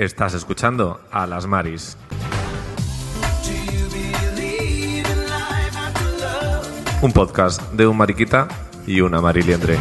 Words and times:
Estás 0.00 0.32
escuchando 0.32 0.98
a 1.10 1.26
las 1.26 1.46
Maris. 1.46 1.98
Un 7.02 7.12
podcast 7.12 7.60
de 7.74 7.86
un 7.86 7.98
mariquita 7.98 8.48
y 8.86 9.02
una 9.02 9.20
mariliendre. 9.20 9.76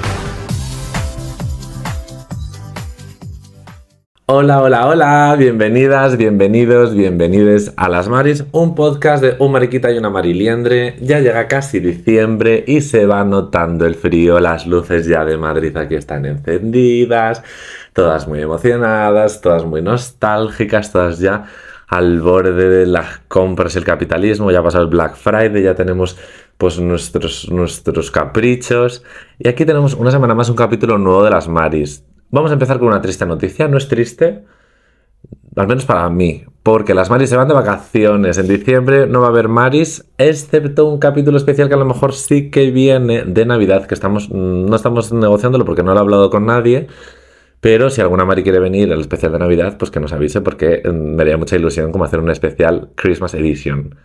Hola, 4.31 4.61
hola, 4.61 4.87
hola, 4.87 5.35
bienvenidas, 5.39 6.15
bienvenidos, 6.15 6.93
bienvenides 6.93 7.73
a 7.77 7.89
Las 7.89 8.09
Maris, 8.09 8.43
un 8.51 8.75
podcast 8.75 9.23
de 9.23 9.35
un 9.39 9.53
mariquita 9.53 9.89
y 9.89 9.97
una 9.97 10.11
mariliendre. 10.11 10.97
Ya 11.01 11.19
llega 11.19 11.47
casi 11.47 11.79
diciembre 11.79 12.63
y 12.67 12.81
se 12.81 13.07
va 13.07 13.23
notando 13.23 13.87
el 13.87 13.95
frío, 13.95 14.39
las 14.39 14.67
luces 14.67 15.07
ya 15.07 15.25
de 15.25 15.35
Madrid 15.37 15.75
aquí 15.77 15.95
están 15.95 16.27
encendidas, 16.27 17.41
todas 17.99 18.29
muy 18.29 18.41
emocionadas, 18.41 19.41
todas 19.41 19.65
muy 19.65 19.81
nostálgicas, 19.81 20.93
todas 20.93 21.19
ya 21.19 21.43
al 21.89 22.21
borde 22.21 22.69
de 22.69 22.85
las 22.85 23.19
compras 23.27 23.75
y 23.75 23.79
el 23.79 23.83
capitalismo, 23.83 24.51
ya 24.51 24.63
pasado 24.63 24.85
el 24.85 24.89
Black 24.89 25.15
Friday, 25.15 25.61
ya 25.61 25.75
tenemos 25.75 26.17
pues 26.57 26.79
nuestros, 26.79 27.49
nuestros 27.51 28.09
caprichos. 28.09 29.03
Y 29.37 29.49
aquí 29.49 29.65
tenemos 29.65 29.95
una 29.95 30.11
semana 30.11 30.33
más 30.33 30.47
un 30.47 30.55
capítulo 30.55 30.97
nuevo 30.97 31.25
de 31.25 31.31
Las 31.31 31.49
Maris. 31.49 32.05
Vamos 32.31 32.51
a 32.51 32.53
empezar 32.53 32.79
con 32.79 32.87
una 32.87 33.01
triste 33.01 33.25
noticia. 33.25 33.67
No 33.67 33.77
es 33.77 33.89
triste, 33.89 34.45
al 35.57 35.67
menos 35.67 35.83
para 35.83 36.09
mí, 36.09 36.45
porque 36.63 36.93
las 36.93 37.09
Maris 37.09 37.29
se 37.29 37.35
van 37.35 37.49
de 37.49 37.53
vacaciones. 37.53 38.37
En 38.37 38.47
diciembre 38.47 39.07
no 39.07 39.19
va 39.19 39.27
a 39.27 39.29
haber 39.31 39.49
Maris, 39.49 40.05
excepto 40.17 40.85
un 40.85 40.99
capítulo 40.99 41.35
especial 41.35 41.67
que 41.67 41.73
a 41.73 41.77
lo 41.77 41.85
mejor 41.85 42.13
sí 42.13 42.49
que 42.49 42.71
viene 42.71 43.25
de 43.25 43.45
Navidad, 43.45 43.87
que 43.87 43.93
estamos, 43.93 44.29
no 44.29 44.73
estamos 44.73 45.11
negociándolo 45.11 45.65
porque 45.65 45.83
no 45.83 45.91
lo 45.91 45.97
he 45.97 46.01
hablado 46.01 46.29
con 46.29 46.45
nadie. 46.45 46.87
Pero 47.61 47.89
si 47.89 48.01
alguna 48.01 48.25
Mari 48.25 48.43
quiere 48.43 48.59
venir 48.59 48.91
al 48.91 49.01
especial 49.01 49.31
de 49.33 49.39
Navidad, 49.39 49.77
pues 49.77 49.91
que 49.91 49.99
nos 49.99 50.13
avise 50.13 50.41
porque 50.41 50.81
mm, 50.85 51.15
me 51.15 51.21
haría 51.23 51.37
mucha 51.37 51.55
ilusión 51.55 51.91
como 51.91 52.05
hacer 52.05 52.19
un 52.19 52.31
especial 52.31 52.89
Christmas 52.95 53.33
Edition. 53.33 53.95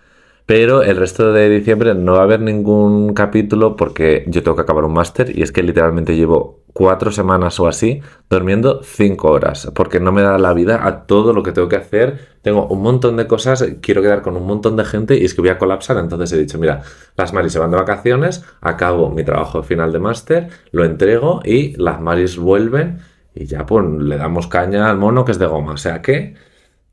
Pero 0.46 0.83
el 0.83 0.98
resto 0.98 1.33
de 1.33 1.48
diciembre 1.48 1.94
no 1.94 2.12
va 2.12 2.20
a 2.20 2.24
haber 2.24 2.41
ningún 2.41 3.14
capítulo 3.14 3.77
porque 3.77 4.24
yo 4.28 4.42
tengo 4.42 4.56
que 4.56 4.62
acabar 4.62 4.84
un 4.84 4.92
máster 4.92 5.36
y 5.36 5.42
es 5.42 5.52
que 5.52 5.62
literalmente 5.62 6.16
llevo 6.16 6.64
cuatro 6.74 7.12
semanas 7.12 7.58
o 7.61 7.66
así 7.66 8.02
durmiendo 8.28 8.83
cinco 8.83 9.30
horas 9.30 9.70
porque 9.74 10.00
no 10.00 10.12
me 10.12 10.20
da 10.20 10.36
la 10.36 10.52
vida 10.52 10.86
a 10.86 11.06
todo 11.06 11.33
lo 11.33 11.42
que 11.42 11.52
tengo 11.52 11.68
que 11.68 11.77
hacer. 11.77 12.34
Tengo 12.42 12.66
un 12.66 12.83
montón 12.83 13.16
de 13.16 13.27
cosas, 13.27 13.64
quiero 13.80 14.02
quedar 14.02 14.20
con 14.20 14.36
un 14.36 14.46
montón 14.46 14.77
de 14.77 14.84
gente 14.84 15.16
y 15.16 15.24
es 15.24 15.33
que 15.33 15.41
voy 15.41 15.48
a 15.48 15.56
colapsar. 15.56 15.96
Entonces 15.96 16.30
he 16.33 16.39
dicho, 16.39 16.58
mira, 16.58 16.83
las 17.16 17.33
Maris 17.33 17.55
se 17.55 17.58
van 17.58 17.70
de 17.70 17.78
vacaciones, 17.78 18.44
acabo 18.61 19.08
mi 19.08 19.24
trabajo 19.24 19.62
final 19.62 19.92
de 19.92 19.98
máster, 19.98 20.48
lo 20.72 20.84
entrego 20.84 21.41
y 21.42 21.74
las 21.80 22.02
Maris 22.02 22.36
vuelven 22.36 22.98
y 23.34 23.46
ya 23.46 23.66
pues 23.66 23.84
le 23.86 24.16
damos 24.16 24.46
caña 24.46 24.88
al 24.90 24.96
mono 24.96 25.24
que 25.24 25.32
es 25.32 25.38
de 25.38 25.46
goma. 25.46 25.72
O 25.72 25.77
sea 25.77 26.00
que 26.00 26.34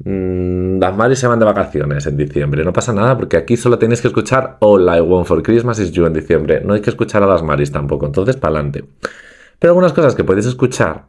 Mm, 0.03 0.79
las 0.79 0.95
Maris 0.97 1.19
se 1.19 1.27
van 1.27 1.39
de 1.39 1.45
vacaciones 1.45 2.05
en 2.07 2.17
diciembre. 2.17 2.63
No 2.63 2.73
pasa 2.73 2.93
nada 2.93 3.17
porque 3.17 3.37
aquí 3.37 3.57
solo 3.57 3.77
tenéis 3.77 4.01
que 4.01 4.07
escuchar 4.07 4.57
All 4.59 4.83
I 4.83 4.99
Want 5.01 5.27
for 5.27 5.43
Christmas 5.43 5.79
is 5.79 5.91
You 5.91 6.05
en 6.05 6.13
diciembre. 6.13 6.61
No 6.65 6.73
hay 6.73 6.81
que 6.81 6.89
escuchar 6.89 7.23
a 7.23 7.27
las 7.27 7.43
Maris 7.43 7.71
tampoco. 7.71 8.05
Entonces, 8.05 8.35
para 8.37 8.55
adelante. 8.55 8.85
Pero 9.59 9.71
algunas 9.71 9.93
cosas 9.93 10.15
que 10.15 10.23
podéis 10.23 10.47
escuchar 10.47 11.05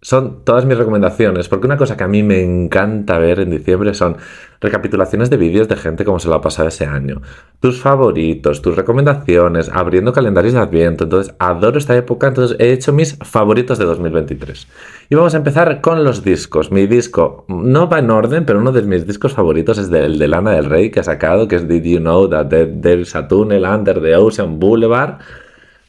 son 0.00 0.44
todas 0.44 0.64
mis 0.64 0.78
recomendaciones, 0.78 1.48
porque 1.48 1.66
una 1.66 1.76
cosa 1.76 1.96
que 1.96 2.04
a 2.04 2.08
mí 2.08 2.22
me 2.22 2.42
encanta 2.42 3.18
ver 3.18 3.40
en 3.40 3.50
diciembre 3.50 3.94
son 3.94 4.16
recapitulaciones 4.60 5.28
de 5.28 5.36
vídeos 5.36 5.66
de 5.66 5.76
gente 5.76 6.04
como 6.04 6.20
se 6.20 6.28
lo 6.28 6.34
ha 6.34 6.40
pasado 6.40 6.68
ese 6.68 6.86
año, 6.86 7.20
tus 7.60 7.80
favoritos, 7.80 8.62
tus 8.62 8.76
recomendaciones, 8.76 9.68
abriendo 9.68 10.12
calendarios 10.12 10.54
de 10.54 10.60
Adviento. 10.60 11.04
Entonces, 11.04 11.34
adoro 11.38 11.78
esta 11.78 11.96
época, 11.96 12.28
entonces 12.28 12.56
he 12.60 12.72
hecho 12.72 12.92
mis 12.92 13.16
favoritos 13.16 13.78
de 13.78 13.86
2023. 13.86 14.68
Y 15.10 15.14
vamos 15.16 15.34
a 15.34 15.38
empezar 15.38 15.80
con 15.80 16.04
los 16.04 16.22
discos. 16.22 16.70
Mi 16.70 16.86
disco 16.86 17.44
no 17.48 17.88
va 17.88 17.98
en 17.98 18.10
orden, 18.10 18.44
pero 18.44 18.60
uno 18.60 18.70
de 18.70 18.82
mis 18.82 19.06
discos 19.06 19.32
favoritos 19.32 19.78
es 19.78 19.90
el 19.90 20.18
de 20.18 20.28
Lana 20.28 20.52
del 20.52 20.66
Rey 20.66 20.90
que 20.90 21.00
ha 21.00 21.04
sacado, 21.04 21.48
que 21.48 21.56
es 21.56 21.66
Did 21.66 21.82
You 21.82 21.98
Know 21.98 22.28
That 22.28 22.46
There's 22.48 23.16
a 23.16 23.26
Tunnel 23.26 23.64
Under 23.64 24.00
the 24.00 24.14
Ocean 24.16 24.60
Boulevard. 24.60 25.18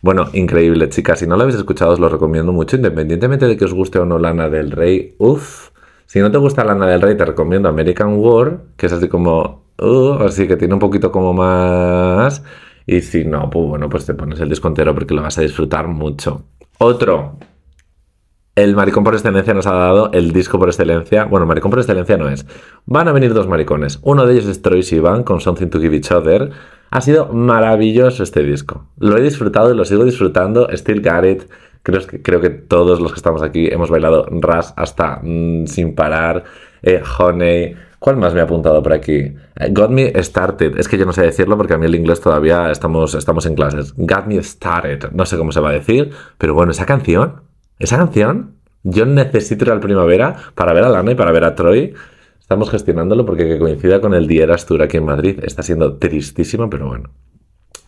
Bueno, 0.02 0.28
increíble, 0.34 0.88
chicas. 0.90 1.20
Si 1.20 1.28
no 1.28 1.36
lo 1.36 1.44
habéis 1.44 1.58
escuchado, 1.58 1.92
os 1.92 2.00
lo 2.00 2.08
recomiendo 2.08 2.54
mucho, 2.54 2.78
independientemente 2.78 3.48
de 3.48 3.58
que 3.58 3.66
os 3.66 3.74
guste 3.74 4.00
o 4.00 4.06
no 4.06 4.18
Lana 4.18 4.50
del 4.50 4.72
Rey. 4.72 5.16
Uff. 5.18 5.70
Si 6.06 6.20
no 6.20 6.32
te 6.32 6.38
gusta 6.38 6.64
Lana 6.64 6.88
del 6.88 7.02
Rey, 7.02 7.18
te 7.18 7.26
recomiendo 7.26 7.70
American 7.70 8.16
War, 8.18 8.62
que 8.78 8.86
es 8.86 8.94
así 8.94 9.08
como. 9.10 9.66
Uh, 9.78 10.24
así 10.24 10.48
que 10.48 10.58
tiene 10.58 10.74
un 10.74 10.80
poquito 10.80 11.12
como 11.12 11.34
más. 11.34 12.44
Y 12.86 13.02
si 13.02 13.26
no, 13.26 13.50
pues 13.50 13.68
bueno, 13.68 13.90
pues 13.90 14.06
te 14.06 14.14
pones 14.14 14.40
el 14.40 14.50
disco 14.50 14.68
entero 14.68 14.94
porque 14.94 15.14
lo 15.14 15.22
vas 15.22 15.38
a 15.38 15.42
disfrutar 15.42 15.88
mucho. 15.88 16.44
Otro. 16.80 17.38
El 18.56 18.76
maricón 18.76 19.04
por 19.04 19.14
excelencia 19.14 19.54
nos 19.54 19.68
ha 19.68 19.74
dado 19.74 20.12
el 20.12 20.34
disco 20.34 20.58
por 20.60 20.70
excelencia. 20.70 21.26
Bueno, 21.26 21.46
maricón 21.46 21.72
por 21.72 21.80
excelencia 21.80 22.18
no 22.18 22.30
es. 22.30 22.46
Van 22.86 23.08
a 23.08 23.12
venir 23.12 23.34
dos 23.34 23.48
maricones. 23.48 24.00
Uno 24.02 24.26
de 24.26 24.34
ellos 24.34 24.48
es 24.48 24.62
Troy 24.62 24.84
Sivan 24.84 25.24
con 25.24 25.40
Something 25.40 25.68
to 25.68 25.80
Give 25.80 25.96
Each 25.96 26.12
Other 26.12 26.52
ha 26.92 27.02
sido 27.02 27.28
maravilloso 27.28 28.24
este 28.24 28.44
disco. 28.44 28.86
Lo 28.98 29.18
he 29.18 29.22
disfrutado 29.22 29.72
y 29.74 29.78
lo 29.78 29.86
sigo 29.86 30.06
disfrutando. 30.06 30.68
Still 30.72 31.00
It. 31.00 31.44
Creo 31.84 32.06
que, 32.06 32.22
creo 32.22 32.42
que 32.42 32.50
todos 32.50 33.00
los 33.00 33.12
que 33.14 33.18
estamos 33.18 33.42
aquí 33.42 33.68
hemos 33.68 33.90
bailado 33.90 34.26
Ras 34.30 34.74
hasta 34.76 35.20
mm, 35.22 35.68
sin 35.68 35.96
parar. 35.96 36.44
Eh, 36.82 37.02
honey. 37.18 37.76
¿Cuál 38.00 38.16
más 38.16 38.34
me 38.34 38.40
ha 38.40 38.44
apuntado 38.44 38.82
por 38.82 38.94
aquí? 38.94 39.36
Eh, 39.56 39.70
got 39.72 39.92
Me 39.92 40.12
Started. 40.24 40.78
Es 40.80 40.88
que 40.88 40.98
yo 40.98 41.06
no 41.06 41.12
sé 41.12 41.22
decirlo 41.22 41.58
porque 41.58 41.74
a 41.74 41.78
mí 41.78 41.86
el 41.86 41.96
inglés 41.96 42.22
todavía 42.22 42.72
estamos, 42.72 43.14
estamos 43.14 43.46
en 43.46 43.56
clases. 43.56 43.94
Got 43.98 44.26
Me 44.26 44.42
Started. 44.42 45.12
No 45.12 45.26
sé 45.26 45.38
cómo 45.38 45.52
se 45.52 45.60
va 45.60 45.70
a 45.70 45.74
decir. 45.74 46.12
Pero 46.38 46.54
bueno, 46.54 46.72
esa 46.72 46.86
canción. 46.86 47.42
Esa 47.78 47.98
canción. 47.98 48.56
Yo 48.84 49.06
necesito 49.06 49.66
ir 49.66 49.72
al 49.72 49.82
primavera 49.82 50.36
para 50.56 50.72
ver 50.74 50.86
a 50.86 50.90
Lana 50.90 51.12
y 51.12 51.16
para 51.16 51.32
ver 51.32 51.44
a 51.44 51.56
Troy. 51.56 51.94
Estamos 52.50 52.72
gestionándolo 52.72 53.28
porque 53.28 53.48
que 53.48 53.60
coincida 53.60 54.02
con 54.02 54.16
el 54.16 54.26
Dieras 54.26 54.66
Tour 54.66 54.82
aquí 54.82 54.98
en 54.98 55.06
Madrid 55.06 55.40
está 55.44 55.62
siendo 55.62 55.98
tristísimo, 55.98 56.68
pero 56.68 56.88
bueno. 56.88 57.12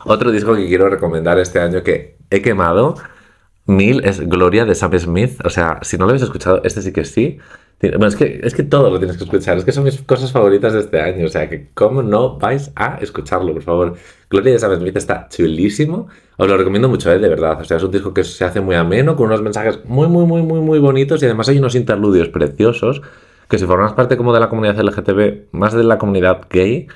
Otro 0.05 0.29
disco 0.29 0.53
que 0.53 0.67
quiero 0.67 0.88
recomendar 0.88 1.39
este 1.39 1.59
año 1.59 1.81
que 1.81 2.17
he 2.29 2.44
quemado 2.44 2.94
mil 3.66 4.05
es 4.05 4.19
Gloria 4.19 4.66
de 4.66 4.75
Sam 4.75 4.99
Smith. 4.99 5.44
O 5.44 5.49
sea, 5.49 5.79
si 5.81 5.97
no 5.97 6.05
lo 6.05 6.11
habéis 6.11 6.22
escuchado, 6.22 6.61
este 6.63 6.83
sí 6.83 6.94
que 6.94 7.05
sí. 7.05 7.39
Bueno, 7.81 8.05
es 8.05 8.16
que, 8.16 8.39
es 8.44 8.53
que 8.53 8.61
todo 8.61 8.91
lo 8.91 8.99
tienes 8.99 9.17
que 9.17 9.23
escuchar. 9.23 9.57
Es 9.57 9.66
que 9.66 9.72
son 9.72 9.83
mis 9.83 9.99
cosas 10.03 10.31
favoritas 10.31 10.73
de 10.73 10.81
este 10.81 11.01
año. 11.01 11.25
O 11.25 11.29
sea, 11.29 11.49
que 11.49 11.72
cómo 11.73 12.03
no 12.03 12.38
vais 12.38 12.72
a 12.75 12.99
escucharlo, 13.01 13.53
por 13.53 13.63
favor. 13.63 13.95
Gloria 14.29 14.53
de 14.53 14.59
Sam 14.59 14.75
Smith 14.75 14.95
está 14.95 15.28
chulísimo. 15.28 16.07
Os 16.38 16.47
lo 16.47 16.55
recomiendo 16.55 16.88
mucho, 16.88 17.11
¿eh? 17.11 17.17
de 17.17 17.29
verdad. 17.29 17.59
O 17.59 17.63
sea, 17.63 17.78
es 17.78 17.83
un 17.83 17.89
disco 17.89 18.13
que 18.13 18.23
se 18.23 18.45
hace 18.45 18.61
muy 18.61 18.75
ameno, 18.75 19.16
con 19.16 19.25
unos 19.25 19.41
mensajes 19.41 19.79
muy, 19.85 20.07
muy, 20.07 20.23
muy, 20.25 20.43
muy, 20.43 20.59
muy 20.59 20.78
bonitos 20.78 21.19
y 21.23 21.25
además 21.25 21.49
hay 21.49 21.57
unos 21.57 21.73
interludios 21.73 22.29
preciosos 22.29 23.01
que 23.51 23.59
si 23.59 23.66
formas 23.66 23.91
parte 23.91 24.16
como 24.16 24.34
de 24.34 24.39
la 24.39 24.47
comunidad 24.47 24.79
LGTB, 24.79 25.50
más 25.51 25.73
de 25.73 25.84
la 25.84 25.97
comunidad 25.97 26.47
gay, 26.50 26.88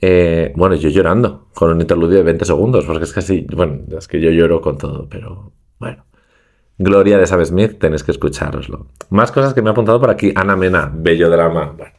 eh, 0.00 0.52
bueno, 0.54 0.76
yo 0.76 0.90
llorando 0.90 1.48
con 1.54 1.72
un 1.72 1.80
interludio 1.80 2.18
de 2.18 2.22
20 2.22 2.44
segundos, 2.44 2.84
porque 2.86 3.02
es 3.02 3.12
que 3.12 3.18
así, 3.18 3.46
bueno, 3.52 3.80
es 3.98 4.06
que 4.06 4.20
yo 4.20 4.30
lloro 4.30 4.60
con 4.60 4.78
todo, 4.78 5.08
pero 5.08 5.52
bueno. 5.80 6.04
Gloria 6.78 7.18
de 7.18 7.26
Sam 7.26 7.44
Smith, 7.44 7.80
tenéis 7.80 8.04
que 8.04 8.12
escuchároslo. 8.12 8.86
Más 9.10 9.32
cosas 9.32 9.54
que 9.54 9.60
me 9.60 9.70
ha 9.70 9.72
apuntado 9.72 9.98
por 9.98 10.10
aquí. 10.10 10.32
Ana 10.36 10.54
Mena, 10.54 10.88
bello 10.94 11.28
drama. 11.28 11.74
Bueno, 11.76 11.94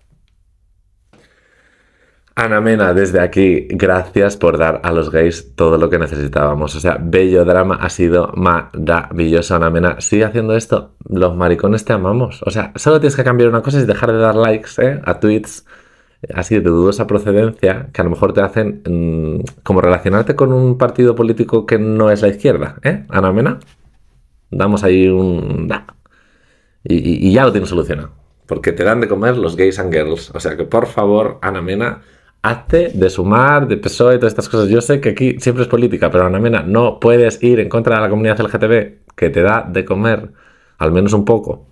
Ana 2.39 2.61
Mena, 2.61 2.93
desde 2.93 3.19
aquí, 3.19 3.67
gracias 3.69 4.37
por 4.37 4.57
dar 4.57 4.79
a 4.85 4.93
los 4.93 5.11
gays 5.11 5.57
todo 5.57 5.77
lo 5.77 5.89
que 5.89 5.99
necesitábamos. 5.99 6.73
O 6.73 6.79
sea, 6.79 6.97
bello 6.97 7.43
drama 7.43 7.75
ha 7.75 7.89
sido 7.89 8.31
maravilloso, 8.33 9.55
Ana 9.55 9.69
Mena. 9.69 9.99
Sigue 9.99 10.23
haciendo 10.23 10.55
esto. 10.55 10.93
Los 11.09 11.35
maricones 11.35 11.83
te 11.83 11.91
amamos. 11.91 12.41
O 12.45 12.49
sea, 12.49 12.71
solo 12.77 13.01
tienes 13.01 13.17
que 13.17 13.25
cambiar 13.25 13.49
una 13.49 13.61
cosa 13.61 13.81
y 13.81 13.85
dejar 13.85 14.13
de 14.13 14.19
dar 14.19 14.37
likes 14.37 14.69
¿eh? 14.77 15.01
a 15.03 15.19
tweets 15.19 15.65
así 16.33 16.55
de 16.55 16.61
dudosa 16.61 17.07
procedencia 17.07 17.89
que 17.91 17.99
a 17.99 18.05
lo 18.05 18.11
mejor 18.11 18.31
te 18.31 18.39
hacen 18.39 18.83
mm, 18.85 19.63
como 19.63 19.81
relacionarte 19.81 20.37
con 20.37 20.53
un 20.53 20.77
partido 20.77 21.15
político 21.15 21.65
que 21.65 21.77
no 21.77 22.09
es 22.09 22.21
la 22.21 22.29
izquierda, 22.29 22.77
¿eh? 22.83 23.03
Ana 23.09 23.33
Mena. 23.33 23.59
Damos 24.49 24.85
ahí 24.85 25.09
un... 25.09 25.69
Y, 26.85 27.27
y 27.27 27.33
ya 27.33 27.43
lo 27.43 27.51
tienes 27.51 27.69
solucionado. 27.69 28.11
Porque 28.45 28.71
te 28.71 28.85
dan 28.85 29.01
de 29.01 29.09
comer 29.09 29.35
los 29.35 29.57
gays 29.57 29.77
and 29.77 29.93
girls. 29.93 30.31
O 30.33 30.39
sea 30.39 30.55
que 30.55 30.63
por 30.63 30.85
favor, 30.85 31.37
Ana 31.41 31.61
Mena 31.61 32.01
hazte 32.41 32.91
de 32.93 33.09
sumar, 33.09 33.67
de 33.67 33.77
PSOE, 33.77 34.17
todas 34.17 34.33
estas 34.33 34.49
cosas. 34.49 34.69
Yo 34.69 34.81
sé 34.81 35.01
que 35.01 35.09
aquí 35.09 35.35
siempre 35.39 35.63
es 35.63 35.69
política, 35.69 36.09
pero 36.09 36.25
Ana 36.25 36.39
Mena, 36.39 36.63
no 36.63 36.99
puedes 36.99 37.41
ir 37.43 37.59
en 37.59 37.69
contra 37.69 37.95
de 37.95 38.01
la 38.01 38.09
comunidad 38.09 38.39
LGTB 38.39 39.15
que 39.15 39.29
te 39.29 39.41
da 39.41 39.67
de 39.69 39.85
comer, 39.85 40.31
al 40.77 40.91
menos 40.91 41.13
un 41.13 41.25
poco. 41.25 41.65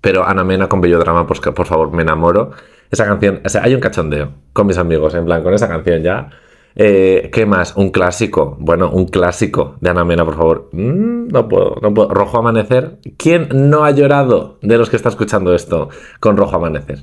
Pero 0.00 0.24
Ana 0.26 0.44
Mena 0.44 0.68
con 0.68 0.80
Bello 0.80 0.98
Drama, 0.98 1.26
pues 1.26 1.40
por 1.40 1.66
favor, 1.66 1.92
me 1.92 2.02
enamoro. 2.02 2.52
Esa 2.90 3.04
canción, 3.04 3.40
o 3.44 3.48
sea, 3.48 3.64
hay 3.64 3.74
un 3.74 3.80
cachondeo 3.80 4.32
con 4.52 4.66
mis 4.68 4.78
amigos, 4.78 5.14
en 5.14 5.24
plan, 5.24 5.42
con 5.42 5.52
esa 5.52 5.68
canción 5.68 6.02
ya. 6.02 6.30
Eh, 6.78 7.30
¿Qué 7.32 7.46
más? 7.46 7.74
Un 7.74 7.90
clásico. 7.90 8.56
Bueno, 8.60 8.90
un 8.90 9.06
clásico 9.06 9.76
de 9.80 9.90
Ana 9.90 10.04
Mena, 10.04 10.24
por 10.24 10.36
favor. 10.36 10.68
Mm, 10.72 11.28
no 11.28 11.48
puedo, 11.48 11.76
no 11.82 11.92
puedo. 11.92 12.10
Rojo 12.10 12.38
Amanecer. 12.38 12.98
¿Quién 13.16 13.48
no 13.52 13.84
ha 13.84 13.90
llorado 13.90 14.58
de 14.60 14.76
los 14.76 14.90
que 14.90 14.96
está 14.96 15.08
escuchando 15.08 15.54
esto 15.54 15.88
con 16.20 16.36
Rojo 16.36 16.56
Amanecer? 16.56 17.00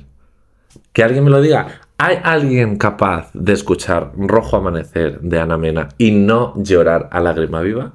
Que 0.92 1.02
alguien 1.02 1.24
me 1.24 1.30
lo 1.30 1.42
diga. 1.42 1.80
¿Hay 1.98 2.18
alguien 2.22 2.76
capaz 2.76 3.30
de 3.34 3.52
escuchar 3.52 4.12
Rojo 4.16 4.56
Amanecer 4.56 5.20
de 5.20 5.40
Ana 5.40 5.56
Mena 5.56 5.88
y 5.98 6.10
no 6.12 6.54
llorar 6.56 7.08
a 7.12 7.20
lágrima 7.20 7.60
viva? 7.62 7.94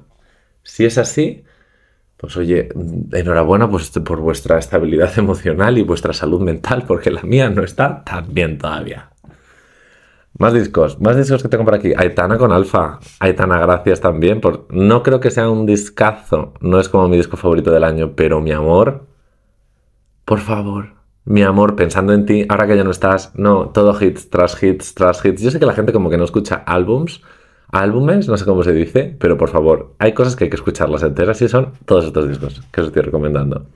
Si 0.62 0.84
es 0.84 0.98
así, 0.98 1.44
Pues 2.16 2.36
oye, 2.36 2.68
enhorabuena 3.12 3.70
pues, 3.70 3.90
por 3.90 4.20
vuestra 4.20 4.58
estabilidad 4.58 5.18
emocional 5.18 5.78
y 5.78 5.82
vuestra 5.82 6.12
salud 6.12 6.40
mental, 6.42 6.84
porque 6.86 7.10
la 7.10 7.22
mía 7.22 7.48
no 7.50 7.62
está 7.64 8.04
tan 8.04 8.34
bien 8.34 8.58
todavía. 8.58 9.10
Más 10.38 10.52
discos, 10.54 11.00
más 11.00 11.16
discos 11.16 11.42
que 11.42 11.48
tengo 11.48 11.64
por 11.64 11.74
aquí. 11.74 11.92
Aitana 11.96 12.38
con 12.38 12.52
Alfa. 12.52 12.98
Aitana, 13.18 13.58
gracias 13.60 14.00
también. 14.00 14.40
Por... 14.40 14.66
No 14.70 15.02
creo 15.02 15.20
que 15.20 15.30
sea 15.30 15.50
un 15.50 15.66
discazo, 15.66 16.54
no 16.60 16.80
es 16.80 16.88
como 16.88 17.08
mi 17.08 17.16
disco 17.16 17.36
favorito 17.36 17.70
del 17.70 17.84
año, 17.84 18.14
pero 18.16 18.40
mi 18.40 18.52
amor, 18.52 19.06
por 20.24 20.40
favor, 20.40 20.94
mi 21.24 21.42
amor, 21.42 21.76
pensando 21.76 22.12
en 22.12 22.26
ti, 22.26 22.46
ahora 22.48 22.66
que 22.66 22.76
ya 22.76 22.84
no 22.84 22.90
estás, 22.90 23.32
no, 23.34 23.68
todo 23.68 23.96
hits 24.00 24.30
tras 24.30 24.62
hits 24.62 24.94
tras 24.94 25.24
hits. 25.24 25.42
Yo 25.42 25.50
sé 25.50 25.58
que 25.58 25.66
la 25.66 25.74
gente 25.74 25.92
como 25.92 26.10
que 26.10 26.16
no 26.16 26.24
escucha 26.24 26.62
álbums, 26.66 27.22
álbumes, 27.70 28.28
no 28.28 28.36
sé 28.36 28.44
cómo 28.44 28.62
se 28.62 28.72
dice, 28.72 29.16
pero 29.18 29.36
por 29.36 29.48
favor, 29.48 29.94
hay 29.98 30.12
cosas 30.12 30.36
que 30.36 30.44
hay 30.44 30.50
que 30.50 30.56
escucharlas 30.56 31.02
enteras 31.02 31.40
y 31.42 31.48
son 31.48 31.72
todos 31.84 32.04
estos 32.04 32.28
discos 32.28 32.62
que 32.72 32.80
os 32.80 32.88
estoy 32.88 33.02
recomendando. 33.02 33.66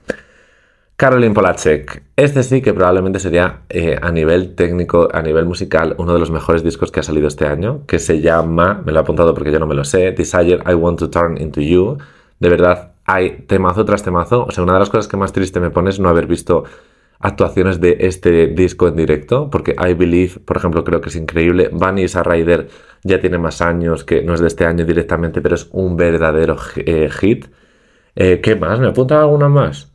Caroline 0.97 1.33
Polacek. 1.33 2.03
Este 2.15 2.41
sí 2.41 2.61
que 2.61 2.73
probablemente 2.73 3.19
sería 3.19 3.63
eh, 3.67 3.99
a 4.01 4.11
nivel 4.11 4.55
técnico, 4.55 5.09
a 5.11 5.21
nivel 5.21 5.45
musical, 5.45 5.93
uno 5.97 6.13
de 6.13 6.19
los 6.19 6.31
mejores 6.31 6.63
discos 6.63 6.89
que 6.89 7.01
ha 7.01 7.03
salido 7.03 7.27
este 7.27 7.45
año, 7.45 7.81
que 7.85 7.99
se 7.99 8.21
llama, 8.21 8.81
me 8.85 8.93
lo 8.93 8.99
he 8.99 9.01
apuntado 9.01 9.33
porque 9.33 9.51
yo 9.51 9.59
no 9.59 9.67
me 9.67 9.75
lo 9.75 9.83
sé, 9.83 10.11
Desire 10.11 10.59
I 10.65 10.73
Want 10.73 10.99
to 10.99 11.09
Turn 11.09 11.37
Into 11.37 11.59
You. 11.59 11.97
De 12.39 12.47
verdad, 12.49 12.93
hay 13.03 13.41
temazo 13.45 13.83
tras 13.83 14.03
temazo. 14.03 14.45
O 14.45 14.51
sea, 14.51 14.63
una 14.63 14.73
de 14.73 14.79
las 14.79 14.89
cosas 14.89 15.09
que 15.09 15.17
más 15.17 15.33
triste 15.33 15.59
me 15.59 15.69
pone 15.69 15.89
es 15.89 15.99
no 15.99 16.07
haber 16.07 16.27
visto 16.27 16.63
actuaciones 17.19 17.79
de 17.79 17.97
este 18.01 18.47
disco 18.47 18.87
en 18.87 18.95
directo, 18.95 19.49
porque 19.49 19.75
I 19.77 19.93
Believe, 19.93 20.39
por 20.39 20.57
ejemplo, 20.57 20.83
creo 20.83 21.01
que 21.01 21.09
es 21.09 21.15
increíble. 21.15 21.69
Vanessa 21.71 22.23
Ryder 22.23 22.67
ya 23.03 23.19
tiene 23.19 23.37
más 23.37 23.61
años, 23.61 24.03
que 24.03 24.21
no 24.23 24.33
es 24.33 24.41
de 24.41 24.47
este 24.47 24.65
año 24.65 24.85
directamente, 24.85 25.41
pero 25.41 25.55
es 25.55 25.67
un 25.71 25.95
verdadero 25.95 26.57
eh, 26.75 27.09
hit. 27.09 27.45
Eh, 28.15 28.41
¿Qué 28.41 28.55
más? 28.55 28.79
¿Me 28.79 28.87
apunta 28.87 29.19
alguna 29.19 29.49
más? 29.49 29.91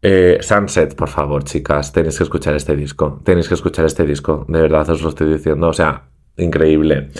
Eh, 0.00 0.38
Sunset, 0.40 0.94
por 0.94 1.08
favor, 1.08 1.44
chicas, 1.44 1.92
tenéis 1.92 2.18
que 2.18 2.24
escuchar 2.24 2.54
este 2.54 2.76
disco. 2.76 3.20
Tenéis 3.24 3.48
que 3.48 3.54
escuchar 3.54 3.84
este 3.86 4.04
disco, 4.04 4.44
de 4.48 4.60
verdad 4.60 4.88
os 4.90 5.02
lo 5.02 5.08
estoy 5.08 5.32
diciendo. 5.32 5.68
O 5.68 5.72
sea, 5.72 6.04
increíble. 6.36 7.10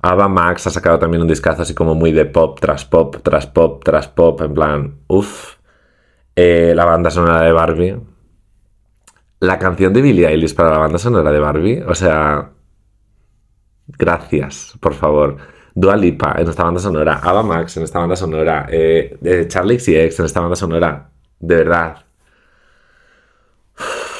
Ava 0.00 0.28
Max 0.28 0.66
ha 0.66 0.70
sacado 0.70 0.98
también 0.98 1.22
un 1.22 1.28
discazo 1.28 1.62
así 1.62 1.74
como 1.74 1.94
muy 1.94 2.12
de 2.12 2.24
pop 2.24 2.58
tras 2.60 2.84
pop, 2.84 3.16
tras 3.22 3.46
pop, 3.46 3.82
tras 3.84 4.06
pop, 4.08 4.40
en 4.42 4.54
plan, 4.54 4.94
uff. 5.08 5.56
la 6.36 6.84
banda 6.84 7.10
sonora 7.10 7.42
de 7.42 7.52
Barbie, 7.52 7.96
la 9.40 9.58
canción 9.58 9.92
de 9.92 10.02
Billie 10.02 10.26
Eilish 10.26 10.54
para 10.54 10.70
la 10.70 10.78
banda 10.78 10.98
sonora 10.98 11.30
de 11.30 11.38
Barbie, 11.38 11.82
o 11.86 11.94
sea, 11.94 12.50
gracias, 13.86 14.76
por 14.80 14.94
favor. 14.94 15.36
Dua 15.74 15.96
Lipa 15.96 16.34
en 16.38 16.48
esta 16.48 16.64
banda 16.64 16.80
sonora, 16.80 17.20
Ava 17.22 17.42
Max 17.42 17.76
en 17.76 17.84
esta 17.84 18.00
banda 18.00 18.16
sonora, 18.16 18.66
eh, 18.68 19.16
eh 19.22 19.46
Charlie 19.46 19.78
XCX 19.78 20.18
en 20.18 20.26
esta 20.26 20.40
banda 20.40 20.56
sonora, 20.56 21.10
de 21.38 21.54
verdad. 21.56 22.04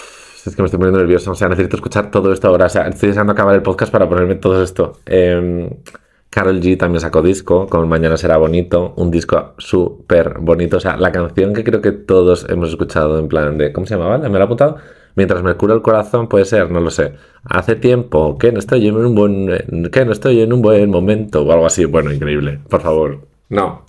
Es 0.46 0.56
que 0.56 0.62
me 0.62 0.66
estoy 0.66 0.78
poniendo 0.78 1.00
nervioso, 1.00 1.32
o 1.32 1.34
sea, 1.34 1.48
necesito 1.48 1.76
escuchar 1.76 2.10
todo 2.10 2.32
esto 2.32 2.48
ahora, 2.48 2.66
o 2.66 2.68
sea, 2.70 2.88
estoy 2.88 3.08
deseando 3.08 3.32
acabar 3.32 3.54
el 3.54 3.60
podcast 3.60 3.92
para 3.92 4.08
ponerme 4.08 4.36
todo 4.36 4.62
esto. 4.62 4.98
Eh, 5.04 5.68
Carol 6.30 6.60
G 6.60 6.78
también 6.78 7.00
sacó 7.00 7.20
disco, 7.22 7.66
con 7.66 7.88
Mañana 7.88 8.16
será 8.16 8.36
bonito, 8.36 8.94
un 8.96 9.10
disco 9.10 9.54
súper 9.58 10.38
bonito, 10.38 10.76
o 10.76 10.80
sea, 10.80 10.96
la 10.96 11.10
canción 11.10 11.52
que 11.52 11.64
creo 11.64 11.80
que 11.80 11.92
todos 11.92 12.46
hemos 12.48 12.70
escuchado 12.70 13.18
en 13.18 13.28
plan 13.28 13.58
de, 13.58 13.72
¿cómo 13.72 13.86
se 13.86 13.94
llamaba? 13.94 14.18
¿Me 14.18 14.28
lo 14.28 14.38
he 14.38 14.42
apuntado? 14.42 14.78
Mientras 15.18 15.42
me 15.42 15.56
cura 15.56 15.74
el 15.74 15.82
corazón, 15.82 16.28
puede 16.28 16.44
ser, 16.44 16.70
no 16.70 16.78
lo 16.78 16.92
sé. 16.92 17.14
Hace 17.42 17.74
tiempo 17.74 18.38
que 18.38 18.52
no 18.52 18.60
estoy 18.60 18.86
en 18.86 18.94
un 18.94 19.16
buen, 19.16 19.90
que 19.90 20.04
no 20.04 20.12
estoy 20.12 20.42
en 20.42 20.52
un 20.52 20.62
buen 20.62 20.88
momento 20.90 21.42
o 21.42 21.50
algo 21.50 21.66
así. 21.66 21.86
Bueno, 21.86 22.12
increíble. 22.12 22.60
Por 22.70 22.80
favor. 22.82 23.26
No. 23.48 23.84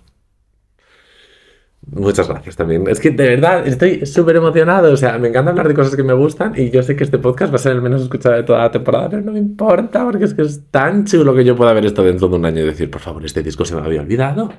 Muchas 1.86 2.28
gracias 2.28 2.56
también. 2.56 2.88
Es 2.88 3.00
que 3.00 3.12
de 3.12 3.30
verdad 3.30 3.68
estoy 3.68 4.08
súper 4.08 4.38
emocionado. 4.38 4.92
O 4.92 4.98
sea, 4.98 5.20
me 5.20 5.28
encanta 5.28 5.52
hablar 5.52 5.68
de 5.68 5.76
cosas 5.76 5.96
que 5.96 6.02
me 6.02 6.14
gustan 6.14 6.54
y 6.58 6.72
yo 6.72 6.82
sé 6.82 6.96
que 6.96 7.04
este 7.04 7.20
podcast 7.20 7.54
va 7.54 7.58
a 7.58 7.60
ser 7.60 7.74
el 7.74 7.84
menos 7.84 8.02
escuchado 8.02 8.34
de 8.34 8.42
toda 8.42 8.64
la 8.64 8.72
temporada, 8.72 9.08
pero 9.12 9.22
no 9.22 9.32
me 9.32 9.38
importa 9.38 10.04
porque 10.06 10.26
es 10.26 10.34
que 10.34 10.42
es 10.42 10.64
tan 10.72 11.06
chulo 11.06 11.36
que 11.36 11.46
yo 11.46 11.56
pueda 11.56 11.74
ver 11.74 11.86
esto 11.86 12.04
dentro 12.04 12.28
de 12.28 12.38
un 12.38 12.46
año 12.46 12.62
y 12.62 12.66
decir, 12.66 12.90
por 12.90 13.02
favor, 13.02 13.24
este 13.24 13.44
disco 13.44 13.66
se 13.66 13.76
me 13.76 13.82
había 13.82 14.02
olvidado. 14.02 14.52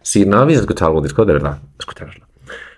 Si 0.00 0.24
no 0.24 0.38
habéis 0.38 0.60
escuchado 0.60 0.88
algún 0.88 1.02
disco, 1.02 1.26
de 1.26 1.34
verdad, 1.34 1.58
escuchároslo. 1.78 2.31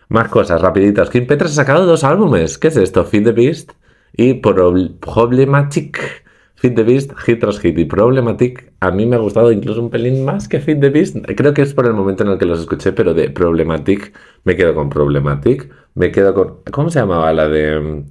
Más 0.09 0.29
cosas, 0.29 0.61
rapiditas. 0.61 1.11
Kim 1.11 1.27
Petras 1.27 1.53
ha 1.53 1.55
sacado 1.55 1.87
dos 1.87 2.05
álbumes. 2.05 2.59
¿Qué 2.59 2.69
es 2.69 2.77
esto? 2.77 3.05
Feed 3.05 3.25
the 3.25 3.33
Beast 3.33 3.73
y 4.17 4.35
Problematic. 4.35 6.25
Feed 6.57 6.75
the 6.77 6.83
Beast, 6.83 7.13
hit 7.19 7.41
tras 7.41 7.59
hit. 7.61 7.79
Y 7.79 7.85
Problematic 7.85 8.73
a 8.81 8.91
mí 8.91 9.07
me 9.07 9.17
ha 9.17 9.19
gustado 9.19 9.53
incluso 9.53 9.81
un 9.81 9.91
pelín 9.91 10.25
más 10.25 10.49
que 10.49 10.61
Feed 10.61 10.81
the 10.81 10.91
Beast. 10.91 11.17
Creo 11.37 11.53
que 11.53 11.63
es 11.63 11.75
por 11.75 11.87
el 11.87 11.95
momento 11.95 12.23
en 12.23 12.31
el 12.31 12.39
que 12.39 12.47
los 12.47 12.61
escuché, 12.61 12.93
pero 12.93 13.13
de 13.15 13.31
Problematic 13.31 14.13
me 14.45 14.57
quedo 14.57 14.75
con 14.75 14.89
Problematic. 14.89 15.71
Me 15.95 16.11
quedo 16.11 16.35
con... 16.35 16.59
¿Cómo 16.71 16.91
se 16.91 17.01
llamaba 17.01 17.33
la 17.33 17.49
de... 17.49 17.81
Mm, 17.81 18.05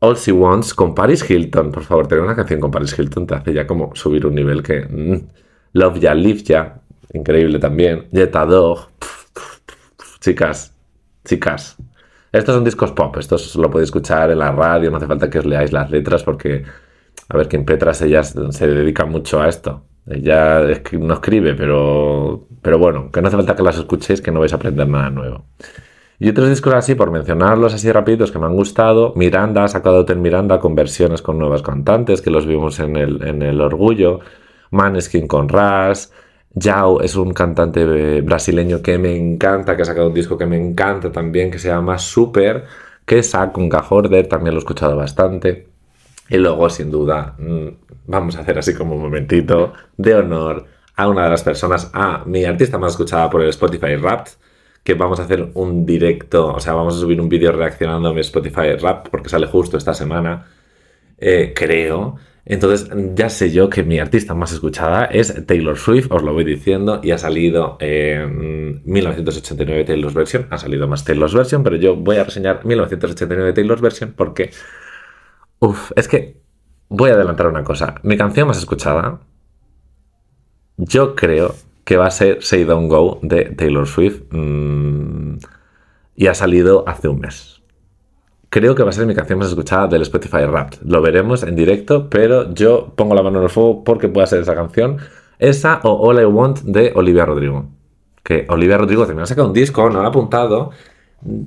All 0.00 0.16
She 0.16 0.32
Wants 0.32 0.74
con 0.74 0.94
Paris 0.94 1.28
Hilton? 1.28 1.72
Por 1.72 1.82
favor, 1.82 2.06
tener 2.06 2.22
una 2.22 2.36
canción 2.36 2.60
con 2.60 2.70
Paris 2.70 2.96
Hilton 2.98 3.26
te 3.26 3.34
hace 3.34 3.54
ya 3.54 3.66
como 3.66 3.94
subir 3.94 4.26
un 4.26 4.34
nivel 4.34 4.62
que... 4.62 4.80
Mm, 4.82 5.26
Love 5.72 6.00
Ya, 6.00 6.14
Live 6.14 6.42
Ya. 6.42 6.80
Increíble 7.12 7.58
también. 7.58 8.06
Jetta. 8.12 8.46
Chicas, 10.20 10.75
chicas, 11.26 11.76
estos 12.32 12.54
son 12.54 12.64
discos 12.64 12.92
pop, 12.92 13.16
estos 13.18 13.54
lo 13.56 13.70
podéis 13.70 13.88
escuchar 13.88 14.30
en 14.30 14.38
la 14.38 14.52
radio, 14.52 14.90
no 14.90 14.96
hace 14.96 15.06
falta 15.06 15.28
que 15.28 15.38
os 15.38 15.46
leáis 15.46 15.72
las 15.72 15.90
letras 15.90 16.22
porque, 16.22 16.64
a 17.28 17.36
ver, 17.36 17.48
quien 17.48 17.64
Petras, 17.64 18.00
ella 18.02 18.22
se 18.22 18.66
dedica 18.66 19.04
mucho 19.04 19.40
a 19.40 19.48
esto. 19.48 19.82
Ella 20.08 20.62
no 20.92 21.14
escribe, 21.14 21.54
pero, 21.54 22.46
pero 22.62 22.78
bueno, 22.78 23.10
que 23.10 23.20
no 23.20 23.28
hace 23.28 23.36
falta 23.36 23.56
que 23.56 23.62
las 23.62 23.76
escuchéis, 23.76 24.20
que 24.20 24.30
no 24.30 24.40
vais 24.40 24.52
a 24.52 24.56
aprender 24.56 24.88
nada 24.88 25.10
nuevo. 25.10 25.46
Y 26.18 26.28
otros 26.28 26.48
discos 26.48 26.74
así, 26.74 26.94
por 26.94 27.10
mencionarlos 27.10 27.74
así 27.74 27.90
rapiditos 27.90 28.30
que 28.30 28.38
me 28.38 28.46
han 28.46 28.54
gustado, 28.54 29.12
Miranda 29.16 29.64
ha 29.64 29.68
sacado 29.68 29.98
Hotel 29.98 30.18
Miranda 30.18 30.60
con 30.60 30.74
versiones 30.74 31.22
con 31.22 31.38
nuevas 31.38 31.62
cantantes, 31.62 32.22
que 32.22 32.30
los 32.30 32.46
vimos 32.46 32.78
en 32.78 32.96
el, 32.96 33.22
en 33.26 33.42
el 33.42 33.60
Orgullo, 33.60 34.20
Maneskin 34.70 35.26
con 35.26 35.48
Ras, 35.48 36.12
Yao 36.56 37.02
es 37.02 37.16
un 37.16 37.32
cantante 37.34 37.82
eh, 37.82 38.22
brasileño 38.22 38.80
que 38.80 38.96
me 38.98 39.14
encanta, 39.14 39.76
que 39.76 39.82
ha 39.82 39.84
sacado 39.84 40.08
un 40.08 40.14
disco 40.14 40.38
que 40.38 40.46
me 40.46 40.56
encanta 40.56 41.12
también, 41.12 41.50
que 41.50 41.58
se 41.58 41.68
llama 41.68 41.98
Super, 41.98 42.64
que 43.04 43.22
saca 43.22 43.52
con 43.52 43.68
Gajorder, 43.68 44.26
también 44.26 44.54
lo 44.54 44.60
he 44.60 44.64
escuchado 44.64 44.96
bastante. 44.96 45.68
Y 46.30 46.38
luego, 46.38 46.68
sin 46.70 46.90
duda, 46.90 47.34
mm, 47.38 47.68
vamos 48.06 48.36
a 48.36 48.40
hacer 48.40 48.58
así 48.58 48.74
como 48.74 48.96
un 48.96 49.02
momentito 49.02 49.74
de 49.98 50.14
honor 50.14 50.66
a 50.96 51.08
una 51.08 51.24
de 51.24 51.30
las 51.30 51.42
personas, 51.42 51.90
a 51.92 52.24
mi 52.24 52.44
artista 52.44 52.78
más 52.78 52.92
escuchada 52.92 53.28
por 53.28 53.42
el 53.42 53.50
Spotify 53.50 53.96
Rap, 53.96 54.28
que 54.82 54.94
vamos 54.94 55.20
a 55.20 55.24
hacer 55.24 55.50
un 55.54 55.84
directo, 55.84 56.54
o 56.54 56.60
sea, 56.60 56.72
vamos 56.72 56.96
a 56.96 57.00
subir 57.00 57.20
un 57.20 57.28
vídeo 57.28 57.52
reaccionando 57.52 58.08
a 58.08 58.14
mi 58.14 58.20
Spotify 58.20 58.76
Rap, 58.80 59.08
porque 59.10 59.28
sale 59.28 59.46
justo 59.46 59.76
esta 59.76 59.92
semana, 59.94 60.46
eh, 61.18 61.52
creo. 61.54 62.16
Entonces 62.48 62.88
ya 63.16 63.28
sé 63.28 63.50
yo 63.50 63.68
que 63.68 63.82
mi 63.82 63.98
artista 63.98 64.32
más 64.32 64.52
escuchada 64.52 65.06
es 65.06 65.44
Taylor 65.46 65.76
Swift, 65.76 66.06
os 66.10 66.22
lo 66.22 66.32
voy 66.32 66.44
diciendo, 66.44 67.00
y 67.02 67.10
ha 67.10 67.18
salido 67.18 67.76
en 67.80 68.82
1989 68.84 69.84
Taylor's 69.84 70.14
Version, 70.14 70.46
ha 70.50 70.56
salido 70.56 70.86
más 70.86 71.04
Taylor's 71.04 71.34
Version, 71.34 71.64
pero 71.64 71.74
yo 71.74 71.96
voy 71.96 72.18
a 72.18 72.24
reseñar 72.24 72.64
1989 72.64 73.52
Taylor's 73.52 73.80
Version 73.80 74.14
porque, 74.16 74.50
uff, 75.58 75.90
es 75.96 76.06
que 76.06 76.40
voy 76.88 77.10
a 77.10 77.14
adelantar 77.14 77.48
una 77.48 77.64
cosa. 77.64 77.96
Mi 78.04 78.16
canción 78.16 78.46
más 78.46 78.58
escuchada, 78.58 79.20
yo 80.76 81.16
creo 81.16 81.56
que 81.84 81.96
va 81.96 82.06
a 82.06 82.10
ser 82.12 82.44
Say 82.44 82.62
Don't 82.62 82.88
Go 82.88 83.18
de 83.22 83.46
Taylor 83.56 83.88
Swift, 83.88 84.22
mm, 84.30 85.38
y 86.14 86.28
ha 86.28 86.34
salido 86.34 86.84
hace 86.86 87.08
un 87.08 87.18
mes 87.18 87.55
creo 88.56 88.74
que 88.74 88.82
va 88.82 88.88
a 88.88 88.92
ser 88.94 89.06
mi 89.06 89.14
canción 89.14 89.38
más 89.38 89.48
escuchada 89.48 89.86
del 89.86 90.00
Spotify 90.00 90.46
Rap. 90.46 90.76
Lo 90.82 91.02
veremos 91.02 91.42
en 91.42 91.54
directo, 91.54 92.08
pero 92.08 92.54
yo 92.54 92.90
pongo 92.96 93.14
la 93.14 93.22
mano 93.22 93.36
en 93.36 93.44
el 93.44 93.50
fuego 93.50 93.84
porque 93.84 94.08
pueda 94.08 94.26
ser 94.26 94.40
esa 94.40 94.54
canción. 94.54 94.96
Esa 95.38 95.80
o 95.82 96.08
All 96.08 96.22
I 96.22 96.24
Want 96.24 96.60
de 96.60 96.90
Olivia 96.94 97.26
Rodrigo. 97.26 97.66
Que 98.22 98.46
Olivia 98.48 98.78
Rodrigo 98.78 99.04
también 99.04 99.24
ha 99.24 99.26
sacado 99.26 99.48
un 99.48 99.52
disco, 99.52 99.90
no 99.90 100.00
lo 100.00 100.06
ha 100.06 100.08
apuntado. 100.08 100.70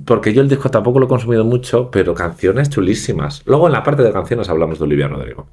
Porque 0.04 0.32
yo 0.32 0.40
el 0.40 0.48
disco 0.48 0.68
tampoco 0.68 1.00
lo 1.00 1.06
he 1.06 1.08
consumido 1.08 1.44
mucho, 1.44 1.90
pero 1.90 2.14
canciones 2.14 2.70
chulísimas. 2.70 3.42
Luego 3.44 3.66
en 3.66 3.72
la 3.72 3.82
parte 3.82 4.04
de 4.04 4.12
canciones 4.12 4.48
hablamos 4.48 4.78
de 4.78 4.84
Olivia 4.84 5.08
Rodrigo. 5.08 5.48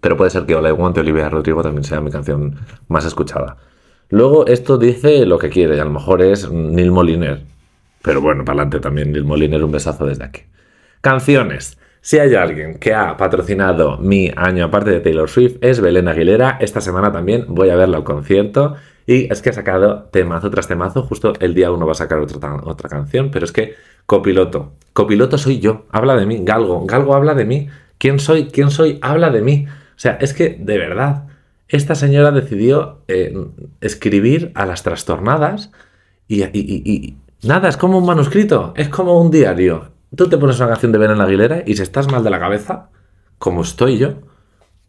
Pero 0.00 0.16
puede 0.16 0.30
ser 0.30 0.46
que 0.46 0.56
All 0.56 0.66
I 0.66 0.72
Want 0.72 0.96
de 0.96 1.02
Olivia 1.02 1.28
Rodrigo 1.28 1.62
también 1.62 1.84
sea 1.84 2.00
mi 2.00 2.10
canción 2.10 2.56
más 2.88 3.04
escuchada. 3.04 3.56
Luego 4.08 4.48
esto 4.48 4.78
dice 4.78 5.26
lo 5.26 5.38
que 5.38 5.48
quiere, 5.48 5.76
y 5.76 5.78
a 5.78 5.84
lo 5.84 5.92
mejor 5.92 6.22
es 6.22 6.50
Neil 6.50 6.90
Moliner. 6.90 7.44
Pero 8.02 8.20
bueno, 8.20 8.44
para 8.44 8.62
adelante 8.62 8.80
también, 8.80 9.12
Neil 9.12 9.24
Moliner, 9.24 9.62
un 9.62 9.70
besazo 9.70 10.06
desde 10.06 10.24
aquí. 10.24 10.40
Canciones. 11.02 11.78
Si 12.00 12.20
hay 12.20 12.36
alguien 12.36 12.78
que 12.78 12.94
ha 12.94 13.16
patrocinado 13.16 13.98
mi 13.98 14.30
año 14.36 14.64
aparte 14.64 14.90
de 14.90 15.00
Taylor 15.00 15.28
Swift 15.28 15.56
es 15.60 15.80
Belén 15.80 16.06
Aguilera. 16.06 16.58
Esta 16.60 16.80
semana 16.80 17.10
también 17.10 17.44
voy 17.48 17.70
a 17.70 17.76
verla 17.76 17.96
al 17.96 18.04
concierto. 18.04 18.76
Y 19.04 19.30
es 19.32 19.42
que 19.42 19.50
ha 19.50 19.52
sacado 19.52 20.04
temazo 20.12 20.48
tras 20.50 20.68
temazo. 20.68 21.02
Justo 21.02 21.32
el 21.40 21.54
día 21.54 21.72
uno 21.72 21.86
va 21.86 21.92
a 21.92 21.96
sacar 21.96 22.20
otra, 22.20 22.54
otra 22.62 22.88
canción. 22.88 23.32
Pero 23.32 23.44
es 23.44 23.50
que 23.50 23.74
copiloto. 24.06 24.74
Copiloto 24.92 25.38
soy 25.38 25.58
yo. 25.58 25.86
Habla 25.90 26.14
de 26.14 26.24
mí. 26.24 26.38
Galgo. 26.44 26.86
Galgo 26.86 27.16
habla 27.16 27.34
de 27.34 27.46
mí. 27.46 27.68
¿Quién 27.98 28.20
soy? 28.20 28.46
¿Quién 28.46 28.70
soy? 28.70 29.00
Habla 29.02 29.30
de 29.30 29.42
mí. 29.42 29.66
O 29.68 29.98
sea, 29.98 30.18
es 30.20 30.34
que 30.34 30.50
de 30.50 30.78
verdad. 30.78 31.24
Esta 31.66 31.96
señora 31.96 32.30
decidió 32.30 32.98
eh, 33.08 33.34
escribir 33.80 34.52
a 34.54 34.66
las 34.66 34.84
trastornadas 34.84 35.72
y, 36.28 36.44
y 36.44 37.16
Nada, 37.42 37.68
es 37.68 37.76
como 37.76 37.98
un 37.98 38.06
manuscrito, 38.06 38.72
es 38.76 38.88
como 38.88 39.20
un 39.20 39.32
diario. 39.32 39.91
Tú 40.14 40.28
te 40.28 40.36
pones 40.36 40.58
una 40.58 40.68
canción 40.68 40.92
de 40.92 40.98
Belén 40.98 41.20
Aguilera 41.20 41.62
y 41.66 41.74
si 41.74 41.82
estás 41.82 42.10
mal 42.10 42.22
de 42.22 42.30
la 42.30 42.38
cabeza, 42.38 42.90
como 43.38 43.62
estoy 43.62 43.98
yo, 43.98 44.14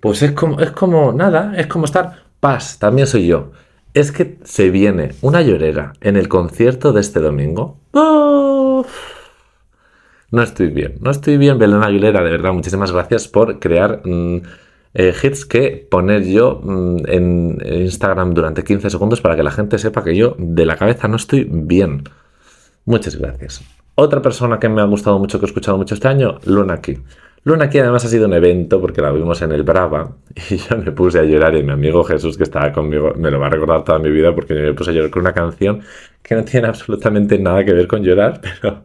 pues 0.02 0.22
es 0.22 0.34
como, 0.34 0.60
es 0.60 0.72
como 0.72 1.14
nada, 1.14 1.54
es 1.58 1.68
como 1.68 1.86
estar 1.86 2.26
paz, 2.42 2.78
también 2.78 3.08
soy 3.08 3.28
yo. 3.28 3.52
Es 3.94 4.12
que 4.12 4.38
se 4.44 4.70
viene 4.70 5.12
una 5.22 5.42
llorera 5.42 5.94
en 6.02 6.18
el 6.18 6.28
concierto 6.28 6.92
de 6.92 7.00
este 7.00 7.22
domingo. 7.22 7.78
No 10.32 10.42
estoy 10.42 10.68
bien, 10.68 10.96
no 11.00 11.12
estoy 11.12 11.38
bien, 11.38 11.58
Belén 11.58 11.84
Aguilera, 11.84 12.22
de 12.22 12.32
verdad, 12.32 12.52
muchísimas 12.52 12.92
gracias 12.92 13.28
por 13.30 13.60
crear 13.60 14.02
mm, 14.04 14.42
eh, 14.96 15.14
hits 15.24 15.46
que 15.46 15.88
poner 15.90 16.26
yo 16.26 16.60
mm, 16.62 16.98
en 17.08 17.62
Instagram 17.64 18.34
durante 18.34 18.64
15 18.64 18.90
segundos 18.90 19.22
para 19.22 19.38
que 19.38 19.44
la 19.44 19.52
gente 19.52 19.78
sepa 19.78 20.04
que 20.04 20.18
yo 20.18 20.36
de 20.38 20.66
la 20.66 20.76
cabeza 20.76 21.08
no 21.08 21.16
estoy 21.16 21.48
bien. 21.50 22.04
Muchas 22.86 23.16
gracias. 23.16 23.64
Otra 23.96 24.22
persona 24.22 24.60
que 24.60 24.70
me 24.70 24.82
ha 24.82 24.86
gustado 24.86 25.20
mucho, 25.20 25.40
que 25.40 25.46
he 25.46 25.48
escuchado 25.48 25.78
mucho 25.78 25.94
este 25.94 26.08
año, 26.08 26.40
Luna 26.46 26.82
Key. 26.82 27.00
Luna 27.46 27.66
aquí 27.66 27.78
además 27.78 28.06
ha 28.06 28.08
sido 28.08 28.26
un 28.26 28.34
evento 28.34 28.80
porque 28.80 29.02
la 29.02 29.12
vimos 29.12 29.42
en 29.42 29.52
el 29.52 29.64
Brava 29.64 30.16
y 30.50 30.58
yo 30.58 30.78
me 30.78 30.92
puse 30.94 31.20
a 31.20 31.24
llorar 31.24 31.56
y 31.56 31.64
mi 31.64 31.74
amigo 31.74 32.04
Jesús 32.04 32.38
que 32.38 32.44
estaba 32.44 32.72
conmigo 32.72 33.14
me 33.18 33.30
lo 33.30 33.40
va 33.40 33.48
a 33.48 33.50
recordar 33.50 33.84
toda 33.84 34.00
mi 34.00 34.10
vida 34.10 34.34
porque 34.34 34.56
yo 34.56 34.62
me 34.62 34.74
puse 34.74 34.92
a 34.92 34.94
llorar 34.94 35.12
con 35.12 35.22
una 35.22 35.34
canción 35.34 35.82
que 36.22 36.36
no 36.36 36.46
tiene 36.46 36.68
absolutamente 36.68 37.38
nada 37.38 37.66
que 37.66 37.74
ver 37.74 37.88
con 37.88 38.04
llorar, 38.04 38.42
pero... 38.62 38.84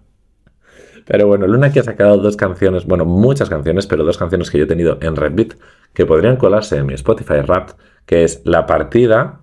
Pero 1.06 1.26
bueno, 1.26 1.46
Luna 1.46 1.68
aquí 1.68 1.78
ha 1.78 1.84
sacado 1.84 2.18
dos 2.18 2.36
canciones, 2.36 2.84
bueno, 2.84 3.06
muchas 3.06 3.48
canciones, 3.48 3.86
pero 3.86 4.04
dos 4.04 4.18
canciones 4.18 4.50
que 4.50 4.58
yo 4.58 4.64
he 4.64 4.66
tenido 4.66 4.98
en 5.00 5.16
Redbeat 5.16 5.54
que 5.94 6.04
podrían 6.04 6.36
colarse 6.36 6.76
en 6.76 6.84
mi 6.84 6.92
Spotify 6.92 7.40
Rap, 7.40 7.70
que 8.04 8.24
es 8.24 8.42
La 8.44 8.66
Partida, 8.66 9.40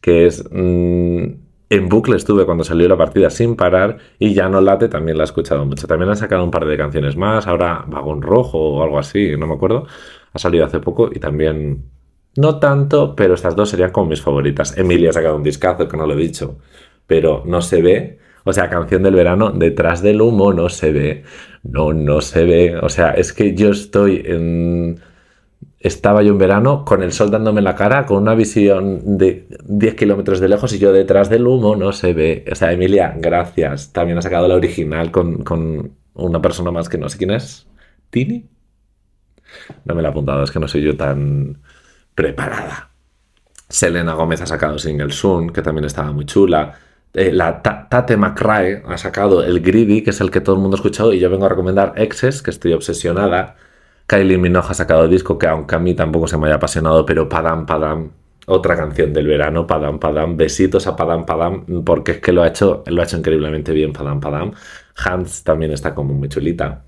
que 0.00 0.26
es... 0.26 0.44
Mm, 0.50 1.45
en 1.68 1.88
bucle 1.88 2.16
estuve 2.16 2.44
cuando 2.44 2.64
salió 2.64 2.88
la 2.88 2.96
partida 2.96 3.30
sin 3.30 3.56
parar 3.56 3.98
y 4.18 4.34
ya 4.34 4.48
no 4.48 4.60
late 4.60 4.88
también 4.88 5.18
la 5.18 5.24
he 5.24 5.26
escuchado 5.26 5.64
mucho. 5.64 5.86
También 5.86 6.10
han 6.10 6.16
sacado 6.16 6.44
un 6.44 6.50
par 6.50 6.66
de 6.66 6.76
canciones 6.76 7.16
más, 7.16 7.46
ahora 7.46 7.84
Vagón 7.88 8.22
Rojo 8.22 8.58
o 8.58 8.82
algo 8.82 8.98
así, 8.98 9.36
no 9.36 9.46
me 9.46 9.54
acuerdo. 9.54 9.86
Ha 10.32 10.38
salido 10.38 10.64
hace 10.64 10.80
poco 10.80 11.10
y 11.12 11.18
también 11.18 11.90
no 12.36 12.58
tanto, 12.58 13.16
pero 13.16 13.34
estas 13.34 13.56
dos 13.56 13.70
serían 13.70 13.90
como 13.90 14.10
mis 14.10 14.20
favoritas. 14.20 14.76
Emilia 14.76 15.10
ha 15.10 15.12
sacado 15.12 15.36
un 15.36 15.42
discazo 15.42 15.88
que 15.88 15.96
no 15.96 16.06
lo 16.06 16.14
he 16.14 16.16
dicho, 16.16 16.58
pero 17.06 17.42
no 17.46 17.62
se 17.62 17.82
ve. 17.82 18.18
O 18.44 18.52
sea, 18.52 18.70
canción 18.70 19.02
del 19.02 19.14
verano, 19.14 19.50
detrás 19.50 20.02
del 20.02 20.20
humo 20.20 20.52
no 20.52 20.68
se 20.68 20.92
ve. 20.92 21.24
No, 21.64 21.92
no 21.92 22.20
se 22.20 22.44
ve. 22.44 22.76
O 22.76 22.88
sea, 22.88 23.10
es 23.10 23.32
que 23.32 23.54
yo 23.54 23.70
estoy 23.70 24.22
en 24.24 25.00
estaba 25.80 26.22
yo 26.22 26.32
en 26.32 26.38
verano 26.38 26.84
con 26.84 27.02
el 27.02 27.12
sol 27.12 27.30
dándome 27.30 27.60
la 27.60 27.74
cara, 27.74 28.06
con 28.06 28.18
una 28.18 28.34
visión 28.34 29.18
de 29.18 29.46
10 29.64 29.94
kilómetros 29.94 30.40
de 30.40 30.48
lejos 30.48 30.72
y 30.72 30.78
yo 30.78 30.92
detrás 30.92 31.28
del 31.28 31.46
humo 31.46 31.76
no 31.76 31.92
se 31.92 32.12
ve. 32.12 32.44
O 32.50 32.54
sea, 32.54 32.72
Emilia, 32.72 33.14
gracias. 33.16 33.92
También 33.92 34.18
ha 34.18 34.22
sacado 34.22 34.48
la 34.48 34.54
original 34.54 35.10
con, 35.10 35.92
una 36.14 36.40
persona 36.40 36.70
más 36.70 36.88
que 36.88 36.98
no 36.98 37.08
sé 37.08 37.18
quién 37.18 37.30
es. 37.30 37.66
¿Tini? 38.10 38.48
No 39.84 39.94
me 39.94 40.02
la 40.02 40.08
he 40.08 40.10
apuntado, 40.10 40.42
es 40.42 40.50
que 40.50 40.58
no 40.58 40.68
soy 40.68 40.82
yo 40.82 40.96
tan 40.96 41.58
preparada. 42.14 42.90
Selena 43.68 44.14
Gómez 44.14 44.40
ha 44.40 44.46
sacado 44.46 44.78
Single 44.78 45.12
Soon, 45.12 45.50
que 45.50 45.62
también 45.62 45.84
estaba 45.84 46.12
muy 46.12 46.24
chula. 46.24 46.74
Eh, 47.12 47.32
la 47.32 47.62
Tate 47.62 48.16
McRae 48.16 48.82
ha 48.86 48.96
sacado 48.96 49.42
el 49.44 49.60
Greedy, 49.60 50.02
que 50.02 50.10
es 50.10 50.20
el 50.20 50.30
que 50.30 50.40
todo 50.40 50.56
el 50.56 50.62
mundo 50.62 50.76
ha 50.76 50.78
escuchado, 50.78 51.12
y 51.12 51.18
yo 51.18 51.30
vengo 51.30 51.46
a 51.46 51.48
recomendar 51.50 51.92
Exes, 51.96 52.42
que 52.42 52.50
estoy 52.50 52.72
obsesionada. 52.72 53.56
Kylie 54.06 54.38
Minogue 54.38 54.68
ha 54.70 54.74
sacado 54.74 55.08
disco 55.08 55.38
que 55.38 55.46
aunque 55.48 55.74
a 55.74 55.78
mí 55.78 55.94
tampoco 55.94 56.28
se 56.28 56.38
me 56.38 56.46
haya 56.46 56.56
apasionado, 56.56 57.04
pero 57.04 57.28
Padam 57.28 57.66
Padam, 57.66 58.10
otra 58.46 58.76
canción 58.76 59.12
del 59.12 59.26
verano, 59.26 59.66
Padam 59.66 59.98
Padam, 59.98 60.36
besitos 60.36 60.86
a 60.86 60.94
Padam 60.94 61.26
Padam, 61.26 61.64
porque 61.84 62.12
es 62.12 62.20
que 62.20 62.32
lo 62.32 62.42
ha 62.42 62.48
hecho, 62.48 62.84
lo 62.86 63.00
ha 63.02 63.04
hecho 63.04 63.16
increíblemente 63.18 63.72
bien 63.72 63.92
Padam 63.92 64.20
Padam. 64.20 64.52
Hans 64.96 65.42
también 65.44 65.72
está 65.72 65.94
como 65.94 66.14
muy 66.14 66.28
chulita. 66.28 66.84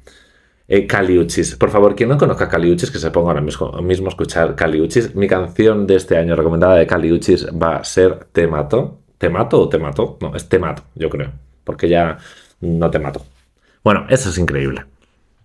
Eh, 0.68 0.86
Caliuchis, 0.86 1.56
por 1.56 1.70
favor, 1.70 1.96
quien 1.96 2.10
no 2.10 2.18
conozca 2.18 2.48
Caliuchis, 2.48 2.90
que 2.90 2.98
se 2.98 3.10
ponga 3.10 3.30
ahora 3.30 3.40
mismo, 3.40 3.72
mismo 3.82 4.06
a 4.06 4.10
escuchar 4.10 4.54
Caliuchis. 4.54 5.14
Mi 5.14 5.26
canción 5.26 5.86
de 5.86 5.96
este 5.96 6.16
año 6.18 6.36
recomendada 6.36 6.76
de 6.76 6.86
Caliuchis 6.86 7.46
va 7.48 7.76
a 7.76 7.84
ser 7.84 8.26
Te 8.32 8.46
mato. 8.46 9.00
¿Te 9.18 9.28
mato 9.30 9.60
o 9.62 9.68
te 9.68 9.78
mato? 9.78 10.18
No, 10.20 10.36
es 10.36 10.48
Te 10.48 10.58
mato, 10.58 10.84
yo 10.94 11.10
creo, 11.10 11.32
porque 11.64 11.88
ya 11.88 12.18
no 12.60 12.90
te 12.90 12.98
mato. 12.98 13.22
Bueno, 13.82 14.06
eso 14.08 14.28
es 14.30 14.38
increíble. 14.38 14.84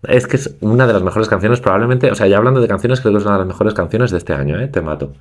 Es 0.08 0.28
que 0.28 0.38
es 0.38 0.58
una 0.62 0.86
de 0.88 0.94
las 0.94 1.04
mejores 1.04 1.30
canciones, 1.30 1.62
probablemente. 1.62 2.12
O 2.12 2.16
sea, 2.16 2.28
ya 2.28 2.38
hablando 2.38 2.62
de 2.62 2.68
canciones, 2.68 3.02
creo 3.02 3.14
que 3.14 3.20
es 3.20 3.26
una 3.26 3.34
de 3.34 3.40
las 3.40 3.48
mejores 3.48 3.74
canciones 3.74 4.12
de 4.12 4.18
este 4.18 4.34
año, 4.34 4.60
¿eh? 4.60 4.68
Te 4.68 4.82
mato. 4.82 5.14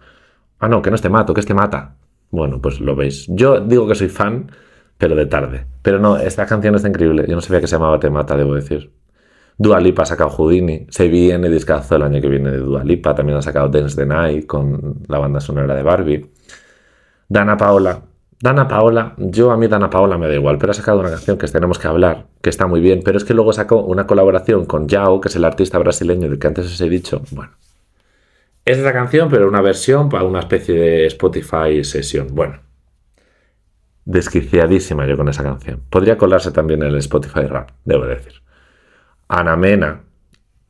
Ah, 0.59 0.69
no, 0.69 0.83
que 0.83 0.91
no 0.91 0.97
es 0.97 1.03
Te 1.03 1.09
mato, 1.09 1.35
que 1.35 1.41
es 1.41 1.47
Te 1.47 1.55
mata. 1.55 1.97
Bueno, 2.31 2.61
pues 2.61 2.81
lo 2.81 2.97
veis. 2.97 3.27
Yo 3.29 3.61
digo 3.61 3.87
que 3.87 3.95
soy 3.95 4.09
fan, 4.09 4.51
pero 4.99 5.15
de 5.15 5.27
tarde. 5.27 5.67
Pero 5.83 5.99
no, 5.99 6.17
esta 6.17 6.47
canción 6.47 6.75
está 6.75 6.89
increíble. 6.89 7.27
Yo 7.29 7.35
no 7.35 7.41
sabía 7.41 7.61
que 7.61 7.67
se 7.67 7.77
llamaba 7.77 8.01
Te 8.01 8.11
mata, 8.11 8.37
debo 8.37 8.55
decir. 8.55 8.93
Dua 9.59 9.81
Lipa 9.81 10.03
ha 10.03 10.07
sacado 10.07 10.31
Houdini. 10.31 10.87
Se 10.91 11.09
viene 11.09 11.49
discazo 11.49 11.97
el 11.97 12.03
año 12.03 12.21
que 12.21 12.29
viene 12.29 12.51
de 12.51 12.59
Dua 12.59 12.85
Lipa. 12.85 13.15
También 13.15 13.39
ha 13.39 13.43
sacado 13.43 13.69
Dance 13.69 13.97
the 13.97 14.07
Night 14.07 14.47
con 14.47 15.03
la 15.09 15.19
banda 15.19 15.41
sonora 15.41 15.75
de 15.75 15.83
Barbie. 15.83 16.31
Dana 17.29 17.57
Paola 17.57 18.03
Dana 18.43 18.67
Paola, 18.67 19.15
yo 19.19 19.53
a 19.53 19.57
mí 19.57 19.69
Dana 19.69 19.89
Paola 19.89 20.19
me 20.19 20.27
da 20.27 20.35
igual, 20.35 20.59
pero 20.59 20.73
ha 20.73 20.75
sacado 20.75 20.99
una 20.99 21.11
canción 21.11 21.39
que 21.39 21.47
tenemos 21.47 21.79
que 21.79 21.87
hablar, 21.87 22.27
que 22.43 22.51
está 22.51 22.67
muy 22.67 22.81
bien, 22.81 23.03
pero 23.05 23.17
es 23.17 23.23
que 23.23 23.35
luego 23.35 23.53
sacó 23.53 23.85
una 23.85 24.05
colaboración 24.05 24.65
con 24.65 24.89
Yao, 24.89 25.21
que 25.21 25.29
es 25.29 25.37
el 25.37 25.45
artista 25.45 25.79
brasileño 25.79 26.29
del 26.29 26.41
que 26.41 26.49
antes 26.49 26.67
os 26.67 26.81
he 26.81 26.89
dicho. 26.89 27.23
Bueno, 27.31 27.53
es 28.65 28.79
esa 28.79 28.93
canción, 28.93 29.29
pero 29.31 29.47
una 29.47 29.61
versión 29.61 30.09
para 30.09 30.25
una 30.25 30.41
especie 30.41 30.75
de 30.75 31.07
Spotify 31.07 31.85
sesión. 31.85 32.35
Bueno, 32.35 32.59
desquiciadísima 34.05 35.07
yo 35.07 35.17
con 35.17 35.29
esa 35.29 35.45
canción. 35.45 35.81
Podría 35.89 36.19
colarse 36.19 36.51
también 36.51 36.83
en 36.83 36.89
el 36.89 36.97
Spotify 36.97 37.43
Rap, 37.43 37.71
debo 37.85 38.07
decir. 38.07 38.43
Ana 39.29 39.57
Mena, 39.57 40.01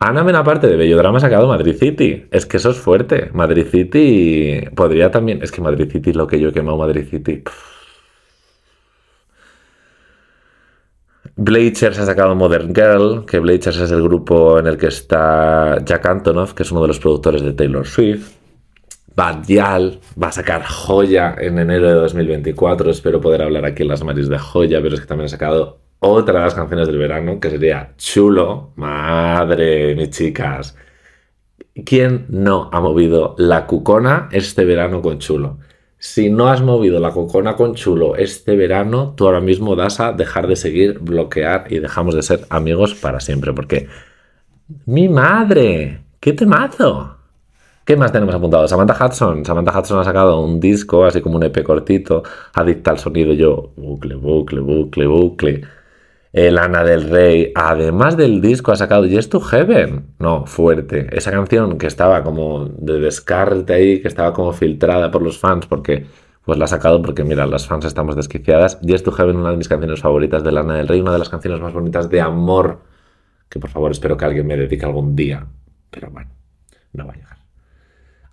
Ana 0.05 0.25
Mena, 0.25 0.41
aparte 0.41 0.67
de 0.67 0.77
Bellodrama, 0.77 1.19
ha 1.19 1.21
sacado 1.21 1.47
Madrid 1.47 1.77
City. 1.79 2.27
Es 2.33 2.45
que 2.45 2.57
eso 2.57 2.71
es 2.71 2.77
fuerte. 2.77 3.31
Madrid 3.35 3.67
City 3.71 4.61
podría 4.75 5.13
también. 5.13 5.41
Es 5.45 5.53
que 5.53 5.61
Madrid 5.61 5.89
City, 5.93 6.13
lo 6.13 6.27
que 6.27 6.41
yo 6.41 6.49
he 6.49 6.53
quemado 6.53 6.77
Madrid 6.77 7.07
City. 7.09 7.45
Blazers 11.37 12.01
ha 12.01 12.07
sacado 12.07 12.35
Modern 12.35 12.75
Girl, 12.75 13.25
que 13.27 13.39
Blazers 13.39 13.79
es 13.79 13.93
el 13.93 14.03
grupo 14.03 14.59
en 14.59 14.67
el 14.67 14.77
que 14.77 14.89
está 14.89 15.79
Jack 15.85 16.05
Antonoff, 16.05 16.53
que 16.53 16.65
es 16.65 16.73
uno 16.73 16.83
de 16.83 16.89
los 16.89 16.99
productores 16.99 17.43
de 17.43 17.53
Taylor 17.53 17.87
Swift. 17.87 18.33
Badial 19.15 20.01
va 20.21 20.29
a 20.29 20.33
sacar 20.33 20.65
Joya 20.65 21.37
en 21.39 21.61
enero 21.61 21.87
de 21.87 21.95
2024. 21.95 22.91
Espero 22.91 23.21
poder 23.21 23.43
hablar 23.43 23.65
aquí 23.65 23.83
en 23.83 23.89
las 23.89 24.03
maris 24.03 24.29
de 24.29 24.39
Joya, 24.39 24.83
pero 24.83 24.97
es 24.97 25.01
que 25.01 25.07
también 25.07 25.27
ha 25.27 25.29
sacado 25.29 25.79
otra 26.03 26.41
de 26.41 26.45
las 26.45 26.55
canciones 26.55 26.89
del 26.89 26.99
verano, 26.99 27.39
que 27.39 27.49
sería 27.51 27.95
Chulo. 27.97 28.73
Madre, 28.77 29.95
mis 29.95 30.11
chicas. 30.11 30.77
¿Quién 31.87 32.27
no 32.29 32.69
ha 32.73 32.81
movido 32.81 33.35
la 33.39 33.67
cucona 33.67 34.29
este 34.33 34.65
verano 34.65 35.01
con 35.01 35.19
Chulo? 35.21 35.59
Si 35.99 36.29
no 36.29 36.49
has 36.49 36.61
movido 36.61 36.99
la 36.99 37.13
cucona 37.13 37.55
con 37.55 37.75
Chulo 37.75 38.17
este 38.17 38.57
verano, 38.57 39.15
tú 39.17 39.27
ahora 39.27 39.41
mismo 39.41 39.77
das 39.77 40.01
a 40.01 40.13
dejar 40.13 40.49
de 40.49 40.57
seguir, 40.57 40.99
bloquear 40.99 41.67
y 41.71 41.79
dejamos 41.79 42.17
de 42.17 42.23
ser 42.23 42.47
amigos 42.51 42.95
para 42.95 43.21
siempre. 43.21 43.53
Porque, 43.53 43.89
mi 44.87 45.09
madre, 45.09 46.03
qué 46.19 46.33
temazo. 46.33 47.17
¿Qué 47.85 47.97
más 47.97 48.11
tenemos 48.11 48.35
apuntado? 48.35 48.67
Samantha 48.67 49.07
Hudson. 49.07 49.45
Samantha 49.45 49.79
Hudson 49.79 50.01
ha 50.01 50.05
sacado 50.05 50.41
un 50.41 50.59
disco, 50.59 51.05
así 51.05 51.21
como 51.21 51.37
un 51.37 51.45
EP 51.45 51.63
cortito, 51.63 52.25
adicta 52.55 52.91
al 52.91 52.99
sonido. 52.99 53.33
Yo, 53.35 53.73
bucle, 53.77 54.17
bucle, 54.17 54.61
bucle, 54.61 55.07
bucle 55.07 55.63
el 56.33 56.59
Ana 56.59 56.83
del 56.83 57.11
Rey, 57.11 57.53
además 57.55 58.17
del 58.17 58.41
disco, 58.41 58.73
ha 58.73 58.77
sacado 58.77 59.05
Yes 59.05 59.29
to 59.29 59.41
Heaven. 59.41 60.15
No, 60.19 60.47
fuerte. 60.47 61.09
Esa 61.13 61.31
canción 61.31 61.77
que 61.77 61.87
estaba 61.87 62.25
como 62.25 62.65
de 62.67 63.01
descarte 63.01 63.75
ahí, 63.75 64.01
que 64.01 64.09
estaba 64.09 64.33
como 64.33 64.53
filtrada 64.53 65.11
por 65.11 65.23
los 65.23 65.39
fans, 65.39 65.67
porque 65.67 66.07
pues 66.45 66.59
la 66.59 66.65
ha 66.65 66.69
sacado 66.69 67.03
porque, 67.03 67.23
mira, 67.23 67.47
las 67.47 67.67
fans 67.67 67.85
estamos 67.85 68.17
desquiciadas. 68.17 68.81
Yes 68.81 69.03
to 69.03 69.13
Heaven, 69.13 69.37
una 69.37 69.51
de 69.51 69.59
mis 69.59 69.69
canciones 69.69 70.01
favoritas 70.01 70.43
de 70.43 70.53
Lana 70.53 70.75
del 70.75 70.89
Rey, 70.89 71.01
una 71.01 71.13
de 71.13 71.19
las 71.19 71.29
canciones 71.29 71.61
más 71.61 71.73
bonitas 71.73 72.09
de 72.09 72.21
amor, 72.21 72.81
que 73.49 73.61
por 73.61 73.71
favor 73.71 73.91
espero 73.91 74.17
que 74.17 74.25
alguien 74.25 74.47
me 74.47 74.57
dedique 74.57 74.85
algún 74.87 75.15
día. 75.15 75.47
Pero 75.91 76.11
bueno, 76.11 76.31
no 76.95 77.07
va 77.07 77.13
a 77.13 77.17
llegar. 77.17 77.39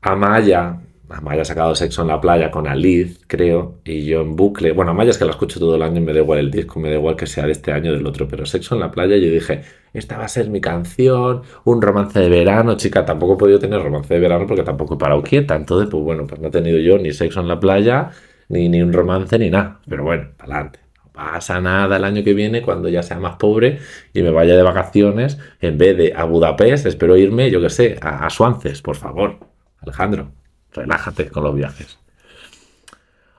Amaya, 0.02 0.80
Amaya 1.10 1.42
ha 1.42 1.46
sacado 1.46 1.74
Sexo 1.74 2.04
en 2.04 2.08
la 2.10 2.22
playa 2.22 2.52
con 2.52 2.68
Alice, 2.68 3.20
creo, 3.28 3.80
y 3.84 4.06
yo 4.06 4.22
en 4.22 4.36
bucle. 4.36 4.72
Bueno, 4.74 4.92
Amaya 4.92 5.10
es 5.10 5.18
que 5.18 5.26
la 5.26 5.32
escucho 5.32 5.60
todo 5.60 5.76
el 5.76 5.82
año 5.82 5.98
y 5.98 6.02
me 6.02 6.14
da 6.14 6.20
igual 6.20 6.40
el 6.40 6.52
disco, 6.52 6.80
me 6.80 6.90
da 6.90 6.96
igual 6.98 7.16
que 7.16 7.26
sea 7.26 7.46
de 7.46 7.52
este 7.52 7.72
año 7.72 7.92
o 7.92 7.94
del 7.96 8.06
otro, 8.06 8.28
pero 8.28 8.46
Sexo 8.46 8.76
en 8.76 8.82
la 8.82 8.92
playa 8.92 9.18
yo 9.18 9.32
dije, 9.32 9.64
esta 9.94 10.18
va 10.18 10.26
a 10.26 10.28
ser 10.28 10.50
mi 10.50 10.62
canción, 10.62 11.42
un 11.64 11.82
romance 11.82 12.20
de 12.20 12.30
verano, 12.30 12.78
chica, 12.78 13.06
tampoco 13.06 13.34
he 13.34 13.38
podido 13.38 13.60
tener 13.60 13.82
romance 13.82 14.14
de 14.14 14.20
verano 14.20 14.46
porque 14.46 14.64
tampoco 14.64 14.96
he 14.96 14.98
parado 14.98 15.24
quieta, 15.24 15.56
entonces 15.56 15.90
pues 15.90 16.04
bueno, 16.04 16.28
pues 16.28 16.40
no 16.42 16.50
he 16.50 16.52
tenido 16.52 16.78
yo 16.78 17.00
ni 17.00 17.12
Sexo 17.12 17.40
en 17.42 17.48
la 17.48 17.60
playa, 17.60 18.12
ni, 18.48 18.70
ni 18.70 18.82
un 18.82 18.94
romance, 18.94 19.40
ni 19.40 19.50
nada, 19.50 19.80
pero 19.90 20.04
bueno, 20.04 20.30
para 20.38 20.56
adelante. 20.56 20.80
No 20.96 21.12
pasa 21.12 21.60
nada 21.60 21.98
el 21.98 22.04
año 22.04 22.24
que 22.24 22.34
viene 22.34 22.62
cuando 22.62 22.88
ya 22.88 23.02
sea 23.02 23.20
más 23.20 23.36
pobre 23.38 23.80
y 24.14 24.22
me 24.22 24.30
vaya 24.30 24.56
de 24.56 24.62
vacaciones, 24.64 25.40
en 25.60 25.78
vez 25.78 25.98
de 25.98 26.14
a 26.16 26.26
Budapest, 26.26 26.86
espero 26.86 27.18
irme, 27.18 27.50
yo 27.50 27.62
qué 27.62 27.70
sé, 27.72 27.98
a, 28.02 28.26
a 28.26 28.30
Suances, 28.30 28.82
por 28.84 28.96
favor, 28.96 29.40
Alejandro 29.82 30.39
relájate 30.74 31.30
con 31.30 31.44
los 31.44 31.56
viajes. 31.56 32.00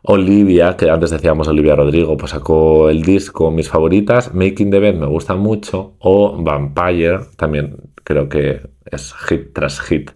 Olivia, 0.03 0.77
que 0.77 0.89
antes 0.89 1.11
decíamos 1.11 1.47
Olivia 1.49 1.77
Rodrigo, 1.77 2.17
pues 2.17 2.31
sacó 2.33 2.89
el 2.89 3.03
disco, 3.03 3.51
mis 3.51 3.69
favoritas, 3.69 4.35
Making 4.35 4.71
the 4.71 4.81
Bed 4.81 4.95
me 4.95 5.07
gusta 5.07 5.35
mucho, 5.35 5.95
o 5.99 6.43
Vampire, 6.43 7.21
también 7.37 7.77
creo 8.03 8.29
que 8.29 8.71
es 8.87 9.13
hit 9.13 9.53
tras 9.53 9.81
hit. 9.81 10.13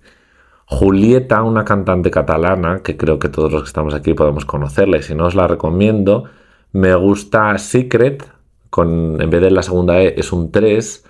Julieta, 0.66 1.42
una 1.42 1.64
cantante 1.64 2.11
catalana, 2.11 2.80
que 2.83 2.97
creo 2.97 3.18
que 3.18 3.28
todos 3.28 3.52
los 3.52 3.62
que 3.62 3.66
estamos 3.66 3.92
aquí 3.94 4.14
podemos 4.14 4.47
conocerla, 4.47 4.97
y 4.97 5.02
si 5.02 5.14
no 5.14 5.26
os 5.26 5.35
la 5.35 5.47
recomiendo, 5.47 6.25
me 6.73 6.94
gusta 6.94 7.56
Secret, 7.59 8.26
con, 8.71 9.21
en 9.21 9.30
vez 9.30 9.42
de 9.42 9.50
la 9.50 9.62
segunda 9.62 10.00
E 10.00 10.14
es 10.16 10.33
un 10.33 10.50
3, 10.50 11.04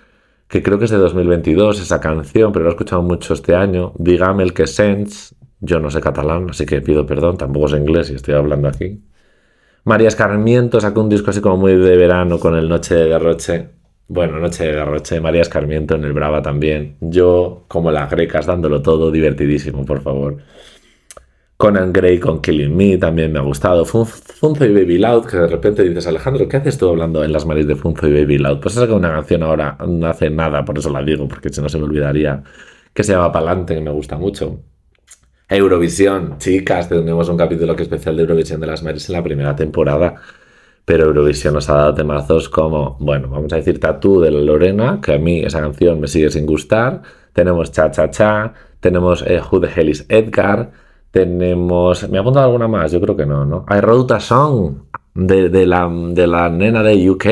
que 0.49 0.63
creo 0.63 0.79
que 0.79 0.85
es 0.87 0.91
de 0.91 0.99
2022 0.99 1.81
esa 1.81 2.01
canción, 2.01 2.53
pero 2.53 2.65
lo 2.65 2.71
he 2.71 2.75
escuchado 2.75 3.03
mucho 3.03 3.35
este 3.35 3.55
año. 3.55 3.93
Dígame 3.97 4.43
el 4.43 4.53
que 4.53 4.67
sens, 4.67 5.35
yo 5.65 5.81
no 5.81 5.91
sé 5.91 6.01
catalán, 6.01 6.51
así 6.51 6.67
que 6.67 6.81
pido 6.83 7.07
perdón, 7.07 7.37
tampoco 7.37 7.69
sé 7.69 7.79
inglés 7.79 8.11
y 8.11 8.15
estoy 8.15 8.35
hablando 8.35 8.69
aquí. 8.69 9.03
María 9.85 10.09
Escarmiento 10.09 10.81
sacó 10.81 11.03
un 11.03 11.09
disco 11.09 11.31
así 11.31 11.41
como 11.41 11.59
muy 11.59 11.77
de 11.77 11.97
verano 11.97 12.39
con 12.39 12.55
el 12.57 12.69
Noche 12.69 12.95
de 12.95 13.07
Derroche. 13.07 13.69
Bueno, 14.09 14.39
Noche 14.39 14.65
de 14.65 14.73
Derroche, 14.75 15.21
María 15.21 15.43
Escarmiento 15.43 15.95
en 15.95 16.05
el 16.05 16.13
Brava 16.13 16.43
también. 16.43 16.97
Yo, 17.01 17.65
como 17.69 17.91
las 17.91 18.11
grecas, 18.11 18.47
dándolo 18.47 18.83
todo, 18.83 19.11
divertidísimo, 19.11 19.85
por 19.85 20.03
favor. 20.03 20.39
Conan 21.57 21.93
Gray 21.93 22.19
con 22.19 22.41
Killing 22.43 22.77
Me 22.77 22.99
también 22.99 23.33
me 23.33 23.39
ha 23.39 23.43
gustado. 23.43 23.85
Funzo 23.85 24.65
y 24.65 24.73
Baby 24.73 24.99
Loud, 24.99 25.27
que 25.27 25.37
de 25.37 25.47
repente 25.47 25.83
dices, 25.83 26.07
Alejandro, 26.07 26.49
¿qué 26.49 26.57
haces 26.59 26.77
tú 26.79 26.89
hablando 26.89 27.23
en 27.25 27.33
las 27.33 27.47
maris 27.47 27.67
de 27.67 27.77
Funzo 27.77 28.09
y 28.09 28.13
Baby 28.13 28.39
Loud? 28.39 28.61
Pues 28.61 28.75
saca 28.75 28.95
una 28.95 29.11
canción 29.13 29.43
ahora, 29.43 29.77
no 29.87 30.07
hace 30.07 30.31
nada, 30.31 30.65
por 30.65 30.79
eso 30.79 30.91
la 30.91 31.03
digo, 31.03 31.29
porque 31.29 31.51
si 31.51 31.61
no 31.63 31.69
se 31.69 31.79
me 31.79 31.85
olvidaría, 31.85 32.43
que 32.93 33.05
se 33.05 33.13
llama 33.13 33.33
Palante, 33.33 33.75
que 33.75 33.81
me 33.81 33.91
gusta 33.91 34.19
mucho. 34.19 34.61
Eurovisión, 35.57 36.37
chicas, 36.39 36.89
tenemos 36.89 37.29
un 37.29 37.37
capítulo 37.37 37.77
que 37.77 37.85
especial 37.85 38.17
de 38.17 38.23
Eurovisión 38.23 38.61
de 38.61 38.67
las 38.67 38.83
Maris 38.83 39.09
en 39.09 39.13
la 39.15 39.23
primera 39.23 39.55
temporada. 39.55 40.17
Pero 40.85 41.05
Eurovisión 41.05 41.55
nos 41.55 41.71
ha 41.71 41.75
dado 41.75 41.95
temazos 41.95 42.49
como, 42.49 42.97
bueno, 42.99 43.29
vamos 43.29 43.53
a 43.53 43.57
decir 43.57 43.79
Tatú 43.79 44.21
de 44.21 44.33
la 44.33 44.41
Lorena, 44.41 45.01
que 45.01 45.15
a 45.15 45.19
mí 45.19 45.41
esa 45.41 45.61
canción 45.61 46.01
me 46.01 46.09
sigue 46.09 46.29
sin 46.31 46.45
gustar. 46.45 47.03
Tenemos 47.33 47.71
Cha 47.71 47.91
Cha 47.91 48.11
Cha, 48.11 48.53
tenemos 48.81 49.23
eh, 49.23 49.41
Who 49.41 49.61
the 49.61 49.69
Hell 49.75 49.89
is 49.91 50.07
Edgar, 50.09 50.73
tenemos. 51.13 52.09
¿Me 52.11 52.19
ha 52.19 52.21
apuntado 52.23 52.47
alguna 52.47 52.67
más? 52.69 52.91
Yo 52.91 53.01
creo 53.01 53.17
que 53.17 53.25
no, 53.25 53.45
¿no? 53.45 53.65
Hay 53.69 53.81
Roduta 53.81 54.19
Song 54.19 54.75
de, 55.15 55.67
la, 55.67 55.89
de 55.89 56.27
la 56.27 56.49
nena 56.51 56.83
de 56.83 57.11
UK. 57.11 57.27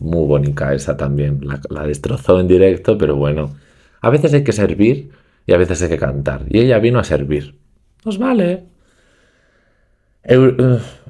Muy 0.00 0.26
bonita 0.26 0.72
esa 0.72 0.96
también. 0.96 1.40
La, 1.42 1.60
la 1.70 1.86
destrozó 1.86 2.38
en 2.40 2.46
directo, 2.48 2.96
pero 2.96 3.16
bueno. 3.16 3.50
A 4.00 4.10
veces 4.10 4.32
hay 4.34 4.44
que 4.44 4.52
servir 4.52 5.10
y 5.46 5.52
a 5.52 5.58
veces 5.58 5.82
hay 5.82 5.88
que 5.88 5.98
cantar. 5.98 6.42
Y 6.48 6.60
ella 6.60 6.78
vino 6.78 6.98
a 6.98 7.04
servir. 7.04 7.63
Pues 8.04 8.18
vale. 8.18 8.64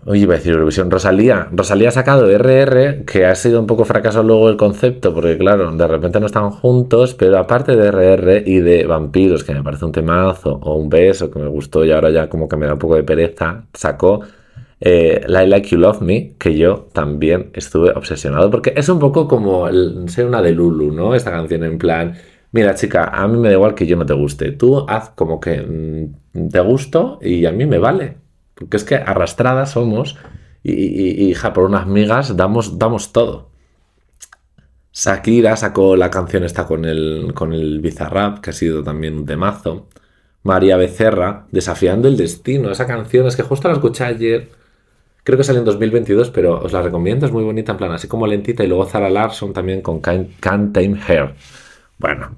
oye, 0.06 0.18
iba 0.20 0.34
a 0.34 0.36
decir 0.36 0.52
Eurovisión. 0.52 0.90
Rosalía. 0.90 1.48
Rosalía 1.52 1.88
ha 1.88 1.92
sacado 1.92 2.30
RR, 2.30 3.04
que 3.04 3.26
ha 3.26 3.34
sido 3.34 3.60
un 3.60 3.66
poco 3.66 3.84
fracaso 3.84 4.22
luego 4.22 4.48
el 4.48 4.56
concepto, 4.56 5.12
porque 5.12 5.36
claro, 5.36 5.70
de 5.72 5.86
repente 5.88 6.20
no 6.20 6.26
están 6.26 6.50
juntos, 6.50 7.14
pero 7.14 7.38
aparte 7.38 7.76
de 7.76 7.88
RR 7.88 8.42
y 8.46 8.60
de 8.60 8.86
Vampiros, 8.86 9.44
que 9.44 9.54
me 9.54 9.62
parece 9.62 9.84
un 9.84 9.92
temazo, 9.92 10.52
o 10.62 10.76
un 10.76 10.88
beso 10.88 11.30
que 11.30 11.38
me 11.40 11.48
gustó 11.48 11.84
y 11.84 11.90
ahora 11.92 12.10
ya 12.10 12.28
como 12.28 12.48
que 12.48 12.56
me 12.56 12.66
da 12.66 12.74
un 12.74 12.78
poco 12.78 12.96
de 12.96 13.02
pereza, 13.04 13.66
sacó 13.72 14.20
eh, 14.80 15.24
Like 15.26 15.68
You 15.70 15.78
Love 15.78 16.00
Me, 16.02 16.34
que 16.38 16.56
yo 16.56 16.88
también 16.92 17.50
estuve 17.54 17.90
obsesionado, 17.90 18.50
porque 18.50 18.72
es 18.76 18.88
un 18.88 18.98
poco 19.00 19.26
como 19.28 19.66
el, 19.68 20.06
una 20.26 20.42
de 20.42 20.52
Lulu, 20.52 20.92
¿no? 20.92 21.14
Esta 21.14 21.30
canción 21.30 21.64
en 21.64 21.78
plan 21.78 22.14
mira 22.52 22.74
chica, 22.76 23.06
a 23.12 23.26
mí 23.26 23.36
me 23.38 23.48
da 23.48 23.54
igual 23.54 23.74
que 23.74 23.86
yo 23.86 23.96
no 23.96 24.06
te 24.06 24.14
guste, 24.14 24.52
tú 24.52 24.84
haz 24.88 25.10
como 25.10 25.40
que 25.40 25.60
mm, 25.60 26.23
te 26.50 26.60
gusto 26.60 27.18
y 27.22 27.46
a 27.46 27.52
mí 27.52 27.66
me 27.66 27.78
vale, 27.78 28.18
porque 28.54 28.76
es 28.76 28.84
que 28.84 28.96
arrastradas 28.96 29.72
somos 29.72 30.16
y, 30.62 31.30
hija, 31.30 31.52
por 31.52 31.64
unas 31.64 31.86
migas 31.86 32.36
damos, 32.36 32.78
damos 32.78 33.12
todo. 33.12 33.50
Shakira 34.92 35.56
sacó 35.56 35.96
la 35.96 36.10
canción 36.10 36.44
esta 36.44 36.66
con 36.66 36.84
el, 36.84 37.32
con 37.34 37.52
el 37.52 37.80
Bizarrap, 37.80 38.38
que 38.38 38.50
ha 38.50 38.52
sido 38.52 38.82
también 38.82 39.14
un 39.16 39.26
temazo. 39.26 39.88
María 40.44 40.76
Becerra, 40.76 41.46
Desafiando 41.50 42.06
el 42.06 42.16
Destino. 42.16 42.70
Esa 42.70 42.86
canción 42.86 43.26
es 43.26 43.34
que 43.34 43.42
justo 43.42 43.68
la 43.68 43.74
escuché 43.74 44.04
ayer. 44.04 44.50
Creo 45.24 45.38
que 45.38 45.44
salió 45.44 45.60
en 45.60 45.64
2022, 45.64 46.30
pero 46.30 46.60
os 46.60 46.72
la 46.72 46.82
recomiendo. 46.82 47.26
Es 47.26 47.32
muy 47.32 47.42
bonita, 47.42 47.72
en 47.72 47.78
plan, 47.78 47.92
así 47.92 48.06
como 48.08 48.26
lentita. 48.26 48.62
Y 48.62 48.68
luego 48.68 48.86
Zara 48.86 49.10
Larson 49.10 49.52
también 49.52 49.80
con 49.82 50.00
Can't, 50.00 50.38
Can't 50.38 50.72
Tame 50.74 51.00
Hair. 51.08 51.34
Bueno, 51.98 52.30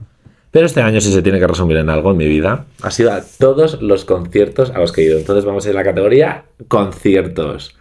pero 0.57 0.65
este 0.65 0.81
año, 0.81 1.03
si 1.03 1.13
se 1.13 1.21
tiene 1.21 1.39
que 1.39 1.47
resumir 1.47 1.77
en 1.77 1.91
algo 1.91 2.13
en 2.13 2.17
mi 2.17 2.27
vida, 2.27 2.65
ha 2.81 2.91
sido 2.91 3.13
a 3.13 3.21
todos 3.21 3.83
los 3.83 4.07
conciertos 4.07 4.71
a 4.71 4.79
los 4.79 4.91
que 4.91 5.03
he 5.03 5.05
ido. 5.05 5.19
Entonces 5.19 5.45
vamos 5.45 5.67
a 5.67 5.69
ir 5.69 5.77
a 5.77 5.81
la 5.81 5.85
categoría 5.85 6.47
conciertos. 6.67 7.77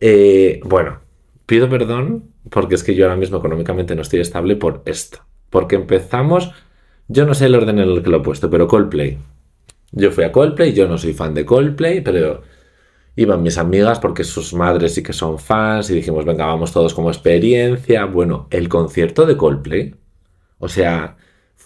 Eh, 0.00 0.58
bueno, 0.64 0.98
pido 1.46 1.68
perdón 1.68 2.24
porque 2.50 2.74
es 2.74 2.82
que 2.82 2.96
yo 2.96 3.04
ahora 3.04 3.14
mismo 3.14 3.38
económicamente 3.38 3.94
no 3.94 4.02
estoy 4.02 4.18
estable 4.18 4.56
por 4.56 4.82
esto. 4.84 5.20
Porque 5.48 5.76
empezamos, 5.76 6.50
yo 7.06 7.24
no 7.24 7.34
sé 7.34 7.46
el 7.46 7.54
orden 7.54 7.78
en 7.78 7.88
el 7.88 8.02
que 8.02 8.10
lo 8.10 8.16
he 8.16 8.22
puesto, 8.22 8.50
pero 8.50 8.66
Coldplay. 8.66 9.16
Yo 9.92 10.10
fui 10.10 10.24
a 10.24 10.32
Coldplay, 10.32 10.72
yo 10.72 10.88
no 10.88 10.98
soy 10.98 11.12
fan 11.12 11.34
de 11.34 11.44
Coldplay, 11.44 12.00
pero 12.00 12.42
iban 13.14 13.44
mis 13.44 13.58
amigas 13.58 14.00
porque 14.00 14.24
sus 14.24 14.52
madres 14.54 14.92
sí 14.92 15.04
que 15.04 15.12
son 15.12 15.38
fans 15.38 15.88
y 15.90 15.94
dijimos, 15.94 16.24
venga, 16.24 16.46
vamos 16.46 16.72
todos 16.72 16.94
como 16.94 17.10
experiencia. 17.10 18.06
Bueno, 18.06 18.48
el 18.50 18.68
concierto 18.68 19.24
de 19.24 19.36
Coldplay 19.36 19.94
o 20.58 20.68
sea, 20.68 21.16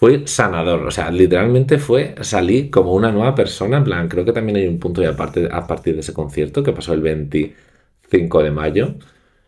fue 0.03 0.27
sanador. 0.27 0.85
O 0.85 0.91
sea, 0.91 1.09
literalmente 1.11 1.77
fue, 1.77 2.15
salí 2.19 2.69
como 2.69 2.93
una 2.93 3.09
nueva 3.09 3.33
persona. 3.35 3.77
En 3.77 3.85
plan, 3.85 4.09
creo 4.09 4.25
que 4.25 4.33
también 4.33 4.57
hay 4.57 4.67
un 4.67 4.77
punto 4.77 4.99
de 4.99 5.07
aparte 5.07 5.47
a 5.49 5.65
partir 5.65 5.93
de 5.93 6.01
ese 6.01 6.11
concierto 6.11 6.61
que 6.61 6.73
pasó 6.73 6.91
el 6.91 6.99
25 6.99 8.43
de 8.43 8.51
mayo. 8.51 8.95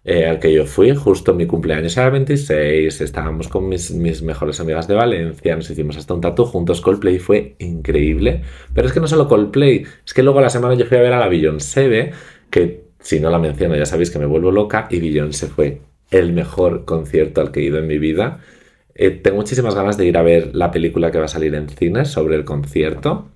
Eh, 0.06 0.26
al 0.26 0.40
que 0.40 0.54
yo 0.54 0.66
fui, 0.66 0.96
justo 0.96 1.34
mi 1.34 1.46
cumpleaños 1.46 1.98
era 1.98 2.06
el 2.06 2.14
26, 2.14 3.02
estábamos 3.02 3.50
con 3.50 3.68
mis, 3.68 3.92
mejores 4.22 4.62
amigas 4.62 4.88
de 4.88 4.94
Valencia, 4.96 5.58
nos 5.58 5.70
hicimos 5.70 5.98
hasta 5.98 6.14
un 6.14 6.22
tatu 6.22 6.46
juntos, 6.46 6.80
Coldplay 6.80 7.20
fue 7.20 7.56
increíble, 7.60 8.44
pero 8.74 8.88
es 8.88 8.94
que 8.94 9.02
no 9.02 9.08
solo 9.08 9.28
Coldplay, 9.28 9.84
es 10.06 10.14
que 10.14 10.24
luego 10.24 10.40
la 10.40 10.50
semana 10.50 10.76
yo 10.76 10.86
fui 10.86 10.98
a 10.98 11.02
ver 11.02 11.14
a 11.14 11.20
la 11.20 11.28
Beyoncé, 11.28 12.12
que 12.50 12.86
si 13.00 13.20
no 13.20 13.30
la 13.30 13.40
menciono 13.40 13.76
ya 13.76 13.86
sabéis 13.86 14.12
que 14.12 14.20
me 14.20 14.26
vuelvo 14.28 14.52
loca, 14.52 14.88
y 14.92 15.00
Beyoncé 15.00 15.48
fue 15.48 15.82
el 16.12 16.32
mejor 16.34 16.86
concierto 16.86 17.42
al 17.42 17.52
que 17.52 17.62
he 17.62 17.64
ido 17.64 17.80
en 17.80 17.88
mi 17.88 17.98
vida, 17.98 18.40
eh, 18.96 19.12
tengo 19.12 19.38
muchísimas 19.38 19.76
ganas 19.76 19.98
de 19.98 20.06
ir 20.06 20.18
a 20.18 20.24
ver 20.24 20.56
la 20.56 20.72
película 20.72 21.12
que 21.12 21.20
va 21.20 21.26
a 21.26 21.28
salir 21.28 21.54
en 21.54 21.70
cines 21.70 22.10
sobre 22.10 22.36
el 22.36 22.46
concierto. 22.46 23.30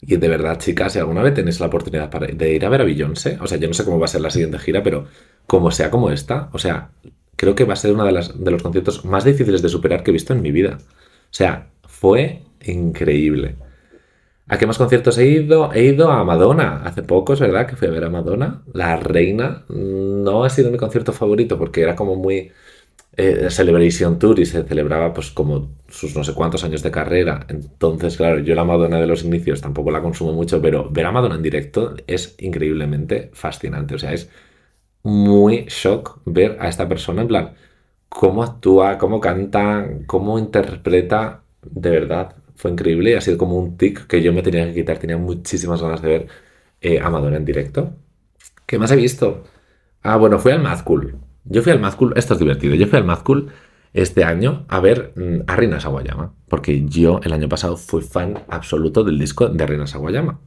Y 0.00 0.16
de 0.16 0.28
verdad, 0.28 0.58
chicas, 0.58 0.92
si 0.92 0.98
alguna 0.98 1.22
vez 1.22 1.34
tenéis 1.34 1.60
la 1.60 1.66
oportunidad 1.66 2.10
de 2.10 2.52
ir 2.52 2.66
a 2.66 2.68
ver 2.68 2.80
a 2.80 2.84
Beyoncé, 2.84 3.38
o 3.40 3.46
sea, 3.46 3.58
yo 3.58 3.68
no 3.68 3.74
sé 3.74 3.84
cómo 3.84 4.00
va 4.00 4.06
a 4.06 4.08
ser 4.08 4.20
la 4.20 4.30
siguiente 4.30 4.58
gira, 4.58 4.82
pero 4.82 5.06
como 5.46 5.70
sea 5.70 5.90
como 5.90 6.10
esta, 6.10 6.50
o 6.52 6.58
sea, 6.58 6.90
creo 7.36 7.54
que 7.54 7.64
va 7.64 7.74
a 7.74 7.76
ser 7.76 7.92
uno 7.92 8.04
de, 8.04 8.12
de 8.34 8.50
los 8.50 8.62
conciertos 8.62 9.04
más 9.04 9.24
difíciles 9.24 9.62
de 9.62 9.68
superar 9.68 10.02
que 10.02 10.10
he 10.10 10.12
visto 10.12 10.32
en 10.32 10.42
mi 10.42 10.50
vida. 10.50 10.78
O 10.80 11.34
sea, 11.34 11.70
fue 11.86 12.42
increíble. 12.64 13.56
¿A 14.48 14.58
qué 14.58 14.66
más 14.66 14.78
conciertos 14.78 15.16
he 15.18 15.26
ido? 15.26 15.72
He 15.72 15.84
ido 15.84 16.10
a 16.10 16.24
Madonna 16.24 16.82
hace 16.84 17.02
poco, 17.02 17.32
es 17.32 17.40
verdad 17.40 17.66
que 17.66 17.76
fui 17.76 17.88
a 17.88 17.92
ver 17.92 18.04
a 18.04 18.10
Madonna. 18.10 18.62
La 18.74 18.96
reina 18.96 19.64
no 19.68 20.44
ha 20.44 20.50
sido 20.50 20.70
mi 20.70 20.78
concierto 20.78 21.12
favorito 21.12 21.58
porque 21.58 21.82
era 21.82 21.94
como 21.96 22.16
muy 22.16 22.50
eh, 23.16 23.48
Celebration 23.50 24.18
Tour 24.18 24.38
y 24.40 24.46
se 24.46 24.62
celebraba 24.64 25.12
pues 25.12 25.30
como 25.30 25.70
sus 25.88 26.16
no 26.16 26.24
sé 26.24 26.34
cuántos 26.34 26.64
años 26.64 26.82
de 26.82 26.90
carrera. 26.90 27.46
Entonces, 27.48 28.16
claro, 28.16 28.38
yo 28.40 28.54
la 28.54 28.64
Madonna 28.64 29.00
de 29.00 29.06
los 29.06 29.24
inicios 29.24 29.60
tampoco 29.60 29.90
la 29.90 30.02
consumo 30.02 30.32
mucho, 30.32 30.60
pero 30.62 30.88
ver 30.90 31.06
a 31.06 31.12
Madonna 31.12 31.36
en 31.36 31.42
directo 31.42 31.94
es 32.06 32.34
increíblemente 32.38 33.30
fascinante. 33.34 33.94
O 33.94 33.98
sea, 33.98 34.12
es 34.12 34.30
muy 35.02 35.66
shock 35.68 36.20
ver 36.26 36.56
a 36.60 36.68
esta 36.68 36.88
persona 36.88 37.22
en 37.22 37.28
plan 37.28 37.54
cómo 38.08 38.42
actúa, 38.42 38.98
cómo 38.98 39.20
canta, 39.20 39.88
cómo 40.06 40.38
interpreta. 40.38 41.44
De 41.62 41.90
verdad, 41.90 42.36
fue 42.56 42.70
increíble 42.72 43.10
y 43.12 43.14
ha 43.14 43.20
sido 43.20 43.38
como 43.38 43.58
un 43.58 43.76
tic 43.76 44.06
que 44.06 44.22
yo 44.22 44.32
me 44.32 44.42
tenía 44.42 44.66
que 44.66 44.74
quitar. 44.74 44.98
Tenía 44.98 45.18
muchísimas 45.18 45.82
ganas 45.82 46.02
de 46.02 46.08
ver 46.08 46.28
eh, 46.80 47.00
a 47.00 47.10
Madonna 47.10 47.36
en 47.38 47.44
directo. 47.44 47.96
¿Qué 48.66 48.78
más 48.78 48.92
he 48.92 48.96
visto? 48.96 49.44
Ah, 50.02 50.16
bueno, 50.16 50.38
fui 50.38 50.52
al 50.52 50.62
Mad 50.62 50.82
Cool. 50.84 51.18
Yo 51.44 51.62
fui 51.62 51.72
al 51.72 51.80
Mad 51.80 51.94
esto 52.16 52.34
es 52.34 52.40
divertido, 52.40 52.74
yo 52.74 52.86
fui 52.86 52.98
al 52.98 53.04
Mad 53.04 53.20
este 53.92 54.24
año 54.24 54.64
a 54.68 54.80
ver 54.80 55.12
mm, 55.16 55.42
a 55.46 55.56
Rina 55.56 55.80
Sawayama, 55.80 56.34
porque 56.48 56.84
yo 56.86 57.20
el 57.24 57.32
año 57.32 57.48
pasado 57.48 57.76
fui 57.76 58.02
fan 58.02 58.44
absoluto 58.48 59.04
del 59.04 59.18
disco 59.18 59.48
de 59.48 59.66
Rina 59.66 59.86
Sawayama. 59.86 60.40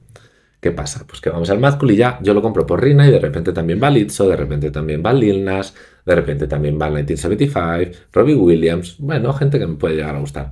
¿Qué 0.62 0.72
pasa? 0.72 1.06
Pues 1.06 1.22
que 1.22 1.30
vamos 1.30 1.50
al 1.52 1.60
Mad 1.60 1.80
y 1.84 1.96
ya 1.96 2.18
yo 2.24 2.34
lo 2.34 2.42
compro 2.42 2.66
por 2.66 2.82
Rina 2.82 3.08
y 3.08 3.12
de 3.12 3.20
repente 3.20 3.54
también 3.54 3.80
va 3.82 3.92
Lizzo, 3.92 4.28
de 4.28 4.36
repente 4.36 4.72
también 4.72 5.04
va 5.06 5.14
Lil 5.14 5.44
Nas, 5.44 5.76
de 6.06 6.16
repente 6.16 6.48
también 6.48 6.80
va 6.82 6.88
1975, 6.88 7.98
Robbie 8.12 8.36
Williams, 8.36 8.96
bueno, 8.98 9.32
gente 9.34 9.60
que 9.60 9.68
me 9.68 9.76
puede 9.76 9.96
llegar 9.98 10.16
a 10.16 10.20
gustar. 10.20 10.52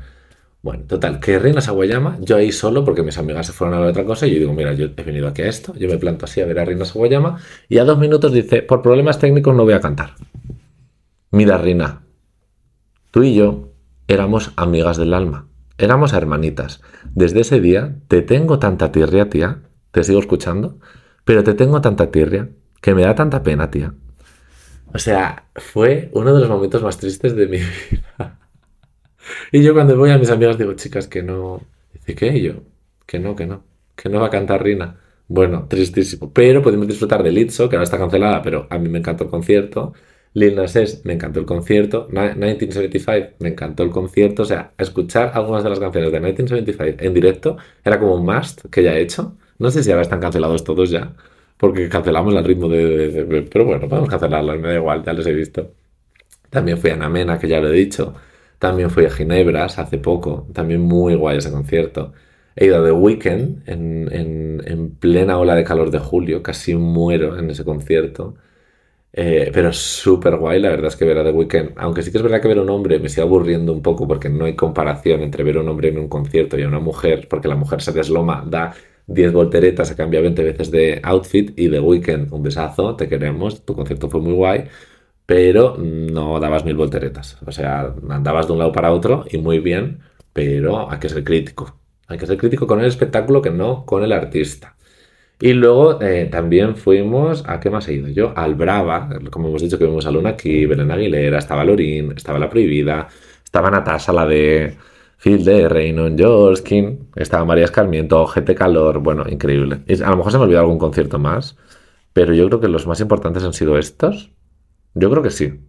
Bueno, 0.64 0.86
total, 0.86 1.20
que 1.20 1.38
Reina 1.40 1.60
Sawayama, 1.60 2.18
yo 2.22 2.38
ahí 2.38 2.54
solo 2.54 2.86
porque 2.86 3.04
mis 3.04 3.18
amigas 3.18 3.48
se 3.48 3.52
fueron 3.52 3.76
a 3.76 3.82
ver 3.82 3.90
otra 3.90 4.06
cosa 4.06 4.28
y 4.28 4.34
yo 4.34 4.40
digo, 4.40 4.54
mira, 4.54 4.72
yo 4.72 4.86
he 4.96 5.04
venido 5.04 5.28
aquí 5.28 5.42
a 5.42 5.50
esto, 5.50 5.74
yo 5.76 5.90
me 5.90 5.98
planto 5.98 6.24
así 6.24 6.40
a 6.40 6.46
ver 6.46 6.58
a 6.58 6.64
Reina 6.64 6.86
Sawayama 6.86 7.38
y 7.68 7.80
a 7.80 7.84
dos 7.84 8.00
minutos 8.00 8.32
dice, 8.32 8.62
por 8.62 8.82
problemas 8.82 9.20
técnicos 9.20 9.54
no 9.54 9.66
voy 9.66 9.74
a 9.74 9.82
cantar. 9.82 10.16
Mira, 11.32 11.58
Rina, 11.58 12.04
tú 13.12 13.24
y 13.24 13.36
yo 13.36 13.74
éramos 14.08 14.54
amigas 14.56 14.96
del 14.96 15.14
alma, 15.14 15.50
éramos 15.78 16.14
hermanitas. 16.14 16.82
Desde 17.14 17.42
ese 17.42 17.60
día 17.60 17.98
te 18.08 18.22
tengo 18.22 18.58
tanta 18.58 18.94
tirria, 18.94 19.30
tía, 19.30 19.64
te 19.92 20.06
sigo 20.06 20.22
escuchando, 20.22 20.80
pero 21.26 21.44
te 21.44 21.56
tengo 21.56 21.82
tanta 21.82 22.10
tirria 22.10 22.52
que 22.80 22.96
me 22.96 23.02
da 23.02 23.16
tanta 23.16 23.44
pena, 23.44 23.70
tía. 23.70 23.96
O 24.94 24.98
sea, 24.98 25.50
fue 25.56 26.10
uno 26.14 26.34
de 26.34 26.40
los 26.40 26.50
momentos 26.50 26.82
más 26.82 26.98
tristes 26.98 27.36
de 27.36 27.48
mi 27.48 27.58
vida. 27.92 28.40
Y 29.52 29.64
yo 29.64 29.74
cuando 29.74 29.98
voy 29.98 30.12
a 30.12 30.18
mis 30.18 30.30
amigas 30.30 30.58
digo, 30.58 30.74
chicas, 30.74 31.08
que 31.08 31.24
no... 31.24 31.62
Dice, 31.94 32.16
¿qué? 32.16 32.28
Y 32.38 32.42
yo, 32.44 32.54
que 33.06 33.20
no, 33.20 33.36
que 33.36 33.46
no, 33.46 33.64
que 33.96 34.10
no 34.10 34.20
va 34.20 34.28
a 34.28 34.30
cantar 34.30 34.64
Rina. 34.64 35.00
Bueno, 35.28 35.68
tristísimo. 35.68 36.32
Pero 36.34 36.62
podemos 36.62 36.88
disfrutar 36.88 37.24
de 37.24 37.32
Litzo, 37.32 37.70
que 37.70 37.76
ahora 37.76 37.84
está 37.84 37.98
cancelada, 37.98 38.42
pero 38.42 38.68
a 38.70 38.78
mí 38.78 38.90
me 38.90 39.00
encantó 39.00 39.24
el 39.24 39.30
concierto. 39.30 39.94
Lil 40.34 40.56
Nas 40.56 41.02
me 41.06 41.14
encantó 41.14 41.40
el 41.40 41.46
concierto. 41.46 42.08
1975, 42.10 43.36
me 43.40 43.50
encantó 43.50 43.84
el 43.84 43.90
concierto. 43.92 44.44
O 44.44 44.46
sea, 44.46 44.74
escuchar 44.78 45.32
algunas 45.34 45.64
de 45.64 45.70
las 45.70 45.80
canciones 45.80 46.12
de 46.12 46.20
1975 46.20 47.04
en 47.04 47.14
directo 47.14 47.58
era 47.84 48.00
como 48.00 48.16
un 48.16 48.26
must 48.26 48.66
que 48.72 48.84
ya 48.84 48.96
he 48.96 49.02
hecho. 49.02 49.38
No 49.60 49.70
sé 49.72 49.84
si 49.84 49.92
ahora 49.92 50.02
están 50.02 50.20
cancelados 50.20 50.64
todos 50.64 50.90
ya, 50.90 51.14
porque 51.58 51.88
cancelamos 51.90 52.34
el 52.34 52.44
ritmo 52.44 52.68
de... 52.68 53.48
pero 53.52 53.66
bueno, 53.66 53.88
podemos 53.88 54.10
cancelarlos, 54.10 54.60
me 54.60 54.70
da 54.70 54.76
igual, 54.76 55.04
ya 55.04 55.14
los 55.14 55.26
he 55.28 55.34
visto. 55.34 55.72
También 56.50 56.78
fui 56.78 56.92
a 56.92 56.96
Namena, 56.98 57.40
que 57.40 57.48
ya 57.48 57.60
lo 57.62 57.70
he 57.70 57.74
dicho. 57.74 58.14
También 58.64 58.90
fui 58.90 59.04
a 59.06 59.10
Ginebras 59.10 59.78
hace 59.78 59.98
poco. 59.98 60.48
También 60.54 60.80
muy 60.80 61.16
guay 61.16 61.38
ese 61.40 61.52
concierto. 61.52 62.14
He 62.56 62.68
ido 62.68 62.80
a 62.80 62.86
The 62.86 62.94
Weeknd 62.94 63.68
en, 63.68 64.10
en, 64.66 64.96
plena 64.96 65.38
ola 65.38 65.56
de 65.56 65.66
calor 65.66 65.92
de 65.92 66.00
julio, 66.00 66.42
casi 66.42 66.74
muero 66.76 67.38
en 67.38 67.50
ese 67.50 67.66
concierto. 67.66 68.36
Eh, 69.12 69.52
pero 69.54 69.74
súper 69.74 70.38
guay, 70.38 70.62
la 70.62 70.70
verdad 70.70 70.88
es 70.88 70.96
que 70.96 71.04
ver 71.06 71.18
a 71.18 71.26
The 71.26 71.32
Weeknd, 71.32 71.74
aunque 71.78 72.04
sí 72.04 72.12
que 72.12 72.18
es 72.20 72.24
verdad 72.24 72.42
que 72.42 72.48
ver 72.48 72.60
a 72.60 72.62
un 72.62 72.70
hombre 72.70 73.00
me 73.00 73.10
sigue 73.10 73.24
aburriendo 73.24 73.74
un 73.74 73.82
poco 73.82 74.08
porque 74.08 74.30
no 74.30 74.46
hay 74.46 74.56
comparación 74.56 75.22
entre 75.22 75.44
ver 75.44 75.58
a 75.58 75.62
un 75.62 75.68
hombre 75.70 75.90
en 75.90 75.98
un 76.00 76.08
concierto 76.08 76.58
y 76.58 76.64
a 76.64 76.68
una 76.70 76.80
mujer, 76.80 77.28
porque 77.30 77.50
la 77.50 77.56
mujer 77.58 77.82
se 77.82 77.92
desloma, 77.92 78.46
da 78.48 78.74
10 79.08 79.34
volteretas, 79.34 79.90
se 79.90 79.96
cambia 79.98 80.22
20 80.22 80.44
veces 80.44 80.72
de 80.72 81.02
outfit 81.04 81.54
y 81.60 81.70
The 81.70 81.80
Weeknd, 81.82 82.32
un 82.34 82.44
besazo, 82.44 82.96
te 82.96 83.10
queremos, 83.10 83.66
tu 83.66 83.76
concierto 83.76 84.10
fue 84.10 84.22
muy 84.22 84.34
guay, 84.34 84.66
pero 85.26 85.78
no 85.78 86.40
dabas 86.40 86.66
mil 86.66 86.76
volteretas, 86.76 87.38
o 87.46 87.52
sea, 87.52 87.94
andabas 88.10 88.48
de 88.48 88.54
un 88.54 88.60
lado 88.60 88.72
para 88.72 88.92
otro 88.92 89.26
y 89.32 89.38
muy 89.38 89.60
bien, 89.60 90.00
pero 90.34 90.92
hay 90.92 91.00
que 91.00 91.10
ser 91.10 91.24
crítico, 91.24 91.78
hay 92.08 92.18
que 92.18 92.28
ser 92.28 92.38
crítico 92.38 92.68
con 92.68 92.80
el 92.80 92.88
espectáculo 92.88 93.42
que 93.42 93.52
no 93.52 93.86
con 93.86 94.04
el 94.04 94.12
artista. 94.12 94.76
Y 95.40 95.54
luego 95.54 96.02
eh, 96.02 96.30
también 96.32 96.78
fuimos, 96.78 97.44
¿a 97.48 97.60
qué 97.60 97.70
más 97.70 97.88
he 97.88 97.94
ido 97.94 98.08
yo? 98.08 98.34
Al 98.36 98.56
Brava, 98.56 99.10
como 99.32 99.50
hemos 99.50 99.62
dicho 99.62 99.78
que 99.78 99.86
vimos 99.86 100.06
a 100.06 100.12
Luna 100.12 100.30
aquí, 100.30 100.66
Belén 100.66 100.92
Aguilera, 100.92 101.40
estaba 101.40 101.66
Lorín, 101.66 102.14
estaba 102.16 102.40
La 102.40 102.50
Prohibida, 102.50 103.08
estaba 103.44 103.70
Natasha, 103.70 104.14
la 104.14 104.26
de 104.26 104.78
de 105.24 105.70
Reynon, 105.70 106.18
Jolskin, 106.18 107.10
estaba 107.16 107.46
María 107.46 107.66
Escarmiento, 107.66 108.26
GT 108.26 108.56
Calor, 108.56 109.00
bueno, 109.00 109.24
increíble. 109.30 109.82
a 110.04 110.10
lo 110.10 110.18
mejor 110.18 110.32
se 110.32 110.38
me 110.38 110.44
olvidó 110.44 110.60
algún 110.60 110.78
concierto 110.78 111.18
más, 111.18 111.58
pero 112.12 112.34
yo 112.34 112.48
creo 112.48 112.60
que 112.60 112.68
los 112.68 112.88
más 112.88 113.00
importantes 113.00 113.44
han 113.44 113.54
sido 113.54 113.78
estos. 113.78 114.32
Yo 114.94 115.10
creo 115.10 115.24
que 115.24 115.32
sí. 115.32 115.60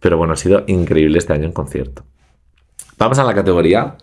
Pero 0.00 0.16
bueno, 0.16 0.34
ha 0.34 0.36
sido 0.36 0.64
increíble 0.66 1.18
este 1.18 1.32
año 1.32 1.44
en 1.44 1.52
concierto. 1.52 2.04
Vamos 2.96 3.18
a 3.18 3.24
la 3.24 3.34
categoría 3.34 3.96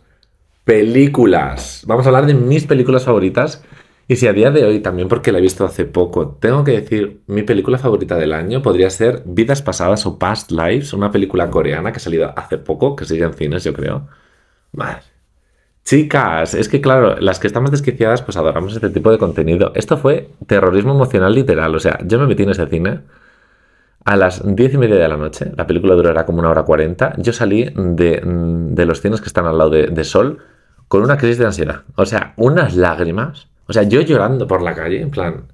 películas. 0.66 1.84
Vamos 1.88 2.06
a 2.06 2.10
hablar 2.10 2.26
de 2.26 2.34
mis 2.34 2.66
películas 2.66 3.06
favoritas. 3.06 3.64
Y 4.08 4.18
si 4.18 4.28
a 4.28 4.34
día 4.34 4.52
de 4.52 4.66
hoy, 4.66 4.80
también 4.82 5.08
porque 5.08 5.32
la 5.32 5.40
he 5.40 5.42
visto 5.42 5.66
hace 5.66 5.86
poco, 5.86 6.38
tengo 6.40 6.64
que 6.64 6.74
decir, 6.74 7.22
mi 7.26 7.42
película 7.44 7.80
favorita 7.80 8.16
del 8.18 8.34
año 8.34 8.62
podría 8.62 8.90
ser 8.90 9.24
Vidas 9.26 9.64
Pasadas 9.64 10.06
o 10.06 10.20
Past 10.20 10.52
Lives, 10.52 10.94
una 10.94 11.12
película 11.12 11.50
coreana 11.50 11.92
que 11.92 11.98
ha 11.98 12.02
salido 12.02 12.32
hace 12.38 12.60
poco, 12.60 12.96
que 12.96 13.06
sigue 13.06 13.24
en 13.24 13.34
cines, 13.34 13.64
yo 13.64 13.74
creo. 13.74 14.08
Madre. 14.74 15.02
Chicas, 15.84 16.54
es 16.56 16.70
que 16.70 16.82
claro, 16.82 17.16
las 17.20 17.40
que 17.40 17.48
estamos 17.48 17.72
desquiciadas, 17.72 18.22
pues 18.22 18.38
adoramos 18.38 18.74
este 18.74 18.90
tipo 18.90 19.12
de 19.12 19.18
contenido. 19.18 19.72
Esto 19.76 19.98
fue 19.98 20.30
terrorismo 20.48 20.94
emocional 20.94 21.34
literal. 21.34 21.76
O 21.76 21.80
sea, 21.80 22.00
yo 22.06 22.20
me 22.20 22.28
metí 22.28 22.44
en 22.44 22.50
ese 22.50 22.66
cine 22.68 23.02
a 24.06 24.15
las 24.15 24.41
diez 24.56 24.74
y 24.74 24.78
media 24.78 24.96
de 24.96 25.08
la 25.08 25.18
noche. 25.18 25.52
La 25.58 25.68
película 25.68 25.96
durará 25.96 26.26
como 26.26 26.39
una 26.39 26.50
hora 26.50 26.63
cuarenta. 26.63 27.13
Yo 27.18 27.34
salí 27.34 27.72
de, 27.76 28.86
los 28.86 29.02
cines 29.02 29.20
que 29.20 29.28
están 29.28 29.46
al 29.46 29.58
lado 29.58 29.72
de 29.72 30.04
Sol 30.04 30.39
con 30.88 31.04
una 31.04 31.18
crisis 31.18 31.39
de 31.39 31.46
ansiedad. 31.46 31.84
O 31.96 32.06
sea, 32.06 32.34
unas 32.38 32.76
lágrimas. 32.76 33.48
O 33.68 33.74
sea, 33.74 33.84
yo 33.84 34.02
llorando 34.02 34.48
por 34.48 34.62
la 34.62 34.76
calle, 34.76 35.02
en 35.02 35.10
plan, 35.10 35.46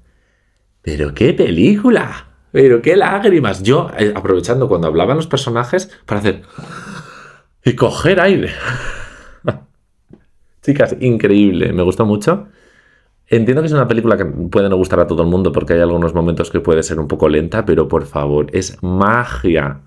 pero 0.81 1.13
qué 1.13 1.33
película, 1.33 2.27
pero 2.51 2.81
qué 2.81 2.97
lágrimas. 2.97 3.63
Yo 3.63 3.89
eh, 3.97 4.13
aprovechando 4.15 4.67
cuando 4.67 4.87
hablaban 4.87 5.17
los 5.17 5.27
personajes 5.27 5.91
para 6.05 6.19
hacer 6.19 6.41
y 7.63 7.75
coger 7.75 8.19
aire. 8.19 8.51
Chicas, 10.61 10.95
increíble, 10.99 11.71
me 11.73 11.83
gustó 11.83 12.05
mucho. 12.05 12.47
Entiendo 13.31 13.61
que 13.61 13.67
es 13.67 13.71
una 13.73 13.87
película 13.87 14.17
que 14.17 14.25
puede 14.25 14.67
no 14.67 14.75
gustar 14.75 14.99
a 14.99 15.07
todo 15.07 15.23
el 15.23 15.29
mundo 15.29 15.53
porque 15.53 15.71
hay 15.71 15.79
algunos 15.79 16.13
momentos 16.13 16.51
que 16.51 16.59
puede 16.59 16.83
ser 16.83 16.99
un 16.99 17.07
poco 17.07 17.29
lenta, 17.29 17.65
pero 17.65 17.87
por 17.87 18.05
favor, 18.05 18.47
es 18.51 18.77
magia 18.83 19.79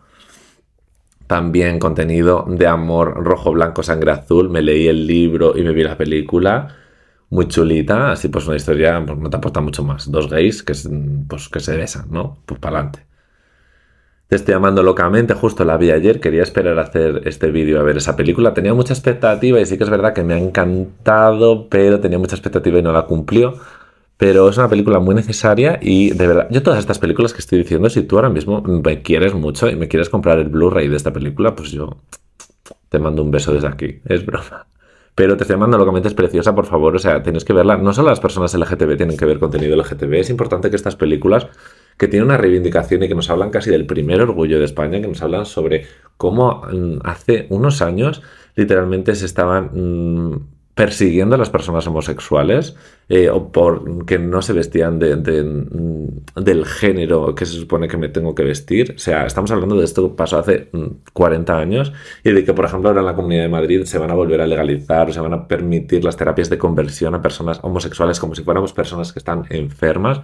también 1.27 1.79
contenido 1.79 2.47
de 2.49 2.67
amor 2.67 3.23
rojo, 3.23 3.53
blanco, 3.53 3.83
sangre 3.83 4.13
azul. 4.13 4.49
Me 4.49 4.63
leí 4.63 4.89
el 4.89 5.07
libro 5.07 5.59
y 5.59 5.63
me 5.63 5.75
vi 5.75 5.83
la 5.85 5.99
película. 5.99 6.69
Muy 7.29 7.47
chulita, 7.49 8.13
así 8.13 8.29
pues 8.29 8.47
una 8.47 8.57
historia 8.57 9.03
pues, 9.07 9.19
no 9.19 9.29
te 9.29 9.37
aporta 9.37 9.61
mucho 9.61 9.85
más. 9.85 10.11
Dos 10.11 10.31
gays 10.31 10.63
que, 10.63 10.73
pues, 11.29 11.49
que 11.51 11.61
se 11.61 11.77
besan, 11.77 12.07
¿no? 12.11 12.39
Pues 12.47 12.59
para 12.61 12.79
adelante. 12.79 13.07
Te 14.35 14.39
estoy 14.39 14.55
amando 14.55 14.83
locamente, 14.83 15.33
justo 15.35 15.65
la 15.65 15.77
vi 15.77 15.93
ayer, 15.93 16.19
quería 16.19 16.43
esperar 16.43 16.77
a 16.81 16.83
hacer 16.83 17.23
este 17.25 17.53
vídeo 17.53 17.79
a 17.79 17.85
ver 17.85 17.99
esa 17.99 18.17
película. 18.17 18.53
Tenía 18.53 18.75
mucha 18.75 18.93
expectativa 18.93 19.61
y 19.61 19.65
sí 19.65 19.79
que 19.79 19.85
es 19.85 19.91
verdad 19.91 20.13
que 20.13 20.25
me 20.25 20.35
ha 20.35 20.39
encantado, 20.39 21.69
pero 21.69 22.01
tenía 22.01 22.19
mucha 22.19 22.35
expectativa 22.35 22.81
y 22.81 22.83
no 22.83 22.91
la 22.91 23.03
cumplió. 23.03 23.55
Pero 24.17 24.49
es 24.49 24.59
una 24.59 24.69
película 24.69 24.99
muy 24.99 25.15
necesaria 25.15 25.79
y 25.81 26.11
de 26.11 26.27
verdad, 26.27 26.49
yo 26.51 26.65
todas 26.65 26.81
estas 26.81 26.99
películas 26.99 27.33
que 27.33 27.39
estoy 27.39 27.61
diciendo, 27.61 27.89
si 27.89 28.03
tú 28.03 28.17
ahora 28.17 28.29
mismo 28.29 28.61
me 28.61 29.03
quieres 29.03 29.35
mucho 29.35 29.71
y 29.71 29.77
me 29.77 29.87
quieres 29.87 30.09
comprar 30.09 30.41
el 30.41 30.49
Blu-ray 30.49 30.89
de 30.89 30.97
esta 30.97 31.13
película, 31.13 31.55
pues 31.55 31.71
yo 31.71 31.99
te 32.89 32.99
mando 32.99 33.23
un 33.23 33.31
beso 33.31 33.55
desde 33.55 33.69
aquí. 33.69 34.01
Es 34.05 34.27
broma. 34.27 34.67
Pero 35.15 35.37
te 35.37 35.45
estoy 35.45 35.59
mandando 35.59 35.79
locamente, 35.79 36.09
es 36.09 36.15
preciosa, 36.15 36.57
por 36.57 36.67
favor. 36.67 36.97
O 36.97 36.99
sea, 36.99 37.23
tienes 37.23 37.45
que 37.45 37.53
verla. 37.53 37.77
No 37.77 37.93
solo 37.93 38.09
las 38.09 38.19
personas 38.19 38.53
LGTB 38.53 38.97
tienen 38.97 39.17
que 39.17 39.27
ver 39.27 39.39
contenido 39.39 39.77
LGTB. 39.77 40.15
Es 40.15 40.31
importante 40.31 40.71
que 40.71 40.77
estas 40.77 40.97
películas, 40.97 41.47
que 41.99 42.09
tienen 42.09 42.27
una 42.27 42.37
reivindicación 42.37 43.03
y 43.03 43.09
que 43.09 43.15
nos 43.15 43.31
hablan 43.31 43.51
casi 43.51 43.71
del 43.71 43.87
primer 43.87 44.21
orgullo 44.21 44.59
de 44.59 44.65
España, 44.65 45.01
que 45.01 45.09
nos 45.09 45.23
hablan 45.23 45.47
sobre 45.47 45.87
cómo 46.17 46.63
mm, 46.71 46.99
hace 47.05 47.47
unos 47.51 47.83
años 47.83 48.23
literalmente 48.57 49.15
se 49.15 49.27
estaban 49.27 49.71
mm, 49.73 50.54
persiguiendo 50.75 51.37
a 51.37 51.39
las 51.39 51.51
personas 51.51 51.87
homosexuales 51.87 52.75
eh, 53.09 53.29
o 53.31 53.53
porque 53.53 54.19
no 54.19 54.43
se 54.43 54.53
vestían 54.53 54.99
de, 54.99 55.15
del 55.17 56.67
género 56.67 57.35
que 57.35 57.47
se 57.47 57.53
supone 57.53 57.87
que 57.87 57.97
me 57.97 58.09
tengo 58.09 58.35
que 58.35 58.43
vestir. 58.43 58.95
O 58.97 58.99
sea, 58.99 59.25
estamos 59.25 59.53
hablando 59.53 59.77
de 59.77 59.85
esto 59.85 60.09
que 60.09 60.17
pasó 60.17 60.39
hace 60.39 60.71
40 61.13 61.53
mm, 61.53 61.57
años 61.57 61.93
y 62.25 62.33
de 62.33 62.45
que, 62.45 62.53
por 62.55 62.65
ejemplo, 62.65 62.89
ahora 62.89 63.01
en 63.01 63.07
la 63.07 63.15
Comunidad 63.15 63.43
de 63.43 63.49
Madrid 63.49 63.85
se 63.85 63.99
van 63.99 64.11
a 64.11 64.15
volver 64.15 64.41
a 64.41 64.47
legalizar 64.47 65.09
o 65.11 65.13
se 65.13 65.21
van 65.21 65.33
a 65.33 65.47
permitir 65.47 66.03
las 66.03 66.17
terapias 66.17 66.51
de 66.51 66.59
conversión 66.59 67.15
a 67.15 67.23
personas 67.23 67.61
homosexuales 67.63 68.19
como 68.19 68.35
si 68.35 68.43
fuéramos 68.43 68.73
personas 68.73 69.13
que 69.13 69.21
están 69.21 69.45
enfermas. 69.51 70.23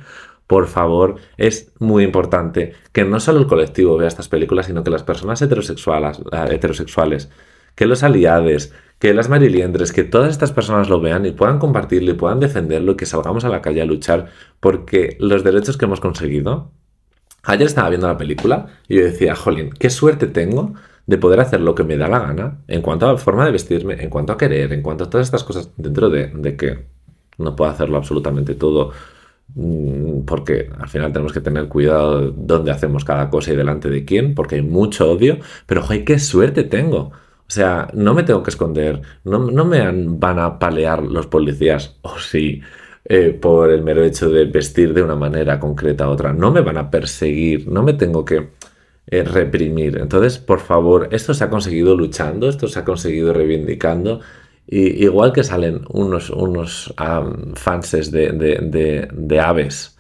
Por 0.49 0.67
favor, 0.67 1.17
es 1.37 1.71
muy 1.79 2.03
importante 2.03 2.73
que 2.93 3.05
no 3.05 3.21
solo 3.21 3.39
el 3.39 3.47
colectivo 3.47 3.97
vea 3.97 4.09
estas 4.09 4.29
películas, 4.29 4.67
sino 4.67 4.83
que 4.83 4.91
las 4.91 5.05
personas 5.05 5.41
heterosexuales, 5.43 6.21
heterosexuales 6.51 7.31
que 7.77 7.87
los 7.87 8.03
aliados, 8.03 8.73
que 9.01 9.15
las 9.15 9.31
mariliendres, 9.31 9.93
que 9.93 10.05
todas 10.05 10.31
estas 10.31 10.53
personas 10.53 10.91
lo 10.91 11.01
vean 11.01 11.25
y 11.25 11.33
puedan 11.33 11.59
compartirlo 11.59 12.11
y 12.11 12.15
puedan 12.15 12.39
defenderlo 12.39 12.93
y 12.93 12.97
que 12.97 13.07
salgamos 13.07 13.45
a 13.47 13.49
la 13.49 13.63
calle 13.63 13.81
a 13.81 13.87
luchar 13.87 14.27
porque 14.61 15.17
los 15.19 15.43
derechos 15.43 15.79
que 15.79 15.87
hemos 15.87 16.01
conseguido. 16.01 16.71
Ayer 17.43 17.67
estaba 17.67 17.89
viendo 17.89 18.07
la 18.07 18.19
película 18.19 18.67
y 18.89 18.97
yo 18.97 19.05
decía, 19.05 19.35
jolín, 19.35 19.71
qué 19.71 19.89
suerte 19.89 20.27
tengo 20.27 20.75
de 21.07 21.17
poder 21.17 21.41
hacer 21.41 21.63
lo 21.63 21.75
que 21.75 21.83
me 21.83 21.97
da 21.97 22.09
la 22.09 22.19
gana 22.19 22.59
en 22.69 22.83
cuanto 22.83 23.09
a 23.09 23.13
la 23.13 23.19
forma 23.19 23.47
de 23.47 23.53
vestirme, 23.53 23.95
en 24.03 24.11
cuanto 24.11 24.35
a 24.35 24.39
querer, 24.39 24.71
en 24.75 24.83
cuanto 24.83 25.05
a 25.05 25.11
todas 25.11 25.27
estas 25.27 25.45
cosas, 25.45 25.71
dentro 25.79 26.11
de, 26.11 26.27
de 26.29 26.57
que 26.57 26.85
no 27.39 27.57
puedo 27.57 27.71
hacerlo 27.71 27.97
absolutamente 27.97 28.55
todo 28.55 28.93
mm, 29.55 30.21
porque 30.27 30.71
al 30.79 30.89
final 30.91 31.11
tenemos 31.11 31.33
que 31.33 31.41
tener 31.41 31.69
cuidado 31.69 32.21
de 32.21 32.33
dónde 32.37 32.71
hacemos 32.71 33.07
cada 33.07 33.31
cosa 33.31 33.55
y 33.55 33.57
delante 33.57 33.89
de 33.89 34.05
quién, 34.05 34.35
porque 34.35 34.57
hay 34.57 34.63
mucho 34.63 35.11
odio, 35.11 35.39
pero 35.67 35.83
¡ay, 35.89 36.05
qué 36.05 36.19
suerte 36.19 36.65
tengo! 36.65 37.13
O 37.51 37.53
sea, 37.53 37.89
no 37.95 38.15
me 38.15 38.23
tengo 38.23 38.45
que 38.45 38.51
esconder, 38.51 39.03
no, 39.25 39.41
me 39.65 39.81
van 39.93 40.39
a 40.39 40.57
palear 40.61 41.03
los 41.03 41.27
policías, 41.27 41.97
o 42.03 42.17
sí, 42.17 42.63
eh, 43.05 43.33
por 43.33 43.73
el 43.73 43.83
mero 43.83 44.05
hecho 44.05 44.31
de 44.31 44.45
vestir 44.45 44.95
de 44.95 45.03
una 45.03 45.17
manera 45.17 45.59
concreta 45.59 46.05
a 46.05 46.11
otra. 46.11 46.33
No 46.33 46.53
me 46.53 46.61
van 46.61 46.77
a 46.79 46.91
perseguir, 46.93 47.67
no 47.67 47.83
me 47.83 47.95
tengo 47.95 48.25
que 48.25 48.51
eh, 49.09 49.25
reprimir. 49.25 49.99
Entonces, 49.99 50.39
por 50.39 50.61
favor, 50.61 51.09
esto 51.11 51.35
se 51.35 51.43
ha 51.43 51.51
conseguido 51.51 51.97
luchando, 51.97 52.49
esto 52.49 52.69
se 52.69 52.79
ha 52.79 52.85
conseguido 52.85 53.33
reivindicando. 53.33 54.21
Y, 54.67 55.05
igual 55.05 55.33
que 55.33 55.43
salen 55.43 55.83
unos, 55.89 56.31
unos 56.31 56.95
fanses 57.55 58.13
de, 58.13 59.09
de 59.13 59.41
aves 59.41 59.99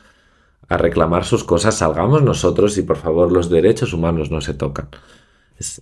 a 0.68 0.76
reclamar 0.78 1.24
sus 1.24 1.42
cosas, 1.42 1.78
salgamos 1.78 2.22
nosotros 2.22 2.78
y 2.78 2.82
por 2.82 2.96
favor 2.96 3.32
los 3.32 3.50
derechos 3.50 3.92
humanos 3.92 4.30
no 4.30 4.40
se 4.40 4.54
tocan. 4.54 4.88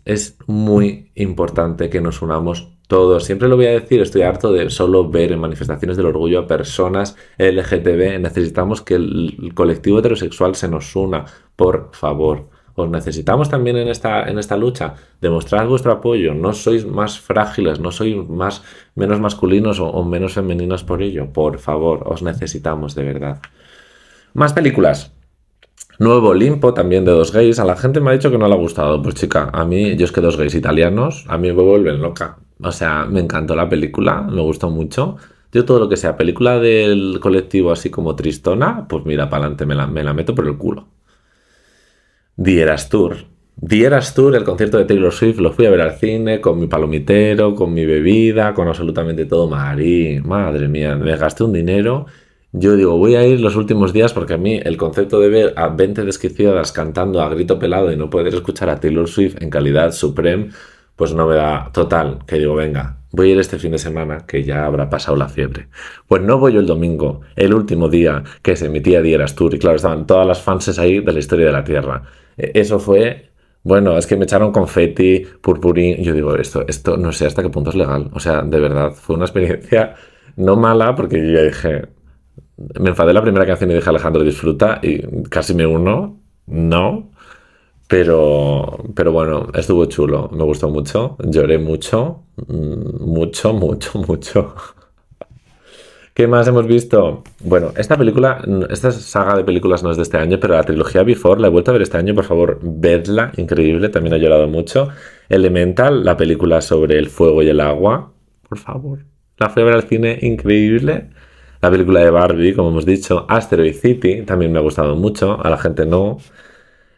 Es, 0.04 0.36
muy 0.46 1.12
importante 1.14 1.88
que 1.88 2.00
nos 2.00 2.20
unamos 2.20 2.68
Todo, 2.88 3.20
siempre 3.20 3.48
lo 3.48 3.56
voy 3.56 3.66
a 3.66 3.80
decir, 3.80 4.00
estoy 4.00 4.22
harto 4.22 4.52
de 4.52 4.70
solo 4.70 5.08
ver 5.08 5.32
en 5.32 5.40
manifestaciones 5.40 5.96
del 5.96 6.06
orgullo 6.06 6.40
a 6.40 6.46
personas 6.46 7.16
LGTB. 7.38 8.18
Necesitamos 8.18 8.82
que 8.82 8.94
el 8.94 9.52
colectivo 9.54 9.98
heterosexual 9.98 10.54
se 10.54 10.68
nos 10.68 10.96
una, 10.96 11.24
por 11.54 11.90
favor. 11.92 12.48
Os 12.78 12.88
necesitamos 12.88 13.48
también 13.48 13.76
en 13.76 13.88
esta, 13.88 14.28
en 14.28 14.38
esta 14.38 14.56
lucha. 14.56 14.94
Demostrad 15.20 15.66
vuestro 15.66 15.90
apoyo. 15.90 16.32
No 16.32 16.52
sois 16.52 16.86
más 16.86 17.18
frágiles, 17.18 17.80
no 17.80 17.90
sois 17.90 18.16
más, 18.28 18.62
menos 18.94 19.18
masculinos 19.18 19.80
o, 19.80 20.04
menos 20.04 20.34
femeninos 20.34 20.84
por 20.84 21.02
ello. 21.02 21.32
Por 21.32 21.58
favor, 21.58 22.04
os 22.06 22.22
necesitamos 22.22 22.94
de 22.94 23.02
verdad. 23.02 23.40
Más 24.32 24.52
películas. 24.52 25.12
Nuevo 25.98 26.28
Olimpo, 26.28 26.74
también 26.74 27.04
de 27.04 27.10
dos 27.10 27.32
gays. 27.32 27.58
A 27.58 27.64
la 27.64 27.76
gente 27.76 28.00
me 28.00 28.10
ha 28.10 28.12
dicho 28.12 28.30
que 28.30 28.38
no 28.38 28.46
le 28.46 28.54
ha 28.54 28.56
gustado. 28.56 29.02
Pues 29.02 29.16
chica, 29.16 29.50
a 29.52 29.64
mí, 29.64 29.96
yo 29.96 30.04
es 30.04 30.12
que 30.12 30.20
dos 30.20 30.36
gays 30.36 30.54
italianos, 30.54 31.24
a 31.28 31.38
mí 31.38 31.52
me 31.52 31.62
vuelven 31.62 32.00
loca. 32.00 32.38
O 32.60 32.70
sea, 32.72 33.04
me 33.06 33.20
encantó 33.20 33.56
la 33.56 33.68
película, 33.68 34.22
me 34.22 34.40
gustó 34.40 34.70
mucho. 34.70 35.16
Yo 35.52 35.64
todo 35.64 35.80
lo 35.80 35.88
que 35.88 35.96
sea 35.96 36.16
película 36.16 36.60
del 36.60 37.18
colectivo 37.20 37.72
así 37.72 37.90
como 37.90 38.14
tristona, 38.14 38.86
pues 38.88 39.04
mira, 39.06 39.28
para 39.28 39.44
adelante, 39.44 39.66
me 39.66 39.74
la, 39.74 39.86
me 39.86 40.04
la 40.04 40.12
meto 40.14 40.34
por 40.34 40.46
el 40.46 40.56
culo. 40.56 40.86
Dieras 42.36 42.88
Tour. 42.88 43.16
Dieras 43.56 44.14
Tour, 44.14 44.36
el 44.36 44.44
concierto 44.44 44.78
de 44.78 44.84
Taylor 44.84 45.12
Swift, 45.12 45.40
lo 45.40 45.52
fui 45.52 45.66
a 45.66 45.70
ver 45.70 45.80
al 45.80 45.96
cine 45.96 46.40
con 46.40 46.60
mi 46.60 46.68
palomitero, 46.68 47.56
con 47.56 47.74
mi 47.74 47.84
bebida, 47.84 48.54
con 48.54 48.68
absolutamente 48.68 49.26
todo. 49.26 49.48
Marí, 49.48 50.20
madre 50.20 50.68
mía, 50.68 50.94
me 50.94 51.16
gasté 51.16 51.42
un 51.42 51.52
dinero. 51.52 52.06
Yo 52.52 52.76
digo, 52.76 52.96
voy 52.96 53.14
a 53.14 53.26
ir 53.26 53.40
los 53.40 53.56
últimos 53.56 53.92
días 53.92 54.14
porque 54.14 54.32
a 54.34 54.38
mí 54.38 54.58
el 54.64 54.78
concepto 54.78 55.20
de 55.20 55.28
ver 55.28 55.52
a 55.56 55.68
20 55.68 56.04
desquiciadas 56.04 56.72
cantando 56.72 57.20
a 57.20 57.28
grito 57.28 57.58
pelado 57.58 57.92
y 57.92 57.96
no 57.96 58.08
poder 58.08 58.34
escuchar 58.34 58.70
a 58.70 58.80
Taylor 58.80 59.06
Swift 59.06 59.36
en 59.42 59.50
calidad 59.50 59.92
supreme, 59.92 60.48
pues 60.96 61.12
no 61.12 61.26
me 61.26 61.34
da 61.34 61.70
total. 61.72 62.20
Que 62.26 62.38
digo, 62.38 62.54
venga, 62.54 63.00
voy 63.12 63.28
a 63.30 63.32
ir 63.32 63.38
este 63.38 63.58
fin 63.58 63.72
de 63.72 63.78
semana 63.78 64.24
que 64.26 64.44
ya 64.44 64.64
habrá 64.64 64.88
pasado 64.88 65.16
la 65.18 65.28
fiebre. 65.28 65.68
Pues 66.06 66.22
no 66.22 66.38
voy 66.38 66.54
yo 66.54 66.60
el 66.60 66.66
domingo, 66.66 67.20
el 67.36 67.52
último 67.52 67.90
día 67.90 68.24
que 68.40 68.56
se 68.56 68.66
emitía 68.66 69.02
Dieras 69.02 69.34
Tour 69.34 69.54
y 69.54 69.58
claro, 69.58 69.76
estaban 69.76 70.06
todas 70.06 70.26
las 70.26 70.40
fans 70.40 70.78
ahí 70.78 71.00
de 71.00 71.12
la 71.12 71.18
historia 71.18 71.46
de 71.46 71.52
la 71.52 71.64
Tierra. 71.64 72.02
E, 72.38 72.52
eso 72.54 72.78
fue, 72.78 73.30
bueno, 73.62 73.98
es 73.98 74.06
que 74.06 74.16
me 74.16 74.24
echaron 74.24 74.52
confeti, 74.52 75.26
purpurín. 75.42 76.02
Yo 76.02 76.14
digo, 76.14 76.34
esto, 76.36 76.64
esto 76.66 76.96
no 76.96 77.12
sé 77.12 77.26
hasta 77.26 77.42
qué 77.42 77.50
punto 77.50 77.68
es 77.70 77.76
legal. 77.76 78.10
O 78.14 78.20
sea, 78.20 78.40
de 78.40 78.58
verdad, 78.58 78.92
fue 78.92 79.16
una 79.16 79.26
experiencia 79.26 79.96
no 80.36 80.56
mala 80.56 80.94
porque 80.94 81.18
yo 81.18 81.32
ya 81.34 81.42
dije, 81.42 81.97
me 82.78 82.90
enfadé 82.90 83.12
la 83.12 83.22
primera 83.22 83.46
canción 83.46 83.70
y 83.70 83.74
dije 83.74 83.88
Alejandro 83.88 84.22
disfruta 84.22 84.80
y 84.82 85.00
casi 85.28 85.54
me 85.54 85.66
uno, 85.66 86.20
no. 86.46 87.10
Pero, 87.88 88.84
pero 88.94 89.12
bueno, 89.12 89.48
estuvo 89.54 89.86
chulo, 89.86 90.28
me 90.30 90.44
gustó 90.44 90.68
mucho, 90.68 91.16
lloré 91.24 91.58
mucho, 91.58 92.24
mm, 92.46 93.02
mucho, 93.02 93.52
mucho, 93.54 93.98
mucho. 94.00 94.54
¿Qué 96.12 96.26
más 96.26 96.48
hemos 96.48 96.66
visto? 96.66 97.22
Bueno, 97.44 97.72
esta 97.76 97.96
película, 97.96 98.42
esta 98.70 98.90
saga 98.90 99.36
de 99.36 99.44
películas 99.44 99.84
no 99.84 99.90
es 99.92 99.96
de 99.96 100.02
este 100.02 100.18
año, 100.18 100.38
pero 100.40 100.54
la 100.54 100.64
trilogía 100.64 101.04
Before 101.04 101.40
la 101.40 101.46
he 101.46 101.50
vuelto 101.50 101.70
a 101.70 101.74
ver 101.74 101.82
este 101.82 101.96
año, 101.96 102.14
por 102.14 102.24
favor, 102.24 102.58
vedla, 102.60 103.32
increíble, 103.36 103.88
también 103.88 104.14
ha 104.14 104.18
llorado 104.18 104.48
mucho. 104.48 104.88
Elemental, 105.28 106.04
la 106.04 106.16
película 106.16 106.60
sobre 106.60 106.98
el 106.98 107.08
fuego 107.08 107.42
y 107.42 107.48
el 107.48 107.60
agua, 107.60 108.12
por 108.48 108.58
favor. 108.58 109.04
La 109.38 109.48
fui 109.48 109.62
a 109.62 109.66
ver 109.66 109.74
al 109.74 109.84
cine, 109.84 110.18
increíble. 110.20 111.10
La 111.60 111.70
película 111.70 112.00
de 112.00 112.10
Barbie, 112.10 112.54
como 112.54 112.70
hemos 112.70 112.86
dicho. 112.86 113.26
Asteroid 113.28 113.74
City, 113.74 114.22
también 114.22 114.52
me 114.52 114.58
ha 114.58 114.62
gustado 114.62 114.94
mucho, 114.96 115.44
a 115.44 115.50
la 115.50 115.58
gente 115.58 115.86
no. 115.86 116.18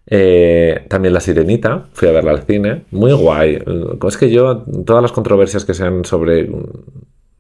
Eh, 0.06 0.86
también 0.88 1.14
La 1.14 1.20
Sirenita, 1.20 1.88
fui 1.92 2.08
a 2.08 2.12
verla 2.12 2.32
al 2.32 2.42
cine. 2.42 2.84
Muy 2.90 3.12
guay. 3.12 3.58
Es 4.06 4.16
que 4.16 4.30
yo, 4.30 4.64
todas 4.84 5.02
las 5.02 5.12
controversias 5.12 5.64
que 5.64 5.74
sean 5.74 6.04
sobre 6.04 6.48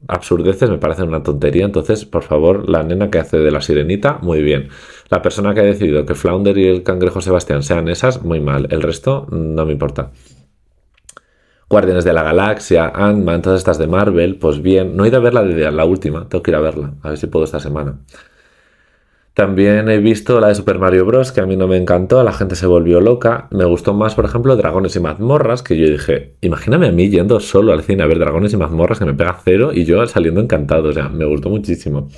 absurdeces 0.08 0.70
me 0.70 0.78
parecen 0.78 1.08
una 1.08 1.22
tontería. 1.22 1.64
Entonces, 1.64 2.04
por 2.04 2.22
favor, 2.22 2.68
la 2.68 2.82
nena 2.82 3.10
que 3.10 3.18
hace 3.18 3.38
de 3.38 3.50
la 3.50 3.60
sirenita, 3.60 4.18
muy 4.22 4.42
bien. 4.42 4.68
La 5.10 5.22
persona 5.22 5.52
que 5.54 5.60
ha 5.60 5.64
decidido 5.64 6.06
que 6.06 6.14
Flounder 6.14 6.56
y 6.58 6.66
el 6.68 6.82
cangrejo 6.82 7.20
Sebastián 7.20 7.62
sean 7.62 7.88
esas, 7.88 8.22
muy 8.22 8.40
mal. 8.40 8.68
El 8.70 8.82
resto 8.82 9.26
no 9.30 9.66
me 9.66 9.72
importa. 9.72 10.12
Guardianes 11.70 12.04
de 12.04 12.12
la 12.12 12.24
Galaxia, 12.24 12.90
Ant-Man, 12.92 13.42
todas 13.42 13.60
estas 13.60 13.78
de 13.78 13.86
Marvel, 13.86 14.36
pues 14.36 14.60
bien. 14.60 14.96
No 14.96 15.04
he 15.04 15.08
ido 15.08 15.18
a 15.18 15.20
verla 15.20 15.44
desde 15.44 15.70
la 15.70 15.84
última, 15.84 16.28
tengo 16.28 16.42
que 16.42 16.50
ir 16.50 16.56
a 16.56 16.60
verla, 16.60 16.94
a 17.00 17.10
ver 17.10 17.16
si 17.16 17.28
puedo 17.28 17.44
esta 17.44 17.60
semana. 17.60 18.00
También 19.34 19.88
he 19.88 19.98
visto 19.98 20.40
la 20.40 20.48
de 20.48 20.56
Super 20.56 20.80
Mario 20.80 21.06
Bros. 21.06 21.30
que 21.30 21.40
a 21.40 21.46
mí 21.46 21.56
no 21.56 21.68
me 21.68 21.76
encantó, 21.76 22.22
la 22.24 22.32
gente 22.32 22.56
se 22.56 22.66
volvió 22.66 23.00
loca. 23.00 23.46
Me 23.52 23.64
gustó 23.64 23.94
más, 23.94 24.16
por 24.16 24.24
ejemplo, 24.24 24.56
Dragones 24.56 24.96
y 24.96 25.00
Mazmorras, 25.00 25.62
que 25.62 25.78
yo 25.78 25.88
dije, 25.88 26.34
imagíname 26.40 26.88
a 26.88 26.92
mí 26.92 27.08
yendo 27.08 27.38
solo 27.38 27.72
al 27.72 27.84
cine 27.84 28.02
a 28.02 28.06
ver 28.06 28.18
Dragones 28.18 28.52
y 28.52 28.56
Mazmorras 28.56 28.98
que 28.98 29.04
me 29.04 29.14
pega 29.14 29.38
cero 29.44 29.70
y 29.72 29.84
yo 29.84 30.04
saliendo 30.08 30.40
encantado, 30.40 30.88
o 30.88 30.92
sea, 30.92 31.08
me 31.08 31.24
gustó 31.24 31.48
muchísimo. 31.50 32.08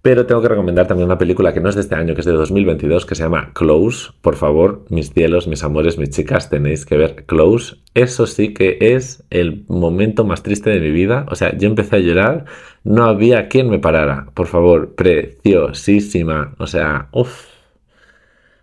Pero 0.00 0.26
tengo 0.26 0.40
que 0.40 0.48
recomendar 0.48 0.86
también 0.86 1.06
una 1.06 1.18
película 1.18 1.52
que 1.52 1.60
no 1.60 1.68
es 1.68 1.74
de 1.74 1.80
este 1.80 1.96
año, 1.96 2.14
que 2.14 2.20
es 2.20 2.26
de 2.26 2.32
2022, 2.32 3.04
que 3.04 3.16
se 3.16 3.24
llama 3.24 3.52
Close. 3.52 4.10
Por 4.20 4.36
favor, 4.36 4.84
mis 4.90 5.12
cielos, 5.12 5.48
mis 5.48 5.64
amores, 5.64 5.98
mis 5.98 6.10
chicas, 6.10 6.48
tenéis 6.50 6.86
que 6.86 6.96
ver 6.96 7.26
Close. 7.26 7.76
Eso 7.94 8.26
sí 8.26 8.54
que 8.54 8.78
es 8.80 9.24
el 9.30 9.64
momento 9.66 10.24
más 10.24 10.42
triste 10.44 10.70
de 10.70 10.78
mi 10.80 10.92
vida. 10.92 11.26
O 11.30 11.34
sea, 11.34 11.56
yo 11.56 11.68
empecé 11.68 11.96
a 11.96 11.98
llorar, 11.98 12.44
no 12.84 13.04
había 13.04 13.48
quien 13.48 13.68
me 13.68 13.80
parara. 13.80 14.28
Por 14.34 14.46
favor, 14.46 14.94
preciosísima. 14.94 16.54
O 16.58 16.66
sea, 16.66 17.08
uff. 17.12 17.46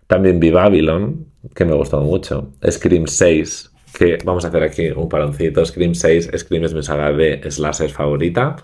También 0.06 0.40
vi 0.40 0.50
Babylon, 0.50 1.26
que 1.54 1.64
me 1.64 1.72
ha 1.72 1.76
gustado 1.76 2.02
mucho. 2.02 2.52
Scream 2.68 3.06
6, 3.06 3.72
que 3.98 4.18
vamos 4.24 4.44
a 4.44 4.48
hacer 4.48 4.62
aquí 4.62 4.88
un 4.90 5.08
paroncito. 5.08 5.64
Scream 5.64 5.94
6, 5.94 6.30
Scream 6.36 6.64
es 6.64 6.74
mi 6.74 6.82
saga 6.82 7.12
de 7.12 7.42
slasher 7.50 7.90
favorita. 7.90 8.56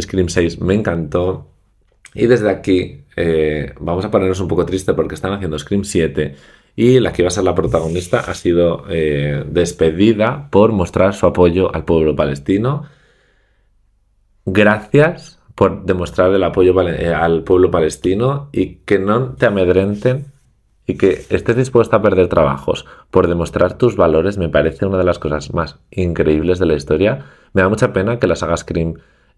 Scream 0.00 0.28
6 0.28 0.60
me 0.60 0.74
encantó. 0.74 1.51
Y 2.14 2.26
desde 2.26 2.50
aquí 2.50 3.04
eh, 3.16 3.74
vamos 3.80 4.04
a 4.04 4.10
ponernos 4.10 4.40
un 4.40 4.48
poco 4.48 4.66
triste 4.66 4.94
porque 4.94 5.14
están 5.14 5.32
haciendo 5.32 5.58
Scream 5.58 5.84
7 5.84 6.34
y 6.74 7.00
la 7.00 7.12
que 7.12 7.22
iba 7.22 7.28
a 7.28 7.30
ser 7.30 7.44
la 7.44 7.54
protagonista 7.54 8.20
ha 8.20 8.34
sido 8.34 8.84
eh, 8.88 9.44
despedida 9.46 10.48
por 10.50 10.72
mostrar 10.72 11.14
su 11.14 11.26
apoyo 11.26 11.74
al 11.74 11.84
pueblo 11.84 12.16
palestino. 12.16 12.84
Gracias 14.44 15.38
por 15.54 15.84
demostrar 15.84 16.32
el 16.32 16.42
apoyo 16.42 16.80
eh, 16.88 17.12
al 17.14 17.44
pueblo 17.44 17.70
palestino 17.70 18.48
y 18.52 18.76
que 18.76 18.98
no 18.98 19.34
te 19.34 19.46
amedrenten 19.46 20.26
y 20.86 20.96
que 20.96 21.26
estés 21.28 21.56
dispuesta 21.56 21.98
a 21.98 22.02
perder 22.02 22.28
trabajos 22.28 22.86
por 23.10 23.28
demostrar 23.28 23.78
tus 23.78 23.94
valores 23.94 24.36
me 24.36 24.48
parece 24.48 24.84
una 24.86 24.98
de 24.98 25.04
las 25.04 25.18
cosas 25.18 25.54
más 25.54 25.78
increíbles 25.90 26.58
de 26.58 26.66
la 26.66 26.74
historia. 26.74 27.26
Me 27.52 27.62
da 27.62 27.68
mucha 27.68 27.92
pena 27.92 28.18
que 28.18 28.26
la 28.26 28.34
saga 28.34 28.56
Scream 28.56 28.94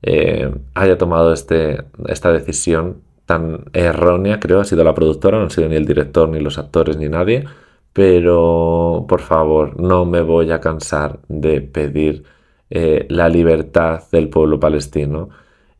eh, 0.06 0.52
haya 0.74 0.98
tomado 0.98 1.32
este, 1.32 1.82
esta 2.08 2.30
decisión 2.32 3.02
tan 3.26 3.64
errónea, 3.72 4.38
creo, 4.38 4.60
ha 4.60 4.64
sido 4.64 4.84
la 4.84 4.94
productora, 4.94 5.38
no 5.38 5.46
ha 5.46 5.50
sido 5.50 5.68
ni 5.68 5.76
el 5.76 5.86
director, 5.86 6.28
ni 6.28 6.40
los 6.40 6.58
actores, 6.58 6.98
ni 6.98 7.08
nadie, 7.08 7.46
pero 7.94 9.06
por 9.08 9.20
favor, 9.20 9.80
no 9.80 10.04
me 10.04 10.20
voy 10.20 10.50
a 10.50 10.60
cansar 10.60 11.20
de 11.28 11.62
pedir 11.62 12.24
eh, 12.70 13.06
la 13.08 13.28
libertad 13.28 14.02
del 14.12 14.28
pueblo 14.28 14.60
palestino. 14.60 15.30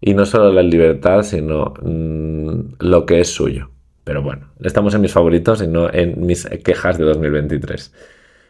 Y 0.01 0.15
no 0.15 0.25
solo 0.27 0.53
la 0.53 0.63
libertad, 0.63 1.23
sino 1.23 1.75
mm, 1.83 2.77
lo 2.79 3.05
que 3.07 3.21
es 3.21 3.29
suyo. 3.29 3.71
Pero 4.05 4.23
bueno, 4.23 4.49
estamos 4.61 4.95
en 4.95 5.01
mis 5.01 5.13
favoritos 5.13 5.63
y 5.63 5.67
no 5.67 5.93
en 5.93 6.25
mis 6.25 6.47
quejas 6.65 6.99
de 6.99 7.05
2023. 7.05 7.93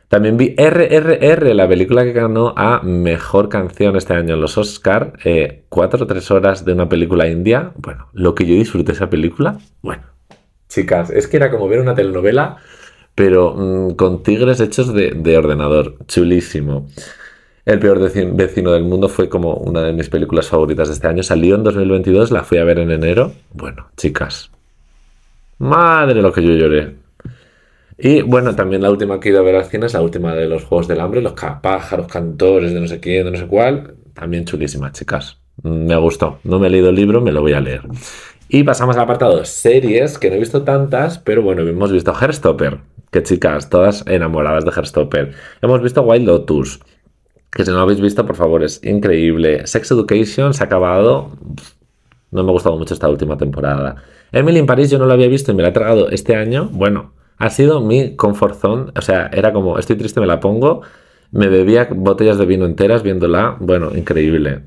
También 0.08 0.36
vi 0.36 0.54
RRR, 0.56 1.54
la 1.54 1.68
película 1.68 2.04
que 2.04 2.12
ganó 2.12 2.54
a 2.56 2.82
Mejor 2.82 3.48
Canción 3.48 3.96
este 3.96 4.14
año 4.14 4.34
en 4.34 4.40
los 4.40 4.58
Oscar. 4.58 5.14
Eh, 5.24 5.64
cuatro 5.68 6.04
o 6.04 6.06
tres 6.06 6.30
horas 6.30 6.64
de 6.64 6.72
una 6.72 6.88
película 6.88 7.26
india. 7.28 7.72
Bueno, 7.76 8.08
lo 8.12 8.34
que 8.34 8.46
yo 8.46 8.54
disfruté 8.54 8.92
esa 8.92 9.10
película. 9.10 9.58
Bueno, 9.82 10.02
chicas, 10.68 11.10
es 11.10 11.26
que 11.26 11.36
era 11.38 11.50
como 11.50 11.68
ver 11.68 11.80
una 11.80 11.94
telenovela, 11.94 12.58
pero 13.14 13.54
mm, 13.56 13.94
con 13.94 14.22
tigres 14.22 14.60
hechos 14.60 14.92
de, 14.92 15.38
ordenador. 15.38 15.96
Chulísimo. 16.06 16.86
El 17.64 17.78
peor 17.78 17.98
vecino 17.98 18.72
del 18.72 18.84
mundo 18.84 19.08
fue 19.08 19.30
como 19.30 19.54
una 19.54 19.82
de 19.82 19.94
mis 19.94 20.10
películas 20.10 20.48
favoritas 20.48 20.88
de 20.88 20.94
este 20.94 21.08
año. 21.08 21.22
Salió 21.22 21.54
en 21.54 21.64
2022, 21.64 22.30
la 22.30 22.44
fui 22.44 22.58
a 22.58 22.64
ver 22.64 22.78
en 22.78 22.90
enero. 22.90 23.32
Bueno, 23.54 23.88
chicas. 23.96 24.50
Madre 25.58 26.20
lo 26.20 26.30
que 26.30 26.42
yo 26.42 26.50
lloré. 26.50 27.03
Y 27.96 28.22
bueno, 28.22 28.54
también 28.54 28.82
la 28.82 28.90
última 28.90 29.20
que 29.20 29.28
he 29.28 29.32
ido 29.32 29.40
a 29.40 29.44
ver 29.44 29.56
al 29.56 29.64
cine 29.64 29.86
es 29.86 29.94
la 29.94 30.02
última 30.02 30.34
de 30.34 30.46
los 30.46 30.64
Juegos 30.64 30.88
del 30.88 31.00
Hambre, 31.00 31.22
los 31.22 31.34
pájaros, 31.34 32.08
cantores 32.08 32.74
de 32.74 32.80
no 32.80 32.88
sé 32.88 33.00
quién, 33.00 33.24
de 33.24 33.30
no 33.30 33.38
sé 33.38 33.46
cuál. 33.46 33.94
También 34.14 34.44
chulísimas, 34.44 34.92
chicas. 34.92 35.38
Me 35.62 35.96
gustó. 35.96 36.38
No 36.44 36.58
me 36.58 36.66
he 36.66 36.70
leído 36.70 36.88
el 36.88 36.96
libro, 36.96 37.20
me 37.20 37.32
lo 37.32 37.40
voy 37.40 37.52
a 37.52 37.60
leer. 37.60 37.82
Y 38.48 38.64
pasamos 38.64 38.96
al 38.96 39.02
apartado 39.02 39.44
series, 39.44 40.18
que 40.18 40.28
no 40.28 40.36
he 40.36 40.38
visto 40.38 40.62
tantas, 40.62 41.18
pero 41.18 41.42
bueno, 41.42 41.62
hemos 41.62 41.92
visto 41.92 42.12
Herstopper, 42.12 42.78
que 43.10 43.22
chicas, 43.22 43.70
todas 43.70 44.04
enamoradas 44.06 44.64
de 44.64 44.70
Herstopper. 44.70 45.32
Hemos 45.62 45.82
visto 45.82 46.02
Wild 46.02 46.26
Lotus, 46.26 46.80
que 47.50 47.64
si 47.64 47.70
no 47.70 47.76
lo 47.76 47.82
habéis 47.82 48.00
visto, 48.00 48.26
por 48.26 48.36
favor, 48.36 48.64
es 48.64 48.82
increíble. 48.84 49.66
Sex 49.66 49.90
Education 49.92 50.52
se 50.52 50.62
ha 50.62 50.66
acabado. 50.66 51.30
No 52.32 52.42
me 52.42 52.50
ha 52.50 52.52
gustado 52.52 52.76
mucho 52.76 52.94
esta 52.94 53.08
última 53.08 53.36
temporada. 53.38 53.96
Emily 54.32 54.58
in 54.58 54.66
Paris 54.66 54.90
yo 54.90 54.98
no 54.98 55.06
lo 55.06 55.12
había 55.12 55.28
visto 55.28 55.52
y 55.52 55.54
me 55.54 55.62
la 55.62 55.68
he 55.68 55.72
tragado 55.72 56.10
este 56.10 56.34
año. 56.34 56.68
Bueno, 56.72 57.12
ha 57.38 57.50
sido 57.50 57.80
mi 57.80 58.16
comfort 58.16 58.56
zone. 58.60 58.92
O 58.96 59.02
sea, 59.02 59.30
era 59.32 59.52
como, 59.52 59.78
estoy 59.78 59.96
triste, 59.96 60.20
me 60.20 60.26
la 60.26 60.40
pongo. 60.40 60.82
Me 61.30 61.48
bebía 61.48 61.88
botellas 61.90 62.38
de 62.38 62.46
vino 62.46 62.64
enteras 62.64 63.02
viéndola. 63.02 63.56
Bueno, 63.60 63.94
increíble. 63.96 64.62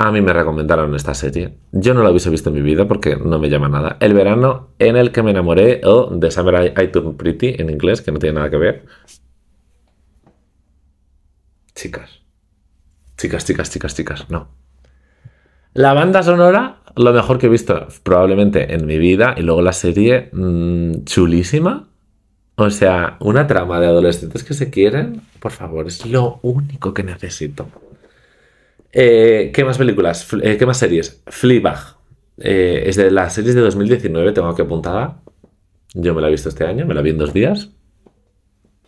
A 0.00 0.12
mí 0.12 0.20
me 0.20 0.32
recomendaron 0.32 0.94
esta 0.94 1.12
serie. 1.14 1.58
Yo 1.72 1.92
no 1.92 2.04
la 2.04 2.10
hubiese 2.10 2.30
visto 2.30 2.50
en 2.50 2.54
mi 2.54 2.62
vida 2.62 2.86
porque 2.86 3.16
no 3.16 3.38
me 3.40 3.50
llama 3.50 3.68
nada. 3.68 3.96
El 3.98 4.14
verano 4.14 4.68
en 4.78 4.96
el 4.96 5.10
que 5.10 5.24
me 5.24 5.32
enamoré, 5.32 5.80
o 5.84 6.16
The 6.16 6.30
Summer 6.30 6.72
I, 6.76 6.84
I 6.84 6.86
Pretty 7.14 7.56
en 7.58 7.70
inglés, 7.70 8.00
que 8.00 8.12
no 8.12 8.20
tiene 8.20 8.36
nada 8.36 8.50
que 8.50 8.58
ver. 8.58 8.86
Chicas. 11.74 12.20
Chicas, 13.16 13.44
chicas, 13.44 13.70
chicas, 13.70 13.94
chicas. 13.96 14.30
No. 14.30 14.48
La 15.74 15.94
banda 15.94 16.22
sonora, 16.22 16.78
lo 16.98 17.12
mejor 17.12 17.38
que 17.38 17.46
he 17.46 17.50
visto 17.50 17.86
probablemente 18.02 18.74
en 18.74 18.86
mi 18.86 18.98
vida. 18.98 19.34
Y 19.36 19.42
luego 19.42 19.62
la 19.62 19.72
serie, 19.72 20.30
mm, 20.32 21.04
chulísima. 21.04 21.88
O 22.56 22.70
sea, 22.70 23.16
una 23.20 23.46
trama 23.46 23.80
de 23.80 23.86
adolescentes 23.86 24.42
que 24.42 24.52
se 24.52 24.68
quieren, 24.68 25.22
por 25.38 25.52
favor, 25.52 25.86
es 25.86 26.04
lo 26.06 26.40
único 26.42 26.92
que 26.92 27.04
necesito. 27.04 27.68
Eh, 28.92 29.52
¿Qué 29.54 29.64
más 29.64 29.78
películas? 29.78 30.26
Eh, 30.42 30.56
¿Qué 30.56 30.66
más 30.66 30.78
series? 30.78 31.22
Fleabag. 31.26 31.96
Eh, 32.38 32.82
es 32.86 32.96
de 32.96 33.10
las 33.10 33.34
series 33.34 33.54
de 33.54 33.60
2019, 33.60 34.32
tengo 34.32 34.54
que 34.54 34.62
apuntada. 34.62 35.22
Yo 35.94 36.14
me 36.14 36.20
la 36.20 36.28
he 36.28 36.30
visto 36.32 36.48
este 36.48 36.64
año, 36.64 36.84
me 36.86 36.94
la 36.94 37.02
vi 37.02 37.10
en 37.10 37.18
dos 37.18 37.32
días. 37.32 37.70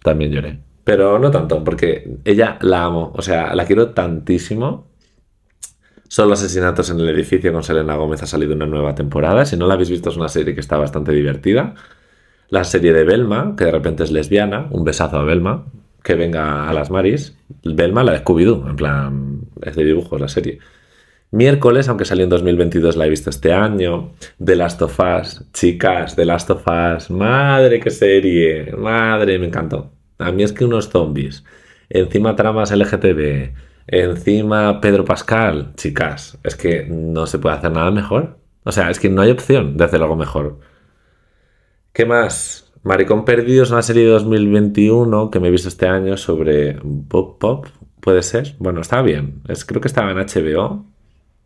También 0.02 0.32
lloré. 0.32 0.58
Pero 0.84 1.18
no 1.18 1.30
tanto, 1.30 1.62
porque 1.62 2.18
ella 2.24 2.58
la 2.62 2.84
amo. 2.84 3.12
O 3.14 3.22
sea, 3.22 3.54
la 3.54 3.66
quiero 3.66 3.90
tantísimo. 3.90 4.89
Solo 6.10 6.32
asesinatos 6.32 6.90
en 6.90 6.98
el 6.98 7.08
edificio 7.08 7.52
con 7.52 7.62
Selena 7.62 7.94
Gómez 7.94 8.20
ha 8.24 8.26
salido 8.26 8.56
una 8.56 8.66
nueva 8.66 8.96
temporada. 8.96 9.44
Si 9.46 9.56
no 9.56 9.68
la 9.68 9.74
habéis 9.74 9.90
visto, 9.90 10.10
es 10.10 10.16
una 10.16 10.28
serie 10.28 10.54
que 10.54 10.60
está 10.60 10.76
bastante 10.76 11.12
divertida. 11.12 11.76
La 12.48 12.64
serie 12.64 12.92
de 12.92 13.04
Belma, 13.04 13.54
que 13.56 13.66
de 13.66 13.70
repente 13.70 14.02
es 14.02 14.10
lesbiana. 14.10 14.66
Un 14.72 14.82
besazo 14.82 15.18
a 15.18 15.22
Belma. 15.22 15.66
Que 16.02 16.16
venga 16.16 16.68
a 16.68 16.72
las 16.72 16.90
Maris. 16.90 17.36
Belma, 17.62 18.02
la 18.02 18.10
de 18.10 18.24
Scooby-Doo. 18.24 18.68
En 18.68 18.74
plan, 18.74 19.40
es 19.62 19.76
de 19.76 19.84
dibujos 19.84 20.20
la 20.20 20.26
serie. 20.26 20.58
Miércoles, 21.30 21.88
aunque 21.88 22.04
salió 22.04 22.24
en 22.24 22.30
2022, 22.30 22.96
la 22.96 23.06
he 23.06 23.08
visto 23.08 23.30
este 23.30 23.52
año. 23.52 24.10
The 24.44 24.56
Last 24.56 24.82
of 24.82 24.98
Us. 24.98 25.44
Chicas, 25.52 26.16
The 26.16 26.24
Last 26.24 26.50
of 26.50 26.66
Us. 26.66 27.08
Madre, 27.12 27.78
qué 27.78 27.90
serie. 27.90 28.72
Madre, 28.76 29.38
me 29.38 29.46
encantó. 29.46 29.92
A 30.18 30.32
mí 30.32 30.42
es 30.42 30.52
que 30.52 30.64
unos 30.64 30.88
zombies. 30.88 31.44
Encima 31.88 32.34
tramas 32.34 32.72
LGTB. 32.72 33.69
Encima 33.92 34.80
Pedro 34.80 35.04
Pascal. 35.04 35.72
Chicas, 35.76 36.38
es 36.44 36.54
que 36.56 36.84
no 36.88 37.26
se 37.26 37.38
puede 37.38 37.56
hacer 37.56 37.72
nada 37.72 37.90
mejor. 37.90 38.38
O 38.64 38.72
sea, 38.72 38.90
es 38.90 39.00
que 39.00 39.08
no 39.10 39.22
hay 39.22 39.30
opción 39.30 39.76
de 39.76 39.84
hacer 39.84 40.00
algo 40.02 40.16
mejor. 40.16 40.60
¿Qué 41.92 42.06
más? 42.06 42.72
Maricón 42.82 43.24
Perdido 43.24 43.62
es 43.62 43.70
una 43.70 43.82
serie 43.82 44.04
de 44.04 44.10
2021 44.10 45.30
que 45.30 45.40
me 45.40 45.48
he 45.48 45.50
visto 45.50 45.68
este 45.68 45.86
año 45.86 46.16
sobre 46.16 46.78
Pop 47.08 47.38
Pop. 47.40 47.66
¿Puede 48.00 48.22
ser? 48.22 48.54
Bueno, 48.58 48.80
está 48.80 49.02
bien. 49.02 49.42
Es, 49.48 49.64
creo 49.64 49.80
que 49.80 49.88
estaba 49.88 50.10
en 50.12 50.18
HBO. 50.18 50.84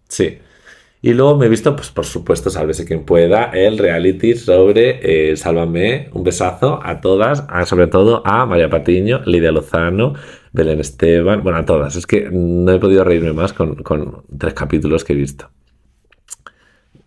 Sí. 0.09 0.39
Y 1.03 1.13
luego 1.13 1.37
me 1.37 1.47
he 1.47 1.49
visto, 1.49 1.75
pues 1.77 1.91
por 1.91 2.07
supuesto, 2.07 2.49
sálvese 2.51 2.87
quien 2.87 3.05
pueda, 3.05 3.47
el 3.53 3.77
reality 3.79 4.35
sobre 4.37 5.33
eh, 5.33 5.37
Sálvame, 5.37 6.09
un 6.13 6.25
besazo 6.25 6.81
a 6.83 7.01
todas, 7.01 7.45
a- 7.49 7.67
sobre 7.67 7.89
todo 7.89 8.23
a 8.27 8.47
María 8.47 8.71
Patiño, 8.71 9.21
Lidia 9.27 9.53
Lozano, 9.53 10.15
Belén 10.55 10.79
Esteban, 10.79 11.43
bueno, 11.43 11.59
a 11.59 11.64
todas. 11.64 11.97
Es 11.97 12.07
que 12.07 12.31
no 12.31 12.71
he 12.71 12.79
podido 12.79 13.03
reírme 13.03 13.33
más 13.33 13.53
con, 13.53 13.77
tres 14.38 14.55
capítulos 14.55 15.03
que 15.03 15.12
he 15.12 15.17
visto. 15.17 15.51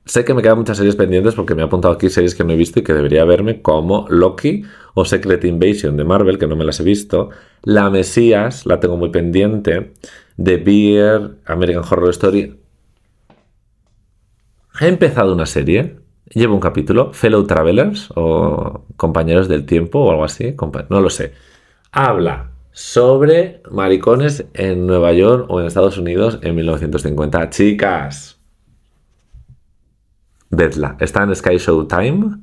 Sé 0.03 0.25
que 0.25 0.33
me 0.33 0.41
quedan 0.41 0.57
muchas 0.57 0.75
series 0.75 0.97
pendientes 0.97 1.33
porque 1.33 1.55
me 1.55 1.61
he 1.61 1.65
apuntado 1.65 1.93
aquí 1.93 2.09
series 2.09 2.35
que 2.35 2.43
no 2.43 2.51
he 2.51 2.57
visto 2.57 2.79
y 2.79 2.83
que 2.83 2.93
debería 2.93 3.23
verme, 3.23 3.61
como 3.61 4.05
Loki 4.09 4.63
o 4.95 5.05
Secret 5.05 5.45
Invasion 5.45 5.95
de 5.95 6.03
Marvel, 6.03 6.37
que 6.37 6.45
no 6.45 6.57
me 6.57 6.65
las 6.65 6.81
he 6.81 6.83
visto. 6.83 7.29
La 7.63 7.89
Mesías, 7.89 8.65
la 8.65 8.81
tengo 8.81 8.97
muy 8.97 9.11
pendiente. 9.11 9.93
The 10.41 10.57
Beer, 10.57 11.37
American 11.45 11.83
Horror 11.89 12.09
Story. 12.09 12.59
He 14.81 14.87
empezado 14.87 15.33
una 15.33 15.45
serie, 15.45 15.99
llevo 16.33 16.53
un 16.53 16.59
capítulo, 16.59 17.13
Fellow 17.13 17.47
Travelers 17.47 18.09
o 18.13 18.83
Compañeros 18.97 19.47
del 19.47 19.65
Tiempo 19.65 19.99
o 19.99 20.11
algo 20.11 20.25
así, 20.25 20.53
no 20.89 20.99
lo 20.99 21.09
sé. 21.09 21.31
Habla 21.91 22.56
sobre 22.77 23.63
maricones 23.71 24.45
en 24.53 24.85
Nueva 24.85 25.11
York 25.11 25.47
o 25.49 25.59
en 25.59 25.65
Estados 25.65 25.97
Unidos 25.97 26.37
en 26.43 26.53
1950. 26.53 27.49
Chicas, 27.49 28.39
vedla. 30.51 30.95
Está 30.99 31.23
en 31.23 31.35
Sky 31.35 31.57
Showtime. 31.57 32.37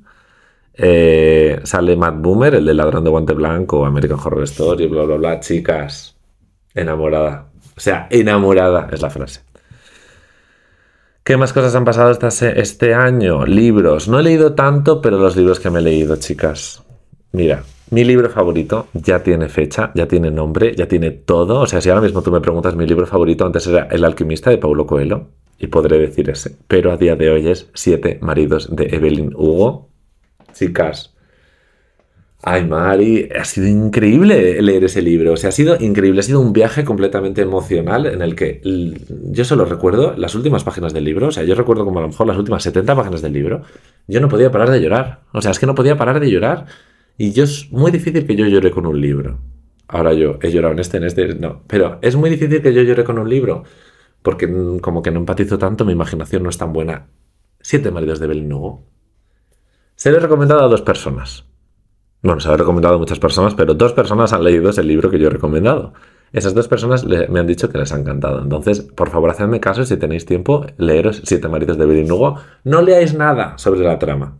Eh, 0.74 1.60
sale 1.62 1.94
Matt 1.96 2.16
Boomer, 2.18 2.56
el 2.56 2.64
de 2.66 2.74
Ladrón 2.74 3.04
de 3.04 3.10
Guante 3.10 3.32
Blanco, 3.32 3.86
American 3.86 4.18
Horror 4.18 4.42
Story, 4.42 4.88
bla, 4.88 5.04
bla, 5.04 5.16
bla. 5.16 5.38
Chicas, 5.40 6.16
enamorada. 6.74 7.46
O 7.76 7.80
sea, 7.80 8.08
enamorada 8.10 8.88
es 8.90 9.02
la 9.02 9.10
frase. 9.10 9.42
¿Qué 11.22 11.36
más 11.36 11.52
cosas 11.52 11.76
han 11.76 11.84
pasado 11.84 12.10
esta 12.10 12.32
se- 12.32 12.60
este 12.60 12.92
año? 12.92 13.46
Libros. 13.46 14.08
No 14.08 14.18
he 14.18 14.24
leído 14.24 14.54
tanto, 14.54 15.00
pero 15.00 15.16
los 15.16 15.36
libros 15.36 15.60
que 15.60 15.70
me 15.70 15.78
he 15.78 15.82
leído, 15.82 16.16
chicas. 16.16 16.82
Mira, 17.30 17.62
mi 17.94 18.04
libro 18.04 18.28
favorito 18.28 18.88
ya 18.92 19.22
tiene 19.22 19.48
fecha, 19.48 19.92
ya 19.94 20.06
tiene 20.06 20.30
nombre, 20.30 20.74
ya 20.74 20.88
tiene 20.88 21.12
todo. 21.12 21.60
O 21.60 21.66
sea, 21.66 21.80
si 21.80 21.88
ahora 21.88 22.02
mismo 22.02 22.22
tú 22.22 22.32
me 22.32 22.40
preguntas 22.40 22.74
mi 22.74 22.86
libro 22.86 23.06
favorito, 23.06 23.46
antes 23.46 23.66
era 23.66 23.88
El 23.90 24.04
alquimista 24.04 24.50
de 24.50 24.58
Paulo 24.58 24.86
Coelho, 24.86 25.28
y 25.58 25.68
podré 25.68 25.98
decir 25.98 26.28
ese. 26.28 26.56
Pero 26.66 26.90
a 26.90 26.96
día 26.96 27.14
de 27.14 27.30
hoy 27.30 27.48
es 27.48 27.70
Siete 27.72 28.18
maridos 28.20 28.74
de 28.74 28.86
Evelyn 28.86 29.32
Hugo. 29.34 29.88
Chicas, 30.52 31.14
Ay, 32.46 32.66
Mari, 32.66 33.30
ha 33.40 33.44
sido 33.46 33.66
increíble 33.66 34.60
leer 34.60 34.84
ese 34.84 35.00
libro. 35.00 35.32
O 35.32 35.36
sea, 35.38 35.48
ha 35.48 35.52
sido 35.52 35.78
increíble. 35.80 36.20
Ha 36.20 36.24
sido 36.24 36.40
un 36.40 36.52
viaje 36.52 36.84
completamente 36.84 37.40
emocional 37.40 38.04
en 38.04 38.20
el 38.20 38.36
que 38.36 38.60
yo 38.62 39.46
solo 39.46 39.64
recuerdo 39.64 40.14
las 40.18 40.34
últimas 40.34 40.62
páginas 40.62 40.92
del 40.92 41.04
libro. 41.04 41.28
O 41.28 41.32
sea, 41.32 41.44
yo 41.44 41.54
recuerdo 41.54 41.86
como 41.86 42.00
a 42.00 42.02
lo 42.02 42.08
mejor 42.08 42.26
las 42.26 42.36
últimas 42.36 42.62
70 42.62 42.94
páginas 42.94 43.22
del 43.22 43.32
libro. 43.32 43.62
Yo 44.08 44.20
no 44.20 44.28
podía 44.28 44.50
parar 44.50 44.68
de 44.70 44.82
llorar. 44.82 45.20
O 45.32 45.40
sea, 45.40 45.52
es 45.52 45.58
que 45.58 45.64
no 45.64 45.74
podía 45.74 45.96
parar 45.96 46.20
de 46.20 46.30
llorar. 46.30 46.66
Y 47.16 47.32
yo 47.32 47.44
es 47.44 47.70
muy 47.70 47.90
difícil 47.90 48.26
que 48.26 48.36
yo 48.36 48.46
llore 48.46 48.70
con 48.70 48.86
un 48.86 49.00
libro. 49.00 49.38
Ahora 49.86 50.12
yo 50.14 50.38
he 50.42 50.50
llorado 50.50 50.72
en 50.72 50.80
este, 50.80 50.96
en 50.96 51.04
este, 51.04 51.34
no. 51.34 51.62
Pero 51.66 51.98
es 52.02 52.16
muy 52.16 52.30
difícil 52.30 52.62
que 52.62 52.72
yo 52.72 52.82
llore 52.82 53.04
con 53.04 53.18
un 53.18 53.28
libro. 53.28 53.64
Porque 54.22 54.46
mm, 54.46 54.78
como 54.78 55.02
que 55.02 55.10
no 55.10 55.20
empatizo 55.20 55.58
tanto, 55.58 55.84
mi 55.84 55.92
imaginación 55.92 56.42
no 56.42 56.50
es 56.50 56.58
tan 56.58 56.72
buena. 56.72 57.08
Siete 57.60 57.90
maridos 57.90 58.18
de 58.18 58.26
Evelyn 58.26 58.52
Hugo. 58.52 58.84
Se 59.94 60.10
lo 60.10 60.16
he 60.16 60.20
recomendado 60.20 60.64
a 60.64 60.68
dos 60.68 60.82
personas. 60.82 61.44
Bueno, 62.22 62.40
se 62.40 62.48
lo 62.48 62.54
he 62.54 62.58
recomendado 62.58 62.96
a 62.96 62.98
muchas 62.98 63.18
personas, 63.18 63.54
pero 63.54 63.74
dos 63.74 63.92
personas 63.92 64.32
han 64.32 64.42
leído 64.42 64.70
ese 64.70 64.82
libro 64.82 65.10
que 65.10 65.18
yo 65.18 65.28
he 65.28 65.30
recomendado. 65.30 65.92
Esas 66.32 66.54
dos 66.54 66.66
personas 66.66 67.04
me 67.04 67.38
han 67.38 67.46
dicho 67.46 67.68
que 67.68 67.78
les 67.78 67.92
ha 67.92 67.98
encantado. 67.98 68.42
Entonces, 68.42 68.80
por 68.80 69.10
favor, 69.10 69.30
hacedme 69.30 69.60
caso 69.60 69.84
si 69.84 69.96
tenéis 69.96 70.26
tiempo, 70.26 70.66
leeros 70.78 71.22
Siete 71.24 71.46
maridos 71.46 71.78
de 71.78 71.84
Evelyn 71.84 72.10
Hugo. 72.10 72.40
No 72.64 72.82
leáis 72.82 73.14
nada 73.14 73.56
sobre 73.58 73.80
la 73.80 74.00
trama. 74.00 74.38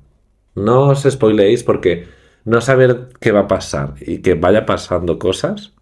No 0.57 0.89
os 0.89 1.07
spoileéis 1.09 1.63
porque 1.63 2.07
no 2.45 2.61
saber 2.61 3.09
qué 3.21 3.33
va 3.33 3.41
a 3.41 3.49
pasar 3.49 3.95
y 4.01 4.19
que 4.19 4.35
vaya 4.35 4.67
pasando 4.67 5.19
cosas. 5.19 5.73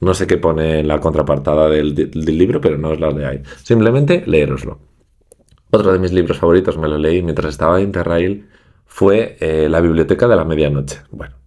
No 0.00 0.12
sé 0.12 0.26
qué 0.26 0.36
pone 0.36 0.80
en 0.80 0.88
la 0.88 1.00
contrapartada 1.00 1.68
del, 1.68 1.94
libro, 1.94 2.60
pero 2.60 2.76
no 2.76 2.90
os 2.90 3.00
las 3.00 3.14
leáis. 3.14 3.40
Simplemente 3.62 4.22
leéroslo. 4.26 4.80
Otro 5.70 5.92
de 5.92 5.98
mis 5.98 6.12
libros 6.12 6.38
favoritos, 6.38 6.76
me 6.78 6.88
lo 6.88 6.98
leí 6.98 7.22
mientras 7.22 7.50
estaba 7.50 7.78
en 7.78 7.86
Interrail, 7.86 8.48
fue 8.84 9.36
eh, 9.40 9.68
La 9.68 9.80
Biblioteca 9.80 10.28
de 10.28 10.36
la 10.36 10.44
Medianoche. 10.44 11.00
Bueno. 11.10 11.43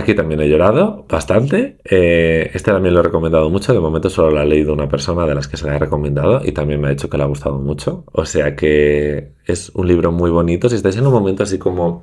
Aquí 0.00 0.14
también 0.14 0.40
he 0.40 0.48
llorado 0.48 1.04
bastante. 1.06 1.76
Eh, 1.84 2.50
este 2.54 2.72
también 2.72 2.94
lo 2.94 3.00
he 3.00 3.02
recomendado 3.02 3.50
mucho. 3.50 3.74
De 3.74 3.80
momento 3.80 4.08
solo 4.08 4.30
lo 4.30 4.40
ha 4.40 4.46
leído 4.46 4.72
una 4.72 4.88
persona 4.88 5.26
de 5.26 5.34
las 5.34 5.46
que 5.46 5.58
se 5.58 5.66
le 5.66 5.72
ha 5.72 5.78
recomendado 5.78 6.40
y 6.42 6.52
también 6.52 6.80
me 6.80 6.88
ha 6.88 6.90
dicho 6.90 7.10
que 7.10 7.18
le 7.18 7.24
ha 7.24 7.26
gustado 7.26 7.58
mucho. 7.58 8.04
O 8.12 8.24
sea 8.24 8.56
que 8.56 9.32
es 9.44 9.68
un 9.74 9.86
libro 9.86 10.10
muy 10.10 10.30
bonito. 10.30 10.70
Si 10.70 10.76
estáis 10.76 10.96
en 10.96 11.06
un 11.06 11.12
momento 11.12 11.42
así 11.42 11.58
como 11.58 12.02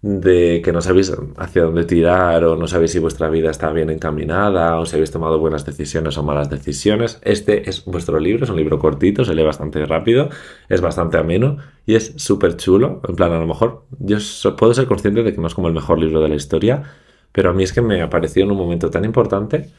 de 0.00 0.62
que 0.64 0.72
no 0.72 0.80
sabéis 0.80 1.12
hacia 1.36 1.64
dónde 1.64 1.84
tirar 1.84 2.44
o 2.44 2.56
no 2.56 2.66
sabéis 2.66 2.92
si 2.92 2.98
vuestra 2.98 3.28
vida 3.28 3.50
está 3.50 3.70
bien 3.72 3.90
encaminada 3.90 4.78
o 4.78 4.86
si 4.86 4.94
habéis 4.96 5.10
tomado 5.10 5.38
buenas 5.38 5.66
decisiones 5.66 6.16
o 6.16 6.22
malas 6.22 6.48
decisiones, 6.48 7.18
este 7.22 7.68
es 7.68 7.84
vuestro 7.84 8.20
libro, 8.20 8.44
es 8.44 8.50
un 8.50 8.56
libro 8.56 8.78
cortito, 8.78 9.24
se 9.24 9.34
lee 9.34 9.42
bastante 9.42 9.84
rápido, 9.84 10.30
es 10.70 10.80
bastante 10.80 11.18
ameno 11.18 11.58
y 11.84 11.94
es 11.96 12.14
súper 12.16 12.56
chulo. 12.56 13.02
En 13.06 13.16
plan, 13.16 13.32
a 13.32 13.38
lo 13.38 13.46
mejor 13.46 13.84
yo 13.98 14.16
puedo 14.56 14.72
ser 14.72 14.86
consciente 14.86 15.22
de 15.24 15.34
que 15.34 15.40
no 15.40 15.48
es 15.48 15.54
como 15.54 15.68
el 15.68 15.74
mejor 15.74 15.98
libro 15.98 16.22
de 16.22 16.28
la 16.28 16.36
historia, 16.36 16.84
pero 17.32 17.50
a 17.50 17.52
mí 17.52 17.62
es 17.62 17.72
que 17.72 17.82
me 17.82 18.02
apareció 18.02 18.44
en 18.44 18.50
un 18.50 18.58
momento 18.58 18.90
tan 18.90 19.04
importante 19.04 19.70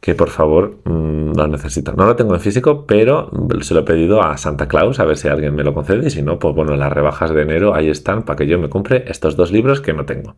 que 0.00 0.14
por 0.14 0.28
favor 0.28 0.80
mm, 0.84 1.32
lo 1.34 1.46
necesito. 1.48 1.94
No 1.94 2.04
lo 2.04 2.14
tengo 2.14 2.34
en 2.34 2.40
físico, 2.40 2.84
pero 2.86 3.30
se 3.62 3.72
lo 3.72 3.80
he 3.80 3.84
pedido 3.84 4.22
a 4.22 4.36
Santa 4.36 4.68
Claus 4.68 5.00
a 5.00 5.04
ver 5.06 5.16
si 5.16 5.28
alguien 5.28 5.54
me 5.54 5.64
lo 5.64 5.72
concede 5.72 6.06
y 6.06 6.10
si 6.10 6.22
no, 6.22 6.38
pues 6.38 6.54
bueno, 6.54 6.76
las 6.76 6.92
rebajas 6.92 7.32
de 7.32 7.40
enero 7.40 7.74
ahí 7.74 7.88
están 7.88 8.24
para 8.24 8.36
que 8.36 8.46
yo 8.46 8.58
me 8.58 8.68
compre 8.68 9.04
estos 9.08 9.34
dos 9.34 9.50
libros 9.50 9.80
que 9.80 9.94
no 9.94 10.04
tengo. 10.04 10.36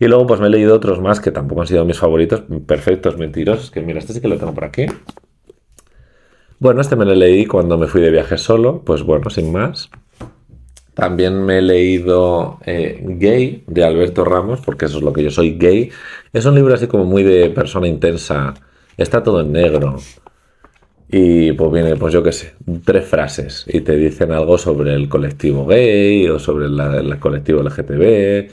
Y 0.00 0.08
luego 0.08 0.26
pues 0.26 0.40
me 0.40 0.48
he 0.48 0.50
leído 0.50 0.74
otros 0.74 1.00
más 1.00 1.20
que 1.20 1.30
tampoco 1.30 1.60
han 1.60 1.68
sido 1.68 1.84
mis 1.84 1.98
favoritos, 1.98 2.42
perfectos, 2.66 3.18
mentirosos, 3.18 3.70
que 3.70 3.82
mira, 3.82 4.00
este 4.00 4.14
sí 4.14 4.20
que 4.20 4.26
lo 4.26 4.36
tengo 4.36 4.52
por 4.52 4.64
aquí. 4.64 4.86
Bueno, 6.58 6.80
este 6.80 6.96
me 6.96 7.04
lo 7.04 7.14
leí 7.14 7.46
cuando 7.46 7.78
me 7.78 7.86
fui 7.86 8.00
de 8.00 8.10
viaje 8.10 8.36
solo, 8.36 8.82
pues 8.84 9.04
bueno, 9.04 9.30
sin 9.30 9.52
más. 9.52 9.90
También 10.94 11.42
me 11.44 11.58
he 11.58 11.62
leído 11.62 12.58
eh, 12.66 13.00
Gay 13.02 13.64
de 13.66 13.84
Alberto 13.84 14.24
Ramos, 14.24 14.60
porque 14.60 14.84
eso 14.86 14.98
es 14.98 15.02
lo 15.02 15.12
que 15.12 15.22
yo 15.22 15.30
soy, 15.30 15.56
gay. 15.58 15.90
Es 16.32 16.44
un 16.44 16.54
libro 16.54 16.74
así 16.74 16.86
como 16.86 17.04
muy 17.04 17.22
de 17.22 17.50
persona 17.50 17.88
intensa. 17.88 18.54
Está 18.96 19.22
todo 19.22 19.40
en 19.40 19.52
negro. 19.52 19.96
Y 21.08 21.52
pues 21.52 21.72
viene, 21.72 21.96
pues 21.96 22.12
yo 22.14 22.22
qué 22.22 22.32
sé, 22.32 22.54
tres 22.84 23.06
frases 23.06 23.66
y 23.68 23.82
te 23.82 23.96
dicen 23.96 24.32
algo 24.32 24.56
sobre 24.56 24.94
el 24.94 25.08
colectivo 25.10 25.66
gay 25.66 26.26
o 26.28 26.38
sobre 26.38 26.66
el 26.66 27.18
colectivo 27.20 27.62
LGTB. 27.62 28.48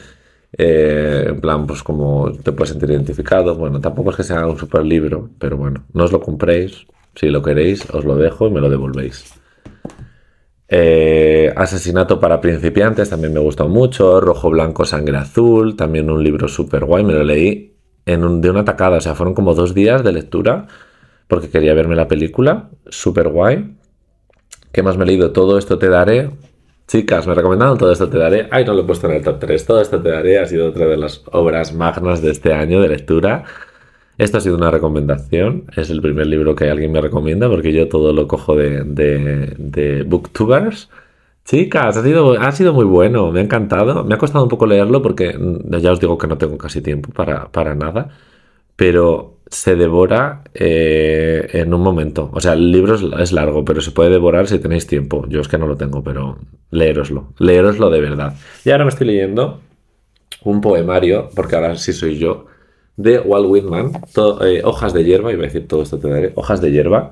Eh, 0.58 1.26
en 1.30 1.42
plan, 1.42 1.68
pues 1.68 1.84
como 1.84 2.32
te 2.34 2.52
puedes 2.52 2.72
sentir 2.72 2.90
identificado. 2.92 3.56
Bueno, 3.56 3.80
tampoco 3.80 4.12
es 4.12 4.18
que 4.18 4.24
sea 4.24 4.46
un 4.48 4.58
super 4.58 4.86
libro, 4.86 5.30
pero 5.40 5.58
bueno, 5.58 5.86
no 5.94 6.04
os 6.06 6.12
lo 6.12 6.20
compréis. 6.22 6.86
Si 7.16 7.28
lo 7.30 7.42
queréis, 7.42 7.90
os 7.92 8.06
lo 8.06 8.16
dejo 8.16 8.48
y 8.48 8.52
me 8.52 8.62
lo 8.62 8.70
devolvéis. 8.70 9.39
Eh, 10.72 11.52
Asesinato 11.56 12.20
para 12.20 12.40
principiantes 12.40 13.10
también 13.10 13.34
me 13.34 13.40
gustó 13.40 13.68
mucho. 13.68 14.22
Rojo, 14.22 14.50
blanco, 14.50 14.86
sangre 14.86 15.18
azul. 15.18 15.76
También 15.76 16.10
un 16.10 16.24
libro 16.24 16.48
súper 16.48 16.86
guay. 16.86 17.04
Me 17.04 17.14
lo 17.14 17.24
leí 17.24 17.76
en 18.06 18.42
de 18.42 18.50
una 18.50 18.66
tacada. 18.66 18.98
O 18.98 19.02
sea, 19.02 19.16
fueron 19.16 19.34
como 19.34 19.54
dos 19.56 19.74
días 19.74 20.04
de 20.04 20.14
lectura 20.14 20.68
porque 21.28 21.50
quería 21.50 21.74
verme 21.74 21.96
la 21.96 22.08
película. 22.08 22.70
Súper 22.88 23.30
guay. 23.30 23.76
¿Qué 24.72 24.84
más 24.84 24.98
me 24.98 25.04
he 25.04 25.08
leído? 25.08 25.32
Todo 25.32 25.58
esto 25.58 25.78
te 25.78 25.90
daré. 25.90 26.32
Chicas, 26.88 27.28
me 27.28 27.36
recomendaron 27.36 27.78
Todo 27.78 27.92
esto 27.92 28.10
te 28.10 28.18
daré. 28.18 28.48
Ay, 28.52 28.66
no 28.66 28.74
lo 28.74 28.82
he 28.82 28.86
puesto 28.86 29.08
en 29.08 29.14
el 29.14 29.24
top 29.24 29.40
3. 29.40 29.66
Todo 29.66 29.82
esto 29.82 30.02
te 30.02 30.10
daré 30.10 30.40
ha 30.40 30.46
sido 30.46 30.70
otra 30.70 30.86
de 30.88 30.98
las 30.98 31.24
obras 31.32 31.74
magnas 31.74 32.22
de 32.22 32.32
este 32.32 32.54
año 32.54 32.82
de 32.82 32.90
lectura. 32.90 33.44
Esto 34.20 34.38
ha 34.38 34.42
sido 34.42 34.58
una 34.58 34.70
recomendación. 34.70 35.64
Es 35.78 35.90
el 35.90 36.02
primer 36.02 36.28
libro 36.28 36.54
que 36.54 36.70
alguien 36.70 36.92
me 36.92 37.00
recomienda 37.00 37.48
porque 37.50 37.72
yo 37.72 37.88
todo 37.88 38.12
lo 38.12 38.28
cojo 38.28 38.54
de, 38.54 40.04
Booktubers. 40.06 40.90
Chicas, 41.46 41.96
ha 41.96 42.04
sido, 42.04 42.34
ha 42.34 42.52
sido 42.52 42.74
muy 42.74 42.84
bueno, 42.84 43.32
me 43.32 43.40
ha 43.40 43.44
encantado. 43.44 44.04
Me 44.04 44.16
ha 44.16 44.18
costado 44.18 44.44
un 44.44 44.50
poco 44.50 44.68
leerlo 44.68 45.02
porque 45.02 45.38
mm, 45.38 45.78
ya 45.78 45.94
os 45.94 46.02
digo 46.02 46.18
que 46.18 46.28
no 46.28 46.38
tengo 46.38 46.58
casi 46.58 46.82
tiempo 46.82 47.12
para, 47.14 47.50
para 47.50 47.76
nada. 47.76 48.10
Pero 48.76 49.38
se 49.48 49.78
devora 49.78 50.44
eh, 50.54 51.48
en 51.54 51.74
un 51.74 51.82
momento. 51.82 52.30
O 52.34 52.42
sea, 52.42 52.54
el 52.54 52.74
libro 52.74 52.96
es, 53.22 53.32
largo, 53.32 53.64
pero 53.64 53.80
se 53.80 53.92
puede 53.92 54.10
devorar 54.10 54.48
si 54.48 54.60
tenéis 54.60 54.86
tiempo. 54.86 55.26
Yo 55.30 55.40
es 55.40 55.48
que 55.48 55.58
no 55.58 55.66
lo 55.66 55.78
tengo, 55.78 56.04
pero 56.04 56.38
leeroslo. 56.72 57.30
Leeroslo 57.40 57.90
de 57.90 58.02
verdad. 58.02 58.34
Y 58.66 58.72
ahora 58.72 58.84
me 58.84 58.90
estoy 58.90 59.08
leyendo 59.08 59.62
un 60.44 60.60
poemario, 60.60 61.30
porque 61.36 61.56
ahora 61.56 61.76
sí 61.78 61.94
soy 61.94 62.18
yo, 62.18 62.49
de 63.00 63.18
Walt 63.22 63.48
Whitman, 63.48 63.94
eh, 64.42 64.62
hojas 64.66 64.94
de 64.94 65.06
hierba, 65.06 65.32
iba 65.32 65.44
a 65.44 65.46
decir 65.46 65.68
todo 65.68 65.84
esto 65.84 66.00
te 66.00 66.10
daré, 66.10 66.34
hojas 66.36 66.60
de 66.60 66.70
hierba. 66.72 67.12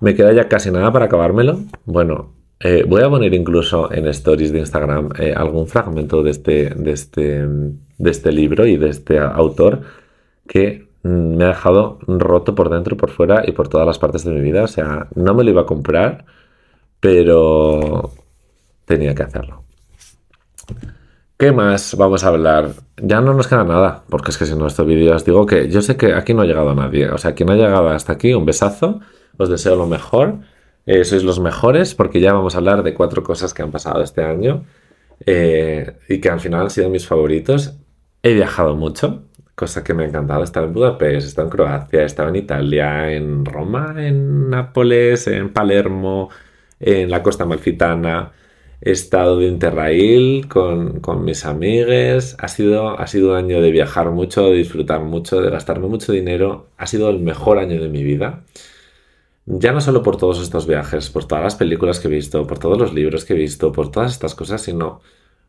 Me 0.00 0.14
queda 0.14 0.32
ya 0.34 0.48
casi 0.48 0.70
nada 0.70 0.92
para 0.92 1.06
acabármelo. 1.06 1.60
Bueno, 1.86 2.34
eh, 2.60 2.84
voy 2.86 3.02
a 3.02 3.08
poner 3.08 3.32
incluso 3.32 3.90
en 3.90 4.06
stories 4.08 4.52
de 4.52 4.58
Instagram 4.60 5.10
eh, 5.18 5.32
algún 5.34 5.66
fragmento 5.66 6.22
de 6.22 6.30
este, 6.30 6.70
de, 6.70 6.92
este, 6.92 7.46
de 7.98 8.10
este 8.10 8.32
libro 8.32 8.66
y 8.66 8.76
de 8.76 8.90
este 8.90 9.18
autor 9.18 9.80
que 10.46 10.88
mm, 11.02 11.36
me 11.36 11.44
ha 11.44 11.48
dejado 11.48 11.98
roto 12.06 12.54
por 12.54 12.68
dentro, 12.68 12.96
por 12.98 13.10
fuera 13.10 13.42
y 13.46 13.52
por 13.52 13.68
todas 13.68 13.86
las 13.86 13.98
partes 13.98 14.24
de 14.24 14.32
mi 14.32 14.42
vida. 14.42 14.64
O 14.64 14.68
sea, 14.68 15.08
no 15.14 15.34
me 15.34 15.42
lo 15.42 15.50
iba 15.50 15.62
a 15.62 15.66
comprar, 15.66 16.26
pero 17.00 18.12
tenía 18.84 19.14
que 19.14 19.22
hacerlo. 19.22 19.64
¿Qué 21.38 21.52
más 21.52 21.96
vamos 21.96 22.24
a 22.24 22.28
hablar? 22.28 22.72
Ya 22.96 23.20
no 23.20 23.32
nos 23.32 23.46
queda 23.46 23.62
nada, 23.62 24.02
porque 24.08 24.32
es 24.32 24.38
que 24.38 24.44
si 24.44 24.56
no, 24.56 24.66
este 24.66 24.82
vídeo 24.82 25.14
os 25.14 25.24
digo 25.24 25.46
que 25.46 25.68
yo 25.70 25.82
sé 25.82 25.96
que 25.96 26.12
aquí 26.12 26.34
no 26.34 26.42
ha 26.42 26.46
llegado 26.46 26.74
nadie. 26.74 27.08
O 27.10 27.18
sea, 27.18 27.34
quien 27.36 27.48
ha 27.50 27.54
llegado 27.54 27.88
hasta 27.90 28.14
aquí, 28.14 28.34
un 28.34 28.44
besazo. 28.44 29.00
Os 29.36 29.48
deseo 29.48 29.76
lo 29.76 29.86
mejor. 29.86 30.40
Eh, 30.84 31.04
sois 31.04 31.22
los 31.22 31.38
mejores, 31.38 31.94
porque 31.94 32.20
ya 32.20 32.32
vamos 32.32 32.56
a 32.56 32.58
hablar 32.58 32.82
de 32.82 32.92
cuatro 32.92 33.22
cosas 33.22 33.54
que 33.54 33.62
han 33.62 33.70
pasado 33.70 34.02
este 34.02 34.24
año 34.24 34.64
eh, 35.26 35.98
y 36.08 36.20
que 36.20 36.28
al 36.28 36.40
final 36.40 36.62
han 36.62 36.70
sido 36.70 36.90
mis 36.90 37.06
favoritos. 37.06 37.74
He 38.24 38.34
viajado 38.34 38.74
mucho, 38.74 39.22
cosa 39.54 39.84
que 39.84 39.94
me 39.94 40.02
ha 40.04 40.08
encantado. 40.08 40.42
Estaba 40.42 40.66
en 40.66 40.72
Budapest, 40.72 41.28
estaba 41.28 41.46
en 41.46 41.50
Croacia, 41.50 42.02
estaba 42.02 42.30
en 42.30 42.36
Italia, 42.36 43.12
en 43.12 43.44
Roma, 43.44 43.94
en 43.98 44.50
Nápoles, 44.50 45.28
en 45.28 45.52
Palermo, 45.52 46.30
en 46.80 47.08
la 47.10 47.22
costa 47.22 47.44
malfitana. 47.44 48.32
He 48.80 48.92
estado 48.92 49.38
de 49.38 49.46
Interrail 49.46 50.46
con, 50.48 51.00
con, 51.00 51.24
mis 51.24 51.44
amigues. 51.44 52.36
Ha 52.38 52.48
sido, 52.48 52.98
ha 52.98 53.06
sido 53.08 53.30
un 53.32 53.36
año 53.36 53.60
de 53.60 53.72
viajar 53.72 54.10
mucho, 54.10 54.44
de 54.46 54.56
disfrutar 54.56 55.00
mucho, 55.02 55.40
de 55.40 55.50
gastarme 55.50 55.88
mucho 55.88 56.12
dinero. 56.12 56.68
Ha 56.76 56.86
sido 56.86 57.10
el 57.10 57.18
mejor 57.18 57.58
año 57.58 57.80
de 57.80 57.88
mi 57.88 58.04
vida. 58.04 58.44
Ya 59.46 59.72
no 59.72 59.80
solo 59.80 60.02
por 60.02 60.16
todos 60.16 60.40
estos 60.42 60.66
viajes, 60.66 61.10
por 61.10 61.26
todas 61.26 61.42
las 61.42 61.56
películas 61.56 62.00
que 62.00 62.08
he 62.08 62.10
visto, 62.10 62.46
por 62.46 62.58
todos 62.58 62.78
los 62.78 62.92
libros 62.94 63.24
que 63.24 63.32
he 63.34 63.36
visto, 63.36 63.72
por 63.72 63.90
todas 63.90 64.12
estas 64.12 64.34
cosas, 64.34 64.60
sino 64.62 65.00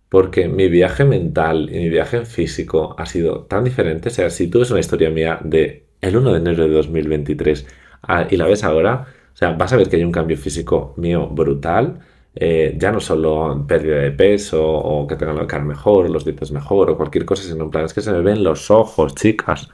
porque 0.10 0.48
mi 0.48 0.70
viaje 0.70 1.06
mental 1.06 1.70
y 1.72 1.80
mi 1.80 1.90
viaje 1.90 2.26
físico 2.26 2.96
ha 2.98 3.06
sido 3.06 3.42
tan 3.44 3.64
diferente. 3.64 4.10
O 4.10 4.12
sea, 4.12 4.30
si 4.30 4.48
tú 4.48 4.60
ves 4.60 4.72
una 4.72 4.80
historia 4.80 5.10
mía 5.12 5.40
de 5.44 5.86
el 6.02 6.18
1 6.18 6.32
de 6.34 6.40
enero 6.40 6.64
de 6.64 6.70
2023 6.76 7.68
ah, 8.04 8.28
y 8.30 8.38
la 8.38 8.48
ves 8.48 8.64
ahora, 8.64 9.08
o 9.34 9.38
sea, 9.38 9.52
vas 9.52 9.74
a 9.74 9.78
ver 9.78 9.90
que 9.90 9.98
hay 9.98 10.04
un 10.04 10.12
cambio 10.12 10.38
físico 10.38 10.94
mío 10.98 11.28
brutal 11.28 12.00
eh, 12.36 12.76
ya 12.78 12.92
no 12.92 13.00
solo 13.00 13.66
pérdida 13.68 13.98
de 13.98 14.12
peso 14.12 14.64
o 14.64 15.08
que 15.08 15.16
tengan 15.16 15.36
la 15.36 15.48
cara 15.48 15.64
mejor, 15.64 16.10
los 16.10 16.26
dientes 16.26 16.52
mejor 16.52 16.90
o 16.90 16.98
cualquier 16.98 17.26
cosa, 17.26 17.44
sino 17.44 17.66
en 17.66 17.72
plan 17.72 17.86
es 17.86 17.94
que 17.94 18.02
se 18.02 18.12
me 18.12 18.22
ven 18.22 18.44
los 18.44 18.70
ojos, 18.72 19.16
chicas. 19.16 19.70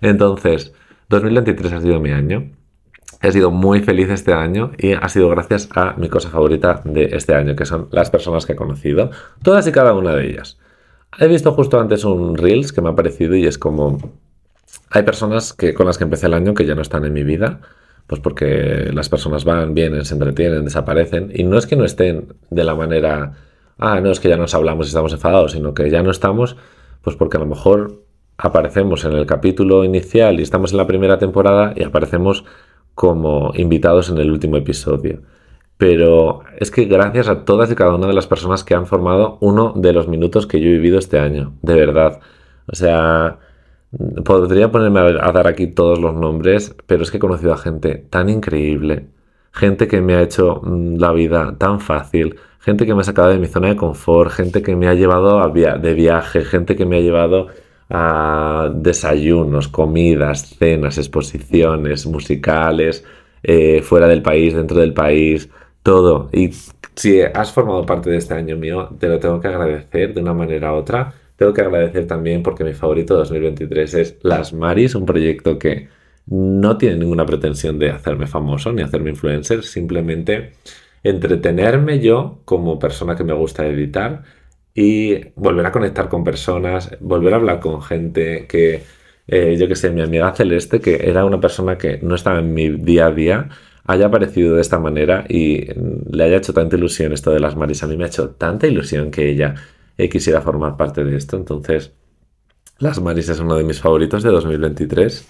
Entonces, 0.00 0.72
2023 1.08 1.72
ha 1.72 1.80
sido 1.80 2.00
mi 2.00 2.10
año. 2.10 2.50
He 3.22 3.32
sido 3.32 3.50
muy 3.50 3.80
feliz 3.80 4.10
este 4.10 4.32
año 4.32 4.72
y 4.78 4.92
ha 4.92 5.08
sido 5.08 5.28
gracias 5.30 5.68
a 5.74 5.94
mi 5.94 6.08
cosa 6.08 6.28
favorita 6.28 6.82
de 6.84 7.06
este 7.12 7.34
año, 7.34 7.56
que 7.56 7.64
son 7.64 7.88
las 7.90 8.10
personas 8.10 8.46
que 8.46 8.52
he 8.52 8.56
conocido, 8.56 9.10
todas 9.42 9.66
y 9.66 9.72
cada 9.72 9.94
una 9.94 10.14
de 10.14 10.28
ellas. 10.28 10.58
He 11.18 11.26
visto 11.26 11.52
justo 11.52 11.80
antes 11.80 12.04
un 12.04 12.36
Reels 12.36 12.72
que 12.72 12.82
me 12.82 12.90
ha 12.90 12.94
parecido 12.94 13.34
y 13.34 13.46
es 13.46 13.58
como... 13.58 13.98
Hay 14.90 15.02
personas 15.02 15.52
que, 15.52 15.74
con 15.74 15.86
las 15.86 15.98
que 15.98 16.04
empecé 16.04 16.26
el 16.26 16.34
año 16.34 16.54
que 16.54 16.66
ya 16.66 16.74
no 16.74 16.82
están 16.82 17.04
en 17.04 17.12
mi 17.12 17.24
vida 17.24 17.60
pues 18.06 18.20
porque 18.20 18.90
las 18.92 19.08
personas 19.08 19.44
van, 19.44 19.74
vienen, 19.74 20.04
se 20.04 20.14
entretienen, 20.14 20.64
desaparecen. 20.64 21.32
Y 21.34 21.44
no 21.44 21.58
es 21.58 21.66
que 21.66 21.76
no 21.76 21.84
estén 21.84 22.34
de 22.50 22.64
la 22.64 22.74
manera, 22.74 23.32
ah, 23.78 24.00
no 24.00 24.10
es 24.10 24.20
que 24.20 24.28
ya 24.28 24.36
nos 24.36 24.54
hablamos 24.54 24.86
y 24.86 24.88
estamos 24.88 25.12
enfadados, 25.12 25.52
sino 25.52 25.74
que 25.74 25.90
ya 25.90 26.02
no 26.02 26.10
estamos, 26.10 26.56
pues 27.02 27.16
porque 27.16 27.36
a 27.36 27.40
lo 27.40 27.46
mejor 27.46 28.02
aparecemos 28.38 29.04
en 29.04 29.12
el 29.12 29.26
capítulo 29.26 29.84
inicial 29.84 30.38
y 30.38 30.42
estamos 30.42 30.72
en 30.72 30.78
la 30.78 30.86
primera 30.86 31.18
temporada 31.18 31.72
y 31.74 31.82
aparecemos 31.82 32.44
como 32.94 33.52
invitados 33.54 34.08
en 34.10 34.18
el 34.18 34.30
último 34.30 34.56
episodio. 34.56 35.22
Pero 35.78 36.40
es 36.58 36.70
que 36.70 36.86
gracias 36.86 37.28
a 37.28 37.44
todas 37.44 37.70
y 37.70 37.74
cada 37.74 37.94
una 37.94 38.06
de 38.06 38.14
las 38.14 38.26
personas 38.26 38.64
que 38.64 38.74
han 38.74 38.86
formado 38.86 39.36
uno 39.40 39.74
de 39.76 39.92
los 39.92 40.08
minutos 40.08 40.46
que 40.46 40.60
yo 40.60 40.68
he 40.68 40.72
vivido 40.72 40.98
este 40.98 41.18
año, 41.18 41.52
de 41.62 41.74
verdad. 41.74 42.20
O 42.66 42.74
sea, 42.74 43.38
Podría 44.24 44.70
ponerme 44.70 45.00
a, 45.00 45.32
dar 45.32 45.46
aquí 45.46 45.68
todos 45.68 45.98
los 45.98 46.14
nombres, 46.14 46.74
pero 46.86 47.02
es 47.02 47.10
que 47.10 47.16
he 47.16 47.20
conocido 47.20 47.52
a 47.52 47.56
gente 47.56 47.94
tan 48.10 48.28
increíble, 48.28 49.06
gente 49.52 49.88
que 49.88 50.00
me 50.00 50.16
ha 50.16 50.22
hecho 50.22 50.60
mm, 50.62 50.96
la 50.98 51.12
vida 51.12 51.56
tan 51.58 51.80
fácil, 51.80 52.36
gente 52.60 52.84
que 52.84 52.94
me 52.94 53.00
ha 53.00 53.04
sacado 53.04 53.28
de 53.28 53.38
mi 53.38 53.46
zona 53.46 53.68
de 53.68 53.76
confort, 53.76 54.30
gente 54.32 54.62
que 54.62 54.76
me 54.76 54.88
ha 54.88 54.94
llevado 54.94 55.40
a 55.40 55.48
de 55.48 55.94
viaje, 55.94 56.42
gente 56.44 56.76
que 56.76 56.84
me 56.84 56.98
ha 56.98 57.00
llevado 57.00 57.48
a 57.88 58.70
desayunos, 58.74 59.68
comidas, 59.68 60.56
cenas, 60.58 60.98
exposiciones 60.98 62.06
musicales, 62.06 63.04
eh, 63.42 63.80
fuera 63.82 64.08
del 64.08 64.22
país, 64.22 64.54
dentro 64.54 64.78
del 64.78 64.92
país, 64.92 65.48
todo. 65.82 66.28
Y 66.32 66.50
si 66.96 67.20
has 67.22 67.52
formado 67.52 67.86
parte 67.86 68.10
de 68.10 68.16
este 68.18 68.34
año 68.34 68.56
mío, 68.56 68.90
te 68.98 69.08
lo 69.08 69.18
tengo 69.20 69.40
que 69.40 69.48
agradecer 69.48 70.14
de 70.14 70.20
una 70.20 70.34
manera 70.34 70.72
u 70.72 70.76
otra 70.76 71.14
tengo 71.36 71.52
que 71.52 71.60
agradecer 71.60 72.06
también 72.06 72.42
porque 72.42 72.64
mi 72.64 72.74
favorito 72.74 73.16
2023 73.16 73.94
es 73.94 74.16
Las 74.22 74.52
Maris, 74.52 74.94
un 74.94 75.06
proyecto 75.06 75.58
que 75.58 75.88
no 76.26 76.76
tiene 76.78 76.96
ninguna 76.96 77.26
pretensión 77.26 77.78
de 77.78 77.90
hacerme 77.90 78.26
famoso 78.26 78.72
ni 78.72 78.82
hacerme 78.82 79.10
influencer, 79.10 79.62
simplemente 79.62 80.52
entretenerme 81.02 82.00
yo 82.00 82.40
como 82.44 82.78
persona 82.78 83.16
que 83.16 83.24
me 83.24 83.32
gusta 83.34 83.66
editar 83.66 84.24
y 84.74 85.28
volver 85.36 85.66
a 85.66 85.72
conectar 85.72 86.08
con 86.08 86.24
personas, 86.24 86.96
volver 87.00 87.34
a 87.34 87.36
hablar 87.36 87.60
con 87.60 87.80
gente 87.82 88.46
que, 88.48 88.82
eh, 89.28 89.56
yo 89.58 89.68
que 89.68 89.76
sé, 89.76 89.90
mi 89.90 90.02
amiga 90.02 90.34
Celeste, 90.34 90.80
que 90.80 91.08
era 91.08 91.24
una 91.24 91.40
persona 91.40 91.78
que 91.78 91.98
no 92.02 92.14
estaba 92.14 92.40
en 92.40 92.52
mi 92.54 92.70
día 92.70 93.06
a 93.06 93.10
día, 93.12 93.48
haya 93.84 94.06
aparecido 94.06 94.56
de 94.56 94.60
esta 94.60 94.78
manera 94.78 95.24
y 95.28 95.66
le 96.10 96.24
haya 96.24 96.38
hecho 96.38 96.52
tanta 96.52 96.76
ilusión 96.76 97.12
esto 97.12 97.30
de 97.30 97.40
las 97.40 97.56
Maris. 97.56 97.82
A 97.82 97.86
mí 97.86 97.96
me 97.96 98.04
ha 98.04 98.08
hecho 98.08 98.30
tanta 98.30 98.66
ilusión 98.66 99.10
que 99.10 99.30
ella 99.30 99.54
quisiera 100.10 100.40
formar 100.40 100.76
parte 100.76 101.04
de 101.04 101.16
esto. 101.16 101.36
Entonces, 101.36 101.92
Las 102.78 103.00
Maris 103.00 103.28
es 103.28 103.40
uno 103.40 103.56
de 103.56 103.64
mis 103.64 103.80
favoritos 103.80 104.22
de 104.22 104.30
2023. 104.30 105.26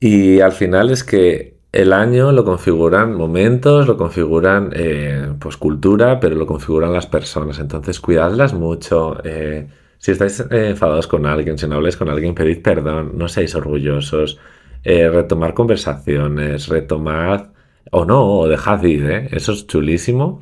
Y 0.00 0.40
al 0.40 0.52
final 0.52 0.90
es 0.90 1.02
que 1.02 1.58
el 1.72 1.92
año 1.92 2.32
lo 2.32 2.44
configuran 2.44 3.14
momentos, 3.14 3.86
lo 3.86 3.96
configuran 3.96 4.70
eh, 4.74 5.34
pues 5.38 5.56
cultura, 5.56 6.20
pero 6.20 6.36
lo 6.36 6.46
configuran 6.46 6.92
las 6.92 7.06
personas. 7.06 7.58
Entonces, 7.58 8.00
cuidadlas 8.00 8.54
mucho. 8.54 9.18
Eh, 9.24 9.68
si 9.98 10.12
estáis 10.12 10.40
eh, 10.40 10.70
enfadados 10.70 11.08
con 11.08 11.26
alguien, 11.26 11.58
si 11.58 11.66
no 11.66 11.76
habláis 11.76 11.96
con 11.96 12.08
alguien, 12.08 12.34
pedid 12.34 12.62
perdón, 12.62 13.12
no 13.16 13.28
seáis 13.28 13.54
orgullosos. 13.54 14.38
retomar 14.84 15.54
conversaciones, 15.54 16.68
retomad 16.68 17.48
o 17.90 18.04
no, 18.04 18.24
o 18.40 18.48
dejad 18.48 18.82
ir, 18.84 19.28
eso 19.32 19.52
es 19.52 19.66
chulísimo 19.66 20.40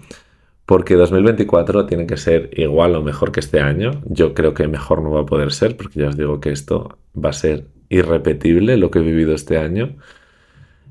porque 0.66 0.96
2024 0.96 1.86
tiene 1.86 2.06
que 2.06 2.16
ser 2.16 2.50
igual 2.52 2.96
o 2.96 3.02
mejor 3.02 3.30
que 3.30 3.40
este 3.40 3.60
año. 3.60 4.02
Yo 4.04 4.34
creo 4.34 4.52
que 4.52 4.66
mejor 4.66 5.00
no 5.00 5.12
va 5.12 5.20
a 5.20 5.26
poder 5.26 5.52
ser, 5.52 5.76
porque 5.76 6.00
ya 6.00 6.08
os 6.08 6.16
digo 6.16 6.40
que 6.40 6.50
esto 6.50 6.98
va 7.16 7.30
a 7.30 7.32
ser 7.32 7.68
irrepetible 7.88 8.76
lo 8.76 8.90
que 8.90 8.98
he 8.98 9.02
vivido 9.02 9.32
este 9.32 9.58
año. 9.58 9.96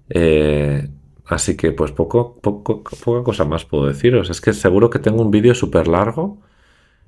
Eh, 0.10 0.90
así 1.26 1.58
que 1.58 1.74
pues 1.74 1.92
poco, 1.92 2.40
poco, 2.42 2.84
poca 2.84 3.24
cosa 3.24 3.44
más 3.44 3.66
puedo 3.66 3.88
deciros. 3.88 4.30
Es 4.30 4.40
que 4.40 4.54
seguro 4.54 4.90
que 4.90 5.00
tengo 5.00 5.22
un 5.22 5.32
vídeo 5.32 5.54
súper 5.54 5.90
largo 5.90 6.40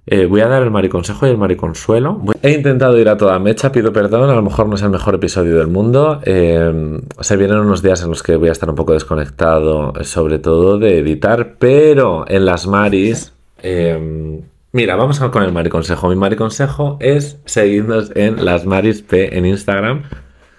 eh, 0.09 0.25
voy 0.25 0.39
a 0.39 0.47
dar 0.47 0.63
el 0.63 0.71
mariconsejo 0.71 1.27
y 1.27 1.31
el 1.31 1.37
mariconsuelo. 1.37 2.21
He 2.41 2.51
intentado 2.51 2.97
ir 2.97 3.09
a 3.09 3.17
toda 3.17 3.37
mecha, 3.39 3.73
pido 3.73 3.91
perdón, 3.91 4.29
a 4.29 4.35
lo 4.35 4.41
mejor 4.41 4.69
no 4.69 4.75
es 4.75 4.81
el 4.81 4.89
mejor 4.89 5.15
episodio 5.15 5.57
del 5.57 5.67
mundo. 5.67 6.21
Eh, 6.23 7.01
se 7.19 7.35
vienen 7.35 7.57
unos 7.57 7.81
días 7.81 8.01
en 8.03 8.09
los 8.09 8.23
que 8.23 8.37
voy 8.37 8.47
a 8.47 8.53
estar 8.53 8.69
un 8.69 8.75
poco 8.75 8.93
desconectado, 8.93 9.91
sobre 10.03 10.39
todo 10.39 10.79
de 10.79 10.99
editar, 10.99 11.55
pero 11.59 12.23
en 12.29 12.45
las 12.45 12.67
maris... 12.67 13.33
Eh, 13.61 14.41
mira, 14.71 14.95
vamos 14.95 15.19
con 15.19 15.43
el 15.43 15.51
mariconsejo. 15.51 16.07
Mi 16.07 16.15
mariconsejo 16.15 16.95
es 17.01 17.41
seguirnos 17.43 18.11
en 18.15 18.45
las 18.45 18.65
maris 18.65 19.01
P 19.01 19.37
en 19.37 19.45
Instagram. 19.45 20.03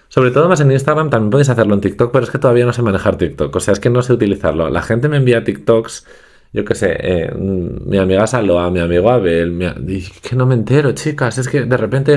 Sobre 0.09 0.29
todo 0.29 0.47
más 0.47 0.59
en 0.59 0.71
Instagram, 0.71 1.09
también 1.09 1.31
podéis 1.31 1.49
hacerlo 1.49 1.73
en 1.73 1.81
TikTok, 1.81 2.11
pero 2.11 2.23
es 2.23 2.29
que 2.29 2.37
todavía 2.37 2.65
no 2.65 2.73
sé 2.73 2.83
manejar 2.83 3.17
TikTok. 3.17 3.55
O 3.55 3.59
sea, 3.59 3.71
es 3.71 3.79
que 3.79 3.89
no 3.89 4.03
sé 4.03 4.13
utilizarlo. 4.13 4.69
La 4.69 4.83
gente 4.83 5.09
me 5.09 5.17
envía 5.17 5.43
TikToks 5.43 6.05
yo 6.51 6.65
qué 6.65 6.75
sé, 6.75 6.97
eh, 6.99 7.31
mi 7.35 7.97
amiga 7.97 8.25
Saloa, 8.25 8.71
mi 8.71 8.79
amigo 8.79 9.09
Abel, 9.09 9.51
mi, 9.51 10.01
que 10.01 10.35
no 10.35 10.45
me 10.45 10.55
entero, 10.55 10.91
chicas, 10.93 11.37
es 11.37 11.47
que 11.47 11.65
de 11.65 11.77
repente 11.77 12.15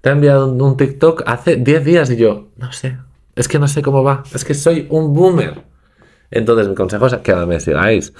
te 0.00 0.08
ha 0.08 0.12
enviado 0.12 0.52
un, 0.52 0.76
TikTok 0.76 1.22
hace 1.26 1.56
10 1.56 1.84
días 1.84 2.10
y 2.10 2.16
yo, 2.16 2.48
no 2.56 2.72
sé, 2.72 2.98
es 3.34 3.48
que 3.48 3.58
no 3.58 3.68
sé 3.68 3.82
cómo 3.82 4.02
va, 4.02 4.22
es 4.34 4.44
que 4.44 4.54
soy 4.54 4.86
un 4.90 5.14
boomer. 5.14 5.62
Entonces 6.30 6.68
mi 6.68 6.74
consejo 6.74 7.06
es 7.06 7.14
que 7.16 7.34
me 7.34 7.58
sigáis 7.58 8.12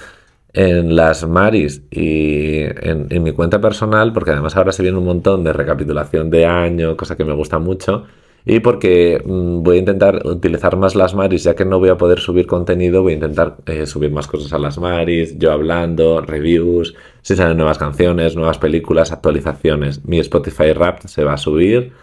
en 0.53 0.95
las 0.95 1.25
Maris 1.27 1.81
y 1.91 2.61
en, 2.61 3.07
en, 3.09 3.23
mi 3.23 3.31
cuenta 3.31 3.61
personal, 3.61 4.11
porque 4.11 4.31
además 4.31 4.57
ahora 4.57 4.73
se 4.73 4.83
viene 4.83 4.97
un 4.97 5.05
montón 5.05 5.43
de 5.43 5.53
recapitulación 5.53 6.29
de 6.29 6.45
año, 6.45 6.97
cosa 6.97 7.15
que 7.15 7.23
me 7.23 7.33
gusta 7.33 7.57
mucho 7.57 8.05
y 8.45 8.59
porque 8.59 9.21
mm, 9.23 9.63
voy 9.63 9.77
a 9.77 9.79
intentar 9.79 10.25
utilizar 10.25 10.77
más 10.77 10.95
las 10.95 11.13
Maris, 11.15 11.43
ya 11.43 11.55
que 11.55 11.65
no 11.65 11.79
voy 11.79 11.89
a 11.89 11.97
poder 11.97 12.19
subir 12.19 12.47
contenido, 12.47 13.03
voy 13.03 13.13
a 13.13 13.15
intentar 13.15 13.57
eh, 13.65 13.85
subir 13.85 14.11
más 14.11 14.27
cosas 14.27 14.51
a 14.53 14.59
las 14.59 14.77
Maris, 14.79 15.37
yo 15.37 15.51
hablando, 15.51 16.21
reviews, 16.21 16.95
si 17.21 17.35
salen 17.35 17.57
nuevas 17.57 17.77
canciones, 17.77 18.35
nuevas 18.35 18.57
películas, 18.57 19.11
actualizaciones. 19.11 20.03
Mi 20.05 20.19
Spotify 20.19 20.73
Rap 20.73 21.01
se 21.05 21.23
va 21.23 21.33
a 21.33 21.37
subir. 21.37 21.93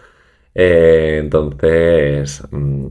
Eh, 0.55 1.19
entonces, 1.21 2.43
mm, 2.51 2.87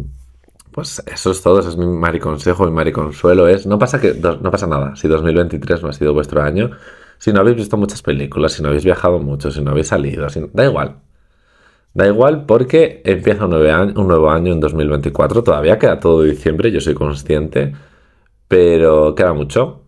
pues 0.73 1.03
eso 1.07 1.31
es 1.33 1.43
todo, 1.43 1.61
eso 1.61 1.71
es 1.71 1.77
mi 1.77 1.87
mariconsejo, 1.87 2.65
mi 2.67 2.71
mariconsuelo 2.73 3.49
es, 3.49 3.67
no 3.67 3.79
pasa, 3.79 4.01
que, 4.01 4.15
no 4.15 4.51
pasa 4.51 4.67
nada 4.67 4.95
si 4.97 5.09
2023 5.09 5.83
no 5.83 5.89
ha 5.89 5.93
sido 5.93 6.15
vuestro 6.15 6.43
año, 6.43 6.71
si 7.19 7.33
no 7.33 7.41
habéis 7.41 7.57
visto 7.57 7.77
muchas 7.77 8.03
películas, 8.03 8.53
si 8.53 8.63
no 8.63 8.69
habéis 8.69 8.85
viajado 8.85 9.19
mucho, 9.19 9.51
si 9.51 9.61
no 9.61 9.73
habéis 9.73 9.89
salido, 9.89 10.27
da 10.53 10.65
igual, 10.65 10.97
Da 11.95 12.07
igual 12.07 12.47
porque 12.47 13.03
empieza 13.05 13.47
un 13.47 13.51
nuevo, 13.51 14.30
año, 14.30 14.53
en 14.53 14.61
2024. 14.61 15.43
Todavía 15.43 15.78
queda 15.78 15.99
todo 15.99 16.22
diciembre, 16.22 16.70
yo 16.70 16.80
soy 16.80 16.95
consciente, 16.95 17.72
pero 18.49 19.14
queda 19.14 19.32
mucho. 19.32 19.82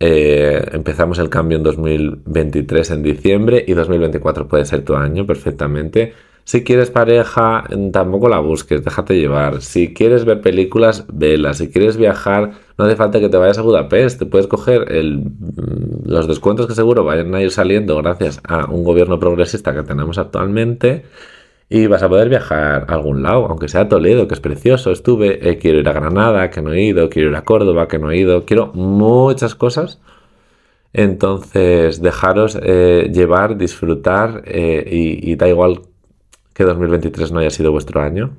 Eh, 0.00 0.62
empezamos 0.72 1.18
el 1.18 1.30
cambio 1.30 1.56
en 1.58 1.62
2023 1.64 2.90
en 2.90 3.02
diciembre 3.02 3.64
y 3.66 3.74
2024 3.74 4.48
puede 4.48 4.64
ser 4.64 4.84
tu 4.84 4.94
año 4.94 5.26
perfectamente. 5.26 6.14
Si 6.46 6.62
quieres 6.62 6.90
pareja, 6.90 7.64
tampoco 7.90 8.28
la 8.28 8.38
busques, 8.38 8.84
déjate 8.84 9.18
llevar. 9.18 9.62
Si 9.62 9.94
quieres 9.94 10.26
ver 10.26 10.42
películas, 10.42 11.06
vela. 11.10 11.54
Si 11.54 11.70
quieres 11.70 11.96
viajar, 11.96 12.52
no 12.76 12.84
hace 12.84 12.96
falta 12.96 13.18
que 13.18 13.30
te 13.30 13.38
vayas 13.38 13.58
a 13.58 13.62
Budapest. 13.62 14.18
Te 14.18 14.26
puedes 14.26 14.46
coger 14.46 14.92
el, 14.92 15.22
los 16.04 16.28
descuentos 16.28 16.66
que 16.66 16.74
seguro 16.74 17.02
vayan 17.02 17.34
a 17.34 17.40
ir 17.42 17.50
saliendo 17.50 17.96
gracias 17.96 18.40
a 18.46 18.66
un 18.70 18.84
gobierno 18.84 19.18
progresista 19.18 19.74
que 19.74 19.82
tenemos 19.82 20.18
actualmente. 20.18 21.04
Y 21.70 21.86
vas 21.86 22.02
a 22.02 22.10
poder 22.10 22.28
viajar 22.28 22.84
a 22.88 22.94
algún 22.94 23.22
lado, 23.22 23.46
aunque 23.46 23.68
sea 23.68 23.88
Toledo, 23.88 24.28
que 24.28 24.34
es 24.34 24.40
precioso. 24.40 24.92
Estuve, 24.92 25.48
eh, 25.48 25.58
quiero 25.58 25.78
ir 25.78 25.88
a 25.88 25.94
Granada, 25.94 26.50
que 26.50 26.60
no 26.60 26.72
he 26.74 26.82
ido, 26.82 27.08
quiero 27.08 27.30
ir 27.30 27.36
a 27.36 27.44
Córdoba, 27.44 27.88
que 27.88 27.98
no 27.98 28.10
he 28.10 28.18
ido. 28.18 28.44
Quiero 28.44 28.70
muchas 28.74 29.54
cosas. 29.54 29.98
Entonces, 30.92 32.02
dejaros 32.02 32.58
eh, 32.62 33.10
llevar, 33.12 33.56
disfrutar 33.56 34.42
eh, 34.46 34.84
y, 34.90 35.32
y 35.32 35.36
da 35.36 35.48
igual 35.48 35.80
que 36.54 36.64
2023 36.64 37.32
no 37.32 37.40
haya 37.40 37.50
sido 37.50 37.72
vuestro 37.72 38.00
año. 38.00 38.36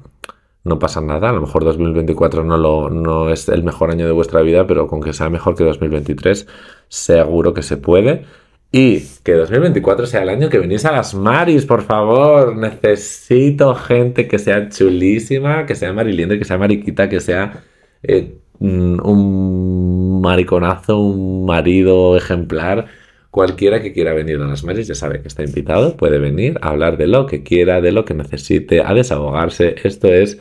No 0.64 0.80
pasa 0.80 1.00
nada, 1.00 1.30
a 1.30 1.34
lo 1.34 1.42
mejor 1.42 1.64
2024 1.64 2.44
no, 2.44 2.58
lo, 2.58 2.90
no 2.90 3.30
es 3.30 3.50
el 3.50 3.64
mejor 3.64 3.92
año 3.92 4.08
de 4.08 4.12
vuestra 4.14 4.42
vida, 4.42 4.66
pero 4.66 4.88
con 4.88 5.00
que 5.02 5.14
sea 5.14 5.30
mejor 5.30 5.56
que 5.56 5.64
2023, 5.64 6.48
seguro 6.88 7.54
que 7.54 7.62
se 7.62 7.78
puede. 7.78 8.26
Y 8.72 9.02
que 9.24 9.34
2024 9.34 10.08
sea 10.08 10.24
el 10.24 10.30
año 10.30 10.50
que 10.50 10.58
venís 10.58 10.86
a 10.86 10.92
las 10.92 11.14
Maris, 11.14 11.66
por 11.66 11.84
favor. 11.84 12.56
Necesito 12.58 13.76
gente 13.76 14.28
que 14.28 14.40
sea 14.40 14.70
chulísima, 14.70 15.66
que 15.66 15.76
sea 15.76 15.94
mariliente, 15.94 16.40
que 16.40 16.46
sea 16.46 16.58
mariquita, 16.58 17.10
que 17.10 17.22
sea 17.22 17.64
eh, 18.04 18.36
un 18.60 20.22
mariconazo, 20.22 20.98
un 21.00 21.46
marido 21.46 22.18
ejemplar 22.18 22.88
Cualquiera 23.36 23.82
que 23.82 23.92
quiera 23.92 24.14
venir 24.14 24.38
a 24.40 24.48
las 24.48 24.64
Maris 24.64 24.88
ya 24.88 24.96
sabe 24.96 25.22
que 25.22 25.28
está 25.28 25.44
invitado, 25.44 25.98
puede 25.98 26.20
venir 26.20 26.58
a 26.62 26.70
hablar 26.70 26.96
de 26.96 27.06
lo 27.06 27.26
que 27.26 27.44
quiera, 27.44 27.82
de 27.82 27.92
lo 27.92 28.06
que 28.06 28.14
necesite, 28.14 28.80
a 28.80 28.94
desahogarse. 28.94 29.76
Esto 29.84 30.08
es 30.08 30.40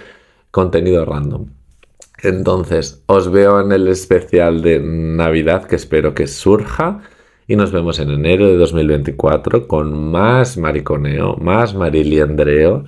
contenido 0.53 1.05
random. 1.05 1.47
Entonces, 2.23 3.03
os 3.07 3.33
veo 3.33 3.61
en 3.61 3.73
el 3.73 3.89
especial 3.89 4.63
de 4.63 4.79
Navidad 4.79 5.65
que 5.65 5.75
espero 5.75 6.15
que 6.15 6.29
surja 6.29 7.03
y 7.49 7.57
nos 7.57 7.73
vemos 7.73 7.99
en 7.99 8.11
enero 8.11 8.47
de 8.47 8.59
2024 8.59 9.67
con 9.67 10.13
más 10.13 10.57
mariconeo, 10.57 11.35
más 11.39 11.75
mariliandreo 11.75 12.85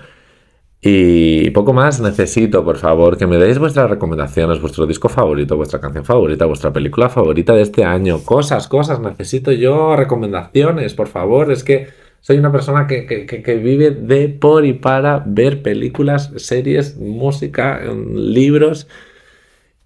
y 0.81 1.51
poco 1.51 1.73
más 1.73 2.01
necesito, 2.01 2.65
por 2.65 2.77
favor, 2.77 3.17
que 3.17 3.27
me 3.27 3.39
deis 3.39 3.59
vuestras 3.59 3.91
recomendaciones, 3.91 4.61
vuestro 4.61 4.87
disco 4.87 5.09
favorito, 5.09 5.57
vuestra 5.57 5.81
canción 5.81 6.05
favorita, 6.05 6.45
vuestra 6.45 6.73
película 6.73 7.09
favorita 7.09 7.55
de 7.55 7.63
este 7.63 7.85
año. 7.85 8.21
Cosas, 8.25 8.69
cosas, 8.69 9.01
necesito 9.01 9.53
yo 9.53 9.97
recomendaciones, 9.97 10.95
por 10.95 11.09
favor. 11.09 11.51
Es 11.51 11.65
que 11.65 11.89
soy 12.21 12.39
una 12.39 12.53
persona 12.53 12.87
que, 12.87 13.61
vive 13.63 13.91
de 13.91 14.29
por 14.29 14.65
y 14.65 14.75
para 14.75 15.23
ver 15.27 15.63
películas, 15.63 16.33
series, 16.37 16.97
música, 16.97 17.81
libros 18.15 18.87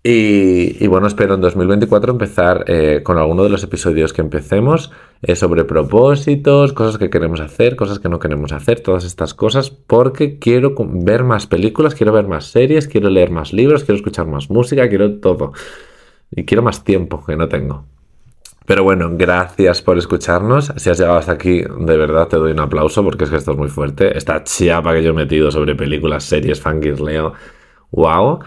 y, 0.03 0.87
bueno, 0.87 1.07
espero 1.07 1.35
en 1.35 1.43
2024 1.43 2.13
empezar 2.13 2.65
eh, 2.69 3.03
con 3.03 3.19
alguno 3.19 3.43
de 3.43 3.51
los 3.51 3.63
episodios 3.63 4.15
que 4.15 4.23
empecemos 4.23 4.91
eh, 5.21 5.37
sobre 5.37 5.65
propósitos, 5.65 6.73
cosas 6.73 6.97
que 6.97 7.11
queremos 7.11 7.41
hacer, 7.41 7.77
cosas 7.77 7.99
que 7.99 8.09
no 8.09 8.19
queremos 8.19 8.53
hacer, 8.53 8.81
todas 8.81 9.05
estas 9.05 9.35
cosas, 9.35 9.69
porque 9.69 10.39
quiero 10.39 10.75
ver 10.79 11.23
más 11.25 11.47
películas, 11.47 11.95
quiero 11.95 12.13
ver 12.13 12.27
más 12.27 12.47
series, 12.47 12.89
quiero 12.89 13.11
leer 13.11 13.31
más 13.31 13.53
libros, 13.53 13.85
quiero 13.85 13.97
escuchar 13.97 14.27
más 14.27 14.49
música, 14.49 14.89
quiero 14.89 15.21
todo. 15.21 15.53
Y 16.31 16.45
quiero 16.45 16.63
más 16.63 16.83
tiempo 16.83 17.23
que 17.23 17.37
no 17.37 17.49
tengo. 17.49 17.85
Pero 18.65 18.85
bueno, 18.85 19.11
gracias 19.13 19.83
por 19.83 19.99
escucharnos. 19.99 20.73
Si 20.77 20.89
has 20.89 20.99
llegado 20.99 21.19
hasta 21.19 21.33
aquí, 21.33 21.61
de 21.63 21.97
verdad 21.97 22.29
te 22.29 22.37
doy 22.37 22.53
un 22.53 22.61
aplauso 22.61 23.03
porque 23.03 23.25
es 23.25 23.31
que 23.31 23.37
esto 23.37 23.51
es 23.51 23.59
muy 23.59 23.69
fuerte. 23.69 24.17
Esta 24.17 24.45
chiapa 24.45 24.95
que 24.95 25.03
yo 25.03 25.11
he 25.11 25.13
metido 25.13 25.51
sobre 25.51 25.75
películas, 25.75 26.25
series, 26.25 26.63
leo 27.01 27.35
¡Wow! 27.91 28.39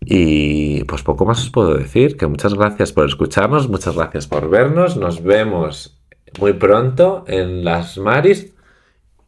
Y 0.00 0.84
pues 0.84 1.02
poco 1.02 1.26
más 1.26 1.42
os 1.42 1.50
puedo 1.50 1.74
decir, 1.74 2.16
que 2.16 2.26
muchas 2.26 2.54
gracias 2.54 2.92
por 2.92 3.06
escucharnos, 3.06 3.68
muchas 3.68 3.96
gracias 3.96 4.26
por 4.26 4.48
vernos, 4.48 4.96
nos 4.96 5.22
vemos 5.22 5.98
muy 6.38 6.52
pronto 6.54 7.24
en 7.26 7.64
las 7.64 7.98
Maris. 7.98 8.54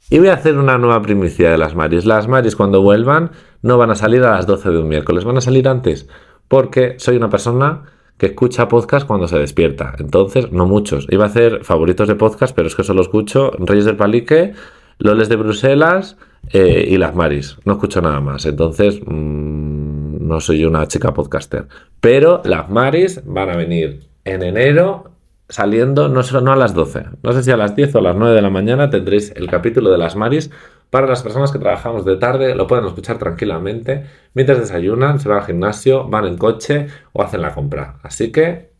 Y 0.09 0.19
voy 0.19 0.29
a 0.29 0.35
hacer 0.35 0.59
una 0.59 0.79
nueva 0.79 1.03
primicia 1.03 1.51
de 1.51 1.59
las 1.59 1.75
Maris. 1.75 2.05
Las 2.05 2.29
Maris 2.29 2.57
cuando 2.57 2.83
vuelvan 2.83 3.31
no 3.63 3.79
van 3.79 3.91
a 3.91 3.95
salir 3.95 4.23
a 4.25 4.33
las 4.33 4.47
12 4.47 4.71
de 4.71 4.79
un 4.79 4.89
miércoles, 4.89 5.25
van 5.25 5.37
a 5.37 5.41
salir 5.41 5.69
antes, 5.69 6.09
porque 6.49 6.95
soy 6.99 7.17
una 7.17 7.31
persona 7.31 7.83
que 8.17 8.27
escucha 8.27 8.69
podcast 8.69 9.07
cuando 9.07 9.29
se 9.29 9.39
despierta. 9.39 9.95
Entonces, 9.99 10.53
no 10.53 10.67
muchos. 10.67 11.07
Iba 11.11 11.25
a 11.25 11.29
hacer 11.29 11.65
favoritos 11.65 12.07
de 12.07 12.17
podcast, 12.17 12.55
pero 12.55 12.69
es 12.69 12.75
que 12.75 12.85
solo 12.85 13.01
escucho 13.01 13.51
Reyes 13.59 13.87
del 13.87 13.97
Palique, 13.97 14.53
Loles 14.99 15.31
de 15.31 15.37
Bruselas 15.37 16.19
eh, 16.53 16.87
y 16.87 16.99
las 16.99 17.15
Maris. 17.15 17.57
No 17.65 17.75
escucho 17.75 18.03
nada 18.03 18.21
más. 18.21 18.45
Entonces, 18.45 19.01
mm, 19.07 19.90
no 20.31 20.41
soy 20.41 20.65
una 20.65 20.87
chica 20.87 21.13
podcaster. 21.13 21.67
Pero 22.01 22.41
las 22.45 22.71
Maris 22.71 23.21
van 23.27 23.51
a 23.51 23.57
venir 23.57 24.09
en 24.25 24.43
enero 24.43 25.11
saliendo, 25.49 26.09
no, 26.09 26.23
no 26.23 26.53
a 26.53 26.57
las 26.57 26.73
12. 26.73 27.05
No 27.23 27.33
sé 27.33 27.43
si 27.43 27.51
a 27.51 27.57
las 27.57 27.77
10 27.77 27.97
o 27.97 27.99
a 27.99 28.03
las 28.03 28.17
9 28.17 28.35
de 28.35 28.41
la 28.41 28.51
mañana 28.51 28.89
tendréis 28.89 29.33
el 29.37 29.49
capítulo 29.49 29.91
de 29.91 29.99
las 29.99 30.17
Maris. 30.17 30.51
Para 30.89 31.07
las 31.07 31.23
personas 31.23 31.53
que 31.53 31.59
trabajamos 31.59 32.05
de 32.05 32.17
tarde, 32.17 32.55
lo 32.55 32.67
pueden 32.67 32.87
escuchar 32.87 33.19
tranquilamente 33.19 34.07
mientras 34.35 34.59
desayunan, 34.59 35.21
se 35.21 35.29
van 35.29 35.39
al 35.39 35.47
gimnasio, 35.47 36.09
van 36.09 36.27
en 36.27 36.39
coche 36.39 36.87
o 37.13 37.23
hacen 37.23 37.43
la 37.43 37.53
compra. 37.53 37.99
Así 38.03 38.33
que, 38.33 38.71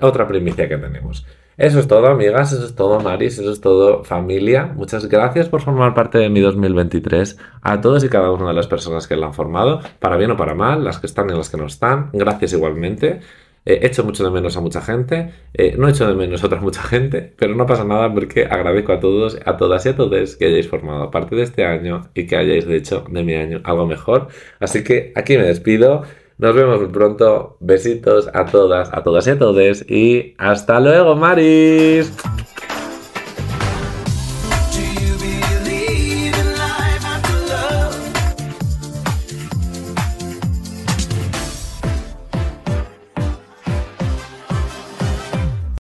otra 0.00 0.28
primicia 0.28 0.68
que 0.68 0.76
tenemos. 0.76 1.26
Eso 1.60 1.78
es 1.78 1.86
todo, 1.86 2.06
amigas, 2.06 2.54
eso 2.54 2.64
es 2.64 2.74
todo, 2.74 3.00
Maris, 3.00 3.38
eso 3.38 3.52
es 3.52 3.60
todo, 3.60 4.02
familia. 4.02 4.72
Muchas 4.74 5.06
gracias 5.10 5.50
por 5.50 5.60
formar 5.60 5.92
parte 5.92 6.16
de 6.16 6.30
mi 6.30 6.40
2023. 6.40 7.36
A 7.60 7.82
todos 7.82 8.02
y 8.02 8.08
cada 8.08 8.32
una 8.32 8.48
de 8.48 8.54
las 8.54 8.66
personas 8.66 9.06
que 9.06 9.14
la 9.14 9.26
han 9.26 9.34
formado, 9.34 9.80
para 9.98 10.16
bien 10.16 10.30
o 10.30 10.38
para 10.38 10.54
mal, 10.54 10.82
las 10.82 10.98
que 11.00 11.06
están 11.06 11.28
y 11.28 11.34
las 11.34 11.50
que 11.50 11.58
no 11.58 11.66
están. 11.66 12.08
Gracias 12.14 12.54
igualmente. 12.54 13.20
Eh, 13.66 13.80
echo 13.82 14.04
mucho 14.04 14.24
de 14.24 14.30
menos 14.30 14.56
a 14.56 14.62
mucha 14.62 14.80
gente, 14.80 15.34
eh, 15.52 15.74
no 15.76 15.86
echo 15.86 16.08
de 16.08 16.14
menos 16.14 16.42
a 16.42 16.46
otra 16.46 16.62
mucha 16.62 16.82
gente, 16.82 17.34
pero 17.36 17.54
no 17.54 17.66
pasa 17.66 17.84
nada 17.84 18.10
porque 18.10 18.46
agradezco 18.46 18.92
a 18.92 19.00
todos, 19.00 19.38
a 19.44 19.58
todas 19.58 19.84
y 19.84 19.90
a 19.90 19.96
todos 19.96 20.36
que 20.36 20.46
hayáis 20.46 20.66
formado 20.66 21.10
parte 21.10 21.36
de 21.36 21.42
este 21.42 21.66
año 21.66 22.08
y 22.14 22.26
que 22.26 22.36
hayáis 22.36 22.66
hecho 22.68 23.04
de 23.10 23.22
mi 23.22 23.34
año 23.34 23.60
algo 23.64 23.86
mejor. 23.86 24.28
Así 24.60 24.82
que 24.82 25.12
aquí 25.14 25.36
me 25.36 25.44
despido. 25.44 26.04
Nos 26.40 26.54
vemos 26.54 26.80
pronto. 26.90 27.58
Besitos 27.60 28.30
a 28.32 28.46
todas, 28.46 28.90
a 28.94 29.02
todas 29.02 29.26
y 29.26 29.30
a 29.30 29.38
todos. 29.38 29.90
Y 29.90 30.34
hasta 30.38 30.80
luego, 30.80 31.14
Maris. 31.14 32.10